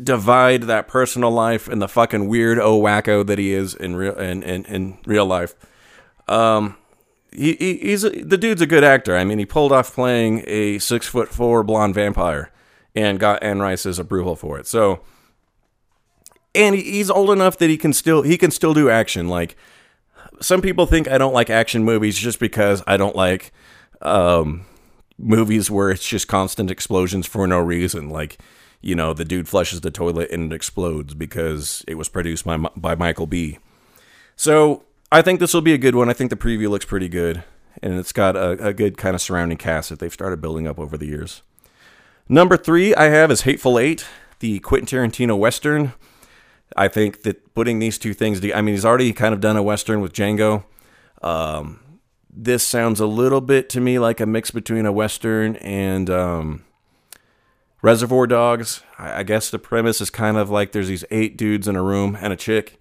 divide 0.03 0.63
that 0.65 0.89
personal 0.89 1.31
life 1.31 1.69
and 1.69 1.83
the 1.83 1.89
fucking 1.89 2.29
weird 2.29 2.59
oh 2.59 2.81
wacko 2.81 3.27
that 3.27 3.39
he 3.39 3.53
is 3.53 3.75
in 3.75 3.97
real 3.97 4.15
in, 4.19 4.43
in, 4.43 4.65
in 4.67 4.99
real 5.07 5.27
life, 5.27 5.55
um, 6.29 6.77
he, 7.33 7.55
he 7.55 7.77
he's 7.79 8.05
a, 8.05 8.11
the 8.11 8.39
dude's 8.39 8.63
a 8.63 8.67
good 8.67 8.85
actor. 8.85 9.17
I 9.17 9.25
mean, 9.25 9.39
he 9.39 9.47
pulled 9.47 9.73
off 9.73 9.93
playing 9.95 10.43
a 10.47 10.79
six 10.79 11.07
foot 11.07 11.29
four 11.29 11.63
blonde 11.63 11.95
vampire, 11.95 12.51
and 12.95 13.21
got 13.21 13.43
Anne 13.43 13.61
Rice's 13.61 13.99
approval 13.99 14.37
for 14.37 14.59
it. 14.59 14.67
So, 14.67 15.01
and 16.55 16.75
he, 16.75 16.83
he's 16.83 17.11
old 17.11 17.31
enough 17.31 17.59
that 17.59 17.69
he 17.69 17.77
can 17.77 17.93
still 17.93 18.23
he 18.23 18.39
can 18.39 18.51
still 18.51 18.75
do 18.75 18.89
action. 18.89 19.29
Like 19.29 19.57
some 20.41 20.63
people 20.63 20.87
think 20.87 21.09
I 21.09 21.19
don't 21.19 21.35
like 21.35 21.51
action 21.51 21.85
movies 21.85 22.17
just 22.17 22.41
because 22.41 22.83
I 22.87 22.97
don't 22.97 23.15
like 23.17 23.53
um, 24.03 24.65
movies 25.19 25.71
where 25.71 25.91
it's 25.91 26.07
just 26.07 26.29
constant 26.29 26.71
explosions 26.71 27.27
for 27.27 27.47
no 27.47 27.59
reason. 27.59 28.09
Like 28.09 28.39
you 28.81 28.95
know, 28.95 29.13
the 29.13 29.25
dude 29.25 29.49
flushes 29.49 29.81
the 29.83 29.91
toilet 29.91 30.31
and 30.31 30.53
it 30.53 30.57
explodes 30.57 31.15
because 31.15 31.85
it 31.87 31.95
was 31.97 32.09
produced 32.09 32.45
by 32.45 32.57
by 32.57 32.95
Michael 32.95 33.27
Bay. 33.27 33.59
So 34.37 34.85
I 35.11 35.23
think 35.23 35.41
this 35.41 35.55
will 35.55 35.61
be 35.61 35.73
a 35.73 35.79
good 35.79 35.95
one. 35.95 36.09
I 36.09 36.13
think 36.13 36.31
the 36.31 36.37
preview 36.37 36.69
looks 36.69 36.85
pretty 36.85 37.09
good, 37.09 37.45
and 37.83 37.95
it's 37.99 38.13
got 38.13 38.37
a, 38.37 38.69
a 38.69 38.73
good 38.73 38.97
kind 38.97 39.15
of 39.15 39.21
surrounding 39.21 39.59
cast 39.59 39.89
that 39.91 39.99
they've 39.99 40.13
started 40.13 40.41
building 40.41 40.67
up 40.67 40.79
over 40.79 40.97
the 40.97 41.07
years. 41.07 41.43
Number 42.29 42.57
three 42.57 42.95
I 42.95 43.05
have 43.05 43.31
is 43.31 43.43
Hateful 43.43 43.79
Eight, 43.79 44.05
the 44.41 44.59
Quentin 44.59 44.87
Tarantino 44.87 45.39
Western. 45.39 45.93
I 46.77 46.89
think 46.89 47.23
that 47.23 47.55
putting 47.55 47.79
these 47.79 47.99
two 47.99 48.13
things, 48.13 48.45
I 48.53 48.61
mean, 48.61 48.75
he's 48.75 48.85
already 48.85 49.13
kind 49.13 49.33
of 49.33 49.41
done 49.41 49.57
a 49.57 49.63
Western 49.63 50.01
with 50.01 50.13
Django. 50.13 50.65
Um, 51.23 51.81
this 52.29 52.67
sounds 52.67 52.99
a 52.99 53.07
little 53.07 53.41
bit 53.41 53.71
to 53.71 53.81
me 53.81 53.99
like 53.99 54.21
a 54.21 54.27
mix 54.27 54.51
between 54.51 54.85
a 54.85 54.93
Western 54.93 55.57
and 55.57 56.11
um, 56.11 56.65
Reservoir 57.81 58.27
Dogs. 58.27 58.83
I, 58.99 59.21
I 59.21 59.23
guess 59.23 59.49
the 59.51 59.61
premise 59.61 60.01
is 60.01 60.11
kind 60.11 60.37
of 60.37 60.51
like 60.51 60.73
there's 60.73 60.89
these 60.89 61.05
eight 61.13 61.39
dudes 61.39 61.69
in 61.69 61.77
a 61.77 61.83
room 61.83 62.19
and 62.21 62.33
a 62.33 62.37
chick, 62.37 62.81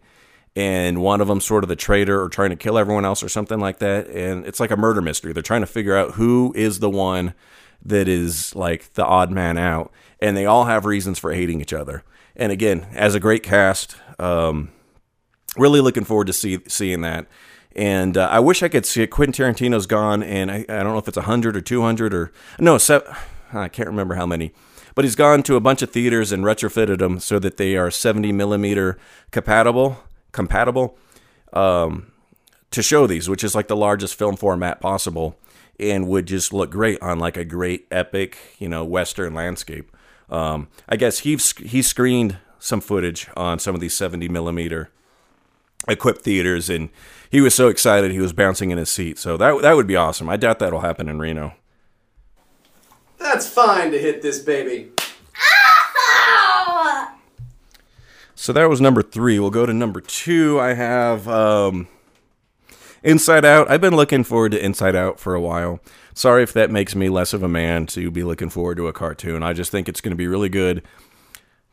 and 0.56 1.02
one 1.02 1.22
of 1.22 1.28
them 1.28 1.42
sort 1.42 1.64
of 1.64 1.68
the 1.68 1.76
traitor 1.76 2.22
or 2.22 2.30
trying 2.30 2.52
to 2.52 2.56
kill 2.56 2.78
everyone 2.78 3.06
else 3.06 3.22
or 3.22 3.30
something 3.30 3.60
like 3.60 3.80
that. 3.80 4.08
And 4.08 4.46
it's 4.46 4.60
like 4.60 4.72
a 4.72 4.78
murder 4.78 5.02
mystery. 5.02 5.34
They're 5.34 5.44
trying 5.44 5.62
to 5.62 5.68
figure 5.68 5.96
out 5.96 6.12
who 6.12 6.54
is 6.56 6.80
the 6.80 6.90
one 6.90 7.34
that 7.84 8.08
is 8.08 8.56
like 8.56 8.94
the 8.94 9.06
odd 9.06 9.32
man 9.32 9.58
out, 9.58 9.92
and 10.20 10.36
they 10.36 10.46
all 10.46 10.66
have 10.66 10.86
reasons 10.86 11.20
for 11.20 11.34
hating 11.34 11.62
each 11.62 11.74
other. 11.74 12.04
And 12.36 12.52
again, 12.52 12.88
as 12.94 13.16
a 13.16 13.20
great 13.20 13.44
cast, 13.44 13.96
um, 14.20 14.72
really 15.58 15.82
looking 15.82 16.04
forward 16.04 16.28
to 16.28 16.34
see 16.34 16.60
seeing 16.68 17.02
that. 17.02 17.28
And 17.76 18.18
uh, 18.18 18.30
I 18.32 18.40
wish 18.40 18.64
I 18.64 18.70
could 18.70 18.86
see 18.86 19.04
it. 19.04 19.08
Quentin 19.08 19.34
Tarantino's 19.34 19.86
gone, 19.86 20.24
and 20.24 20.50
I, 20.50 20.66
I 20.70 20.82
don't 20.82 20.94
know 20.94 20.98
if 20.98 21.08
it's 21.08 21.18
100 21.18 21.58
or 21.58 21.62
200 21.62 22.14
or 22.14 22.32
no, 22.58 22.78
se- 22.78 23.02
I 23.54 23.68
can't 23.68 23.90
remember 23.90 24.16
how 24.16 24.26
many. 24.26 24.54
But 24.96 25.04
he's 25.04 25.16
gone 25.16 25.44
to 25.44 25.58
a 25.58 25.60
bunch 25.60 25.82
of 25.82 25.92
theaters 25.92 26.32
and 26.32 26.46
retrofitted 26.46 27.00
them 27.00 27.20
so 27.20 27.38
that 27.40 27.58
they 27.58 27.76
are 27.76 27.92
70 27.92 28.32
millimeter 28.32 28.98
compatible, 29.32 29.98
compatible 30.36 30.98
um, 31.54 32.12
to 32.70 32.84
show 32.84 33.08
these, 33.08 33.28
which 33.28 33.44
is 33.44 33.56
like 33.56 33.68
the 33.68 33.76
largest 33.76 34.16
film 34.16 34.36
format 34.36 34.80
possible, 34.80 35.40
and 35.80 36.08
would 36.08 36.28
just 36.28 36.54
look 36.54 36.70
great 36.70 37.02
on 37.02 37.18
like 37.18 37.38
a 37.38 37.46
great 37.46 37.88
epic, 37.90 38.38
you 38.60 38.70
know, 38.70 38.84
western 38.86 39.34
landscape. 39.34 39.92
Um, 40.30 40.68
I 40.88 40.98
guess 40.98 41.20
he 41.20 41.38
he 41.64 41.82
screened 41.82 42.38
some 42.60 42.82
footage 42.82 43.28
on 43.36 43.60
some 43.60 43.76
of 43.76 43.82
these 43.82 43.96
70 43.96 44.28
millimeter 44.30 44.92
equipped 45.88 46.22
theaters, 46.22 46.70
and 46.70 46.90
he 47.30 47.42
was 47.42 47.54
so 47.54 47.68
excited 47.70 48.12
he 48.12 48.20
was 48.20 48.34
bouncing 48.34 48.72
in 48.72 48.78
his 48.78 48.90
seat. 48.90 49.18
So 49.18 49.38
that 49.38 49.62
that 49.62 49.76
would 49.76 49.88
be 49.88 49.96
awesome. 49.96 50.30
I 50.30 50.38
doubt 50.38 50.60
that'll 50.60 50.82
happen 50.82 51.08
in 51.08 51.20
Reno. 51.20 51.54
That's 53.18 53.48
fine 53.48 53.92
to 53.92 54.00
hit 54.00 54.22
this 54.22 54.40
baby. 54.40 54.92
So 58.36 58.52
that 58.54 58.70
was 58.70 58.82
number 58.82 59.02
three. 59.02 59.40
We'll 59.40 59.50
go 59.50 59.66
to 59.66 59.74
number 59.74 60.02
two. 60.02 60.60
I 60.60 60.74
have 60.74 61.28
um, 61.28 61.88
Inside 63.02 63.46
Out. 63.46 63.72
I've 63.72 63.82
been 63.82 63.96
looking 63.96 64.24
forward 64.26 64.52
to 64.52 64.64
Inside 64.64 64.96
Out 64.96 65.20
for 65.20 65.36
a 65.36 65.42
while. 65.42 65.80
Sorry 66.14 66.44
if 66.44 66.52
that 66.54 66.70
makes 66.70 66.96
me 66.96 67.08
less 67.08 67.34
of 67.34 67.44
a 67.44 67.48
man 67.48 67.86
to 67.88 68.12
be 68.12 68.24
looking 68.24 68.50
forward 68.50 68.78
to 68.78 68.88
a 68.88 68.94
cartoon. 68.94 69.42
I 69.42 69.54
just 69.54 69.72
think 69.72 69.88
it's 69.88 70.02
going 70.02 70.12
to 70.12 70.18
be 70.18 70.28
really 70.28 70.50
good. 70.50 70.84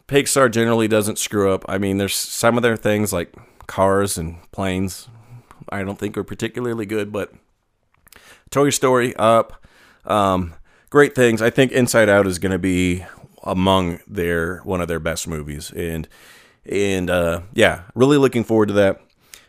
Pixar 0.07 0.51
generally 0.51 0.89
doesn't 0.89 1.19
screw 1.19 1.53
up. 1.53 1.65
I 1.69 1.79
mean, 1.79 1.99
there's 1.99 2.15
some 2.15 2.57
of 2.57 2.63
their 2.63 2.77
things 2.77 3.13
like 3.13 3.35
cars 3.67 4.17
and 4.17 4.39
planes. 4.53 5.09
I 5.69 5.83
don't 5.83 5.99
think 5.99 6.17
are 6.17 6.25
particularly 6.25 6.87
good, 6.87 7.13
but 7.13 7.33
Toy 8.51 8.71
Story 8.71 9.17
up, 9.17 9.65
um, 10.05 10.55
great 10.91 11.15
things. 11.15 11.41
I 11.41 11.51
think 11.51 11.73
Inside 11.73 12.09
Out 12.09 12.27
is 12.27 12.39
going 12.39 12.53
to 12.53 12.59
be 12.59 13.05
among 13.43 14.01
their 14.07 14.59
one 14.59 14.81
of 14.81 14.89
their 14.89 15.01
best 15.01 15.27
movies, 15.27 15.73
and 15.73 16.09
and 16.65 17.11
uh, 17.11 17.43
yeah, 17.53 17.83
really 17.95 18.17
looking 18.17 18.45
forward 18.45 18.67
to 18.69 18.75
that. 18.75 19.01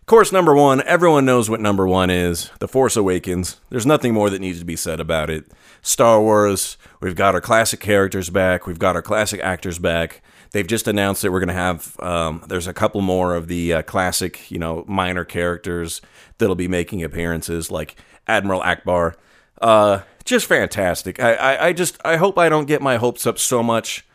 Course, 0.05 0.34
number 0.34 0.53
one, 0.53 0.84
everyone 0.84 1.26
knows 1.26 1.49
what 1.49 1.61
number 1.61 1.88
one 1.88 2.09
is 2.09 2.51
The 2.59 2.68
Force 2.68 2.97
Awakens. 2.97 3.61
There's 3.70 3.86
nothing 3.86 4.14
more 4.14 4.30
that 4.30 4.41
needs 4.41 4.59
to 4.59 4.66
be 4.66 4.76
said 4.76 4.99
about 4.99 5.30
it. 5.30 5.45
Star 5.82 6.22
Wars, 6.22 6.78
we've 6.99 7.16
got 7.16 7.36
our 7.36 7.41
classic 7.41 7.80
characters 7.80 8.30
back, 8.30 8.68
we've 8.68 8.78
got 8.78 8.97
our 8.97 9.01
classic 9.01 9.39
actors 9.39 9.80
back. 9.80 10.22
They've 10.51 10.68
just 10.68 10.89
announced 10.89 11.22
that 11.22 11.32
we're 11.32 11.39
going 11.39 11.47
to 11.47 11.53
have, 11.55 11.99
um, 12.01 12.43
there's 12.47 12.68
a 12.68 12.74
couple 12.74 13.01
more 13.01 13.34
of 13.34 13.47
the 13.47 13.74
uh, 13.74 13.82
classic, 13.82 14.51
you 14.51 14.59
know, 14.59 14.84
minor 14.88 15.24
characters 15.24 16.01
that'll 16.38 16.53
be 16.53 16.68
making 16.68 17.01
appearances, 17.01 17.72
like 17.72 17.95
Admiral 18.28 18.61
Ackbar. 18.61 19.16
Uh, 19.61 20.01
just 20.26 20.45
fantastic. 20.45 21.20
I, 21.20 21.34
I, 21.34 21.68
I 21.68 21.74
just, 21.74 21.97
I 22.05 22.18
hope 22.18 22.38
I 22.38 22.49
don't 22.49 22.66
get 22.66 22.82
my 22.82 22.97
hopes 22.97 23.26
up 23.26 23.39
so 23.39 23.64
much 23.64 24.05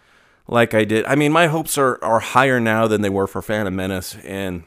like 0.49 0.74
I 0.74 0.84
did. 0.84 1.05
I 1.05 1.14
mean, 1.14 1.30
my 1.30 1.46
hopes 1.46 1.78
are, 1.78 2.03
are 2.03 2.20
higher 2.20 2.59
now 2.59 2.88
than 2.88 3.03
they 3.03 3.11
were 3.11 3.26
for 3.26 3.42
Phantom 3.42 3.74
Menace, 3.74 4.16
and 4.24 4.64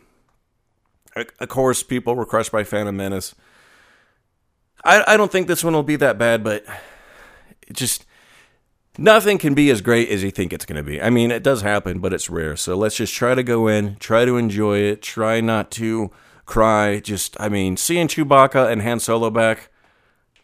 of 1.15 1.49
course, 1.49 1.84
people 1.84 2.15
were 2.15 2.25
crushed 2.25 2.51
by 2.51 2.63
Phantom 2.63 2.95
Menace. 2.95 3.36
I, 4.86 5.03
I 5.13 5.17
don't 5.17 5.32
think 5.32 5.47
this 5.47 5.63
one 5.63 5.73
will 5.73 5.84
be 5.84 5.97
that 5.97 6.17
bad, 6.17 6.43
but 6.43 6.63
it 7.67 7.73
just 7.73 8.05
nothing 8.97 9.38
can 9.38 9.53
be 9.53 9.69
as 9.69 9.82
great 9.82 10.09
as 10.09 10.23
you 10.23 10.32
think 10.32 10.53
it's 10.53 10.65
going 10.65 10.77
to 10.77 10.84
be. 10.84 11.01
I 11.01 11.09
mean, 11.09 11.32
it 11.32 11.43
does 11.43 11.61
happen, 11.61 11.99
but 11.99 12.13
it's 12.13 12.29
rare. 12.29 12.55
So 12.55 12.75
let's 12.75 12.95
just 12.95 13.13
try 13.13 13.36
to 13.36 13.43
go 13.43 13.67
in, 13.67 13.97
try 13.97 14.25
to 14.25 14.38
enjoy 14.38 14.77
it, 14.79 15.01
try 15.01 15.41
not 15.41 15.71
to 15.71 16.11
cry. 16.45 16.99
Just, 16.99 17.39
I 17.39 17.49
mean, 17.49 17.77
seeing 17.77 18.07
Chewbacca 18.07 18.71
and 18.71 18.82
Han 18.82 18.99
Solo 18.99 19.29
back, 19.29 19.69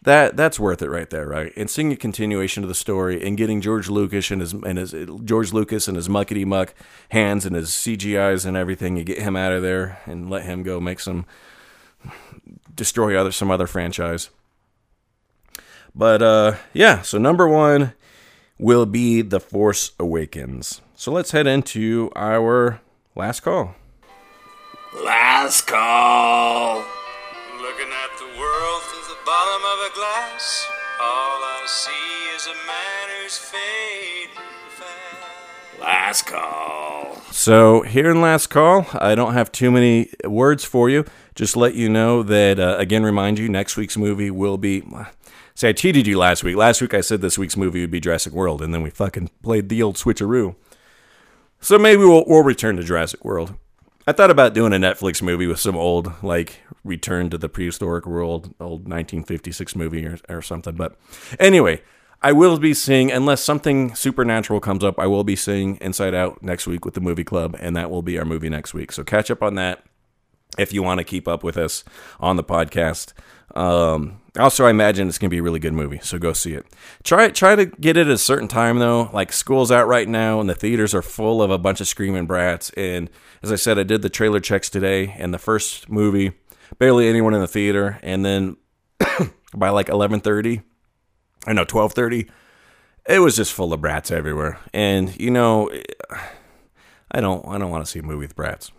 that 0.08 0.38
that's 0.38 0.58
worth 0.58 0.80
it 0.80 0.88
right 0.88 1.10
there, 1.10 1.26
right? 1.26 1.52
And 1.54 1.68
seeing 1.68 1.92
a 1.92 1.96
continuation 1.96 2.62
of 2.62 2.68
the 2.68 2.74
story 2.74 3.24
and 3.24 3.36
getting 3.36 3.60
George 3.60 3.90
Lucas 3.90 4.30
and 4.30 4.40
his 4.40 4.54
and 4.54 4.78
his 4.78 4.94
George 5.22 5.52
Lucas 5.52 5.86
and 5.86 5.96
his 5.96 6.08
muckety 6.08 6.46
muck 6.46 6.72
hands 7.10 7.44
and 7.44 7.54
his 7.54 7.68
CGIs 7.68 8.46
and 8.46 8.56
everything, 8.56 8.96
you 8.96 9.04
get 9.04 9.18
him 9.18 9.36
out 9.36 9.52
of 9.52 9.62
there 9.62 10.00
and 10.06 10.30
let 10.30 10.44
him 10.44 10.62
go 10.62 10.80
make 10.80 10.98
some 10.98 11.26
destroy 12.74 13.20
other 13.20 13.30
some 13.30 13.50
other 13.50 13.66
franchise. 13.66 14.30
But 15.94 16.22
uh 16.22 16.54
yeah, 16.72 17.02
so 17.02 17.18
number 17.18 17.46
1 17.46 17.92
will 18.58 18.86
be 18.86 19.20
The 19.20 19.40
Force 19.40 19.92
Awakens. 20.00 20.80
So 20.94 21.12
let's 21.12 21.32
head 21.32 21.46
into 21.46 22.10
our 22.16 22.80
last 23.14 23.40
call. 23.40 23.74
Last 25.04 25.66
call. 25.66 26.78
Looking 27.60 27.92
at 27.92 28.18
the 28.18 28.38
world 28.38 28.82
bottom 29.28 29.62
of 29.62 29.92
a 29.92 29.94
glass. 29.94 30.66
All 30.98 31.42
I 31.44 31.62
see 31.66 32.34
is 32.34 32.46
a 32.46 32.56
man 32.66 33.20
who's 33.20 33.36
fading 33.36 34.42
fast. 34.70 35.78
Last 35.78 36.26
call. 36.26 37.20
So, 37.30 37.82
here 37.82 38.10
in 38.10 38.22
Last 38.22 38.46
Call, 38.46 38.86
I 38.94 39.14
don't 39.14 39.34
have 39.34 39.52
too 39.52 39.70
many 39.70 40.10
words 40.24 40.64
for 40.64 40.88
you. 40.88 41.04
Just 41.34 41.58
let 41.58 41.74
you 41.74 41.90
know 41.90 42.22
that, 42.22 42.58
uh, 42.58 42.76
again, 42.78 43.02
remind 43.02 43.38
you, 43.38 43.50
next 43.50 43.76
week's 43.76 43.98
movie 43.98 44.30
will 44.30 44.56
be. 44.56 44.82
Say, 45.54 45.68
I 45.68 45.72
cheated 45.74 46.06
you 46.06 46.16
last 46.16 46.42
week. 46.42 46.56
Last 46.56 46.80
week 46.80 46.94
I 46.94 47.02
said 47.02 47.20
this 47.20 47.36
week's 47.36 47.56
movie 47.56 47.82
would 47.82 47.90
be 47.90 48.00
Jurassic 48.00 48.32
World, 48.32 48.62
and 48.62 48.72
then 48.72 48.80
we 48.82 48.88
fucking 48.88 49.28
played 49.42 49.68
the 49.68 49.82
old 49.82 49.96
switcheroo. 49.96 50.54
So 51.60 51.78
maybe 51.78 52.02
we'll, 52.02 52.24
we'll 52.26 52.44
return 52.44 52.76
to 52.76 52.82
Jurassic 52.82 53.26
World. 53.26 53.54
I 54.08 54.12
thought 54.12 54.30
about 54.30 54.54
doing 54.54 54.72
a 54.72 54.76
Netflix 54.76 55.20
movie 55.20 55.46
with 55.46 55.60
some 55.60 55.76
old, 55.76 56.10
like, 56.22 56.62
return 56.82 57.28
to 57.28 57.36
the 57.36 57.50
prehistoric 57.50 58.06
world, 58.06 58.54
old 58.58 58.88
1956 58.88 59.76
movie 59.76 60.06
or, 60.06 60.18
or 60.30 60.40
something. 60.40 60.74
But 60.74 60.96
anyway, 61.38 61.82
I 62.22 62.32
will 62.32 62.58
be 62.58 62.72
seeing, 62.72 63.12
unless 63.12 63.42
something 63.42 63.94
supernatural 63.94 64.60
comes 64.60 64.82
up, 64.82 64.98
I 64.98 65.06
will 65.06 65.24
be 65.24 65.36
seeing 65.36 65.76
Inside 65.82 66.14
Out 66.14 66.42
next 66.42 66.66
week 66.66 66.86
with 66.86 66.94
the 66.94 67.02
movie 67.02 67.22
club, 67.22 67.54
and 67.60 67.76
that 67.76 67.90
will 67.90 68.00
be 68.00 68.18
our 68.18 68.24
movie 68.24 68.48
next 68.48 68.72
week. 68.72 68.92
So 68.92 69.04
catch 69.04 69.30
up 69.30 69.42
on 69.42 69.56
that 69.56 69.84
if 70.56 70.72
you 70.72 70.82
want 70.82 71.00
to 71.00 71.04
keep 71.04 71.28
up 71.28 71.44
with 71.44 71.58
us 71.58 71.84
on 72.18 72.36
the 72.36 72.44
podcast. 72.44 73.12
Um, 73.54 74.22
also, 74.38 74.66
I 74.66 74.70
imagine 74.70 75.08
it's 75.08 75.18
going 75.18 75.28
to 75.28 75.34
be 75.34 75.38
a 75.38 75.42
really 75.42 75.58
good 75.58 75.72
movie, 75.72 75.98
so 76.02 76.18
go 76.18 76.32
see 76.32 76.54
it. 76.54 76.66
Try 77.02 77.30
try 77.30 77.56
to 77.56 77.66
get 77.66 77.96
it 77.96 78.06
at 78.06 78.12
a 78.12 78.18
certain 78.18 78.48
time 78.48 78.78
though. 78.78 79.10
Like 79.12 79.32
school's 79.32 79.72
out 79.72 79.88
right 79.88 80.08
now, 80.08 80.40
and 80.40 80.48
the 80.48 80.54
theaters 80.54 80.94
are 80.94 81.02
full 81.02 81.42
of 81.42 81.50
a 81.50 81.58
bunch 81.58 81.80
of 81.80 81.88
screaming 81.88 82.26
brats. 82.26 82.70
And 82.76 83.10
as 83.42 83.50
I 83.50 83.56
said, 83.56 83.78
I 83.78 83.82
did 83.82 84.02
the 84.02 84.10
trailer 84.10 84.40
checks 84.40 84.70
today, 84.70 85.14
and 85.18 85.34
the 85.34 85.38
first 85.38 85.88
movie, 85.88 86.32
barely 86.78 87.08
anyone 87.08 87.34
in 87.34 87.40
the 87.40 87.48
theater, 87.48 87.98
and 88.02 88.24
then 88.24 88.56
by 89.54 89.70
like 89.70 89.88
eleven 89.88 90.20
thirty, 90.20 90.62
I 91.46 91.52
know 91.52 91.64
twelve 91.64 91.92
thirty, 91.92 92.30
it 93.08 93.18
was 93.20 93.36
just 93.36 93.52
full 93.52 93.72
of 93.72 93.80
brats 93.80 94.10
everywhere. 94.10 94.58
And 94.72 95.18
you 95.20 95.30
know, 95.30 95.70
I 97.10 97.20
don't 97.20 97.46
I 97.48 97.58
don't 97.58 97.70
want 97.70 97.84
to 97.84 97.90
see 97.90 97.98
a 97.98 98.02
movie 98.02 98.26
with 98.26 98.36
brats. 98.36 98.70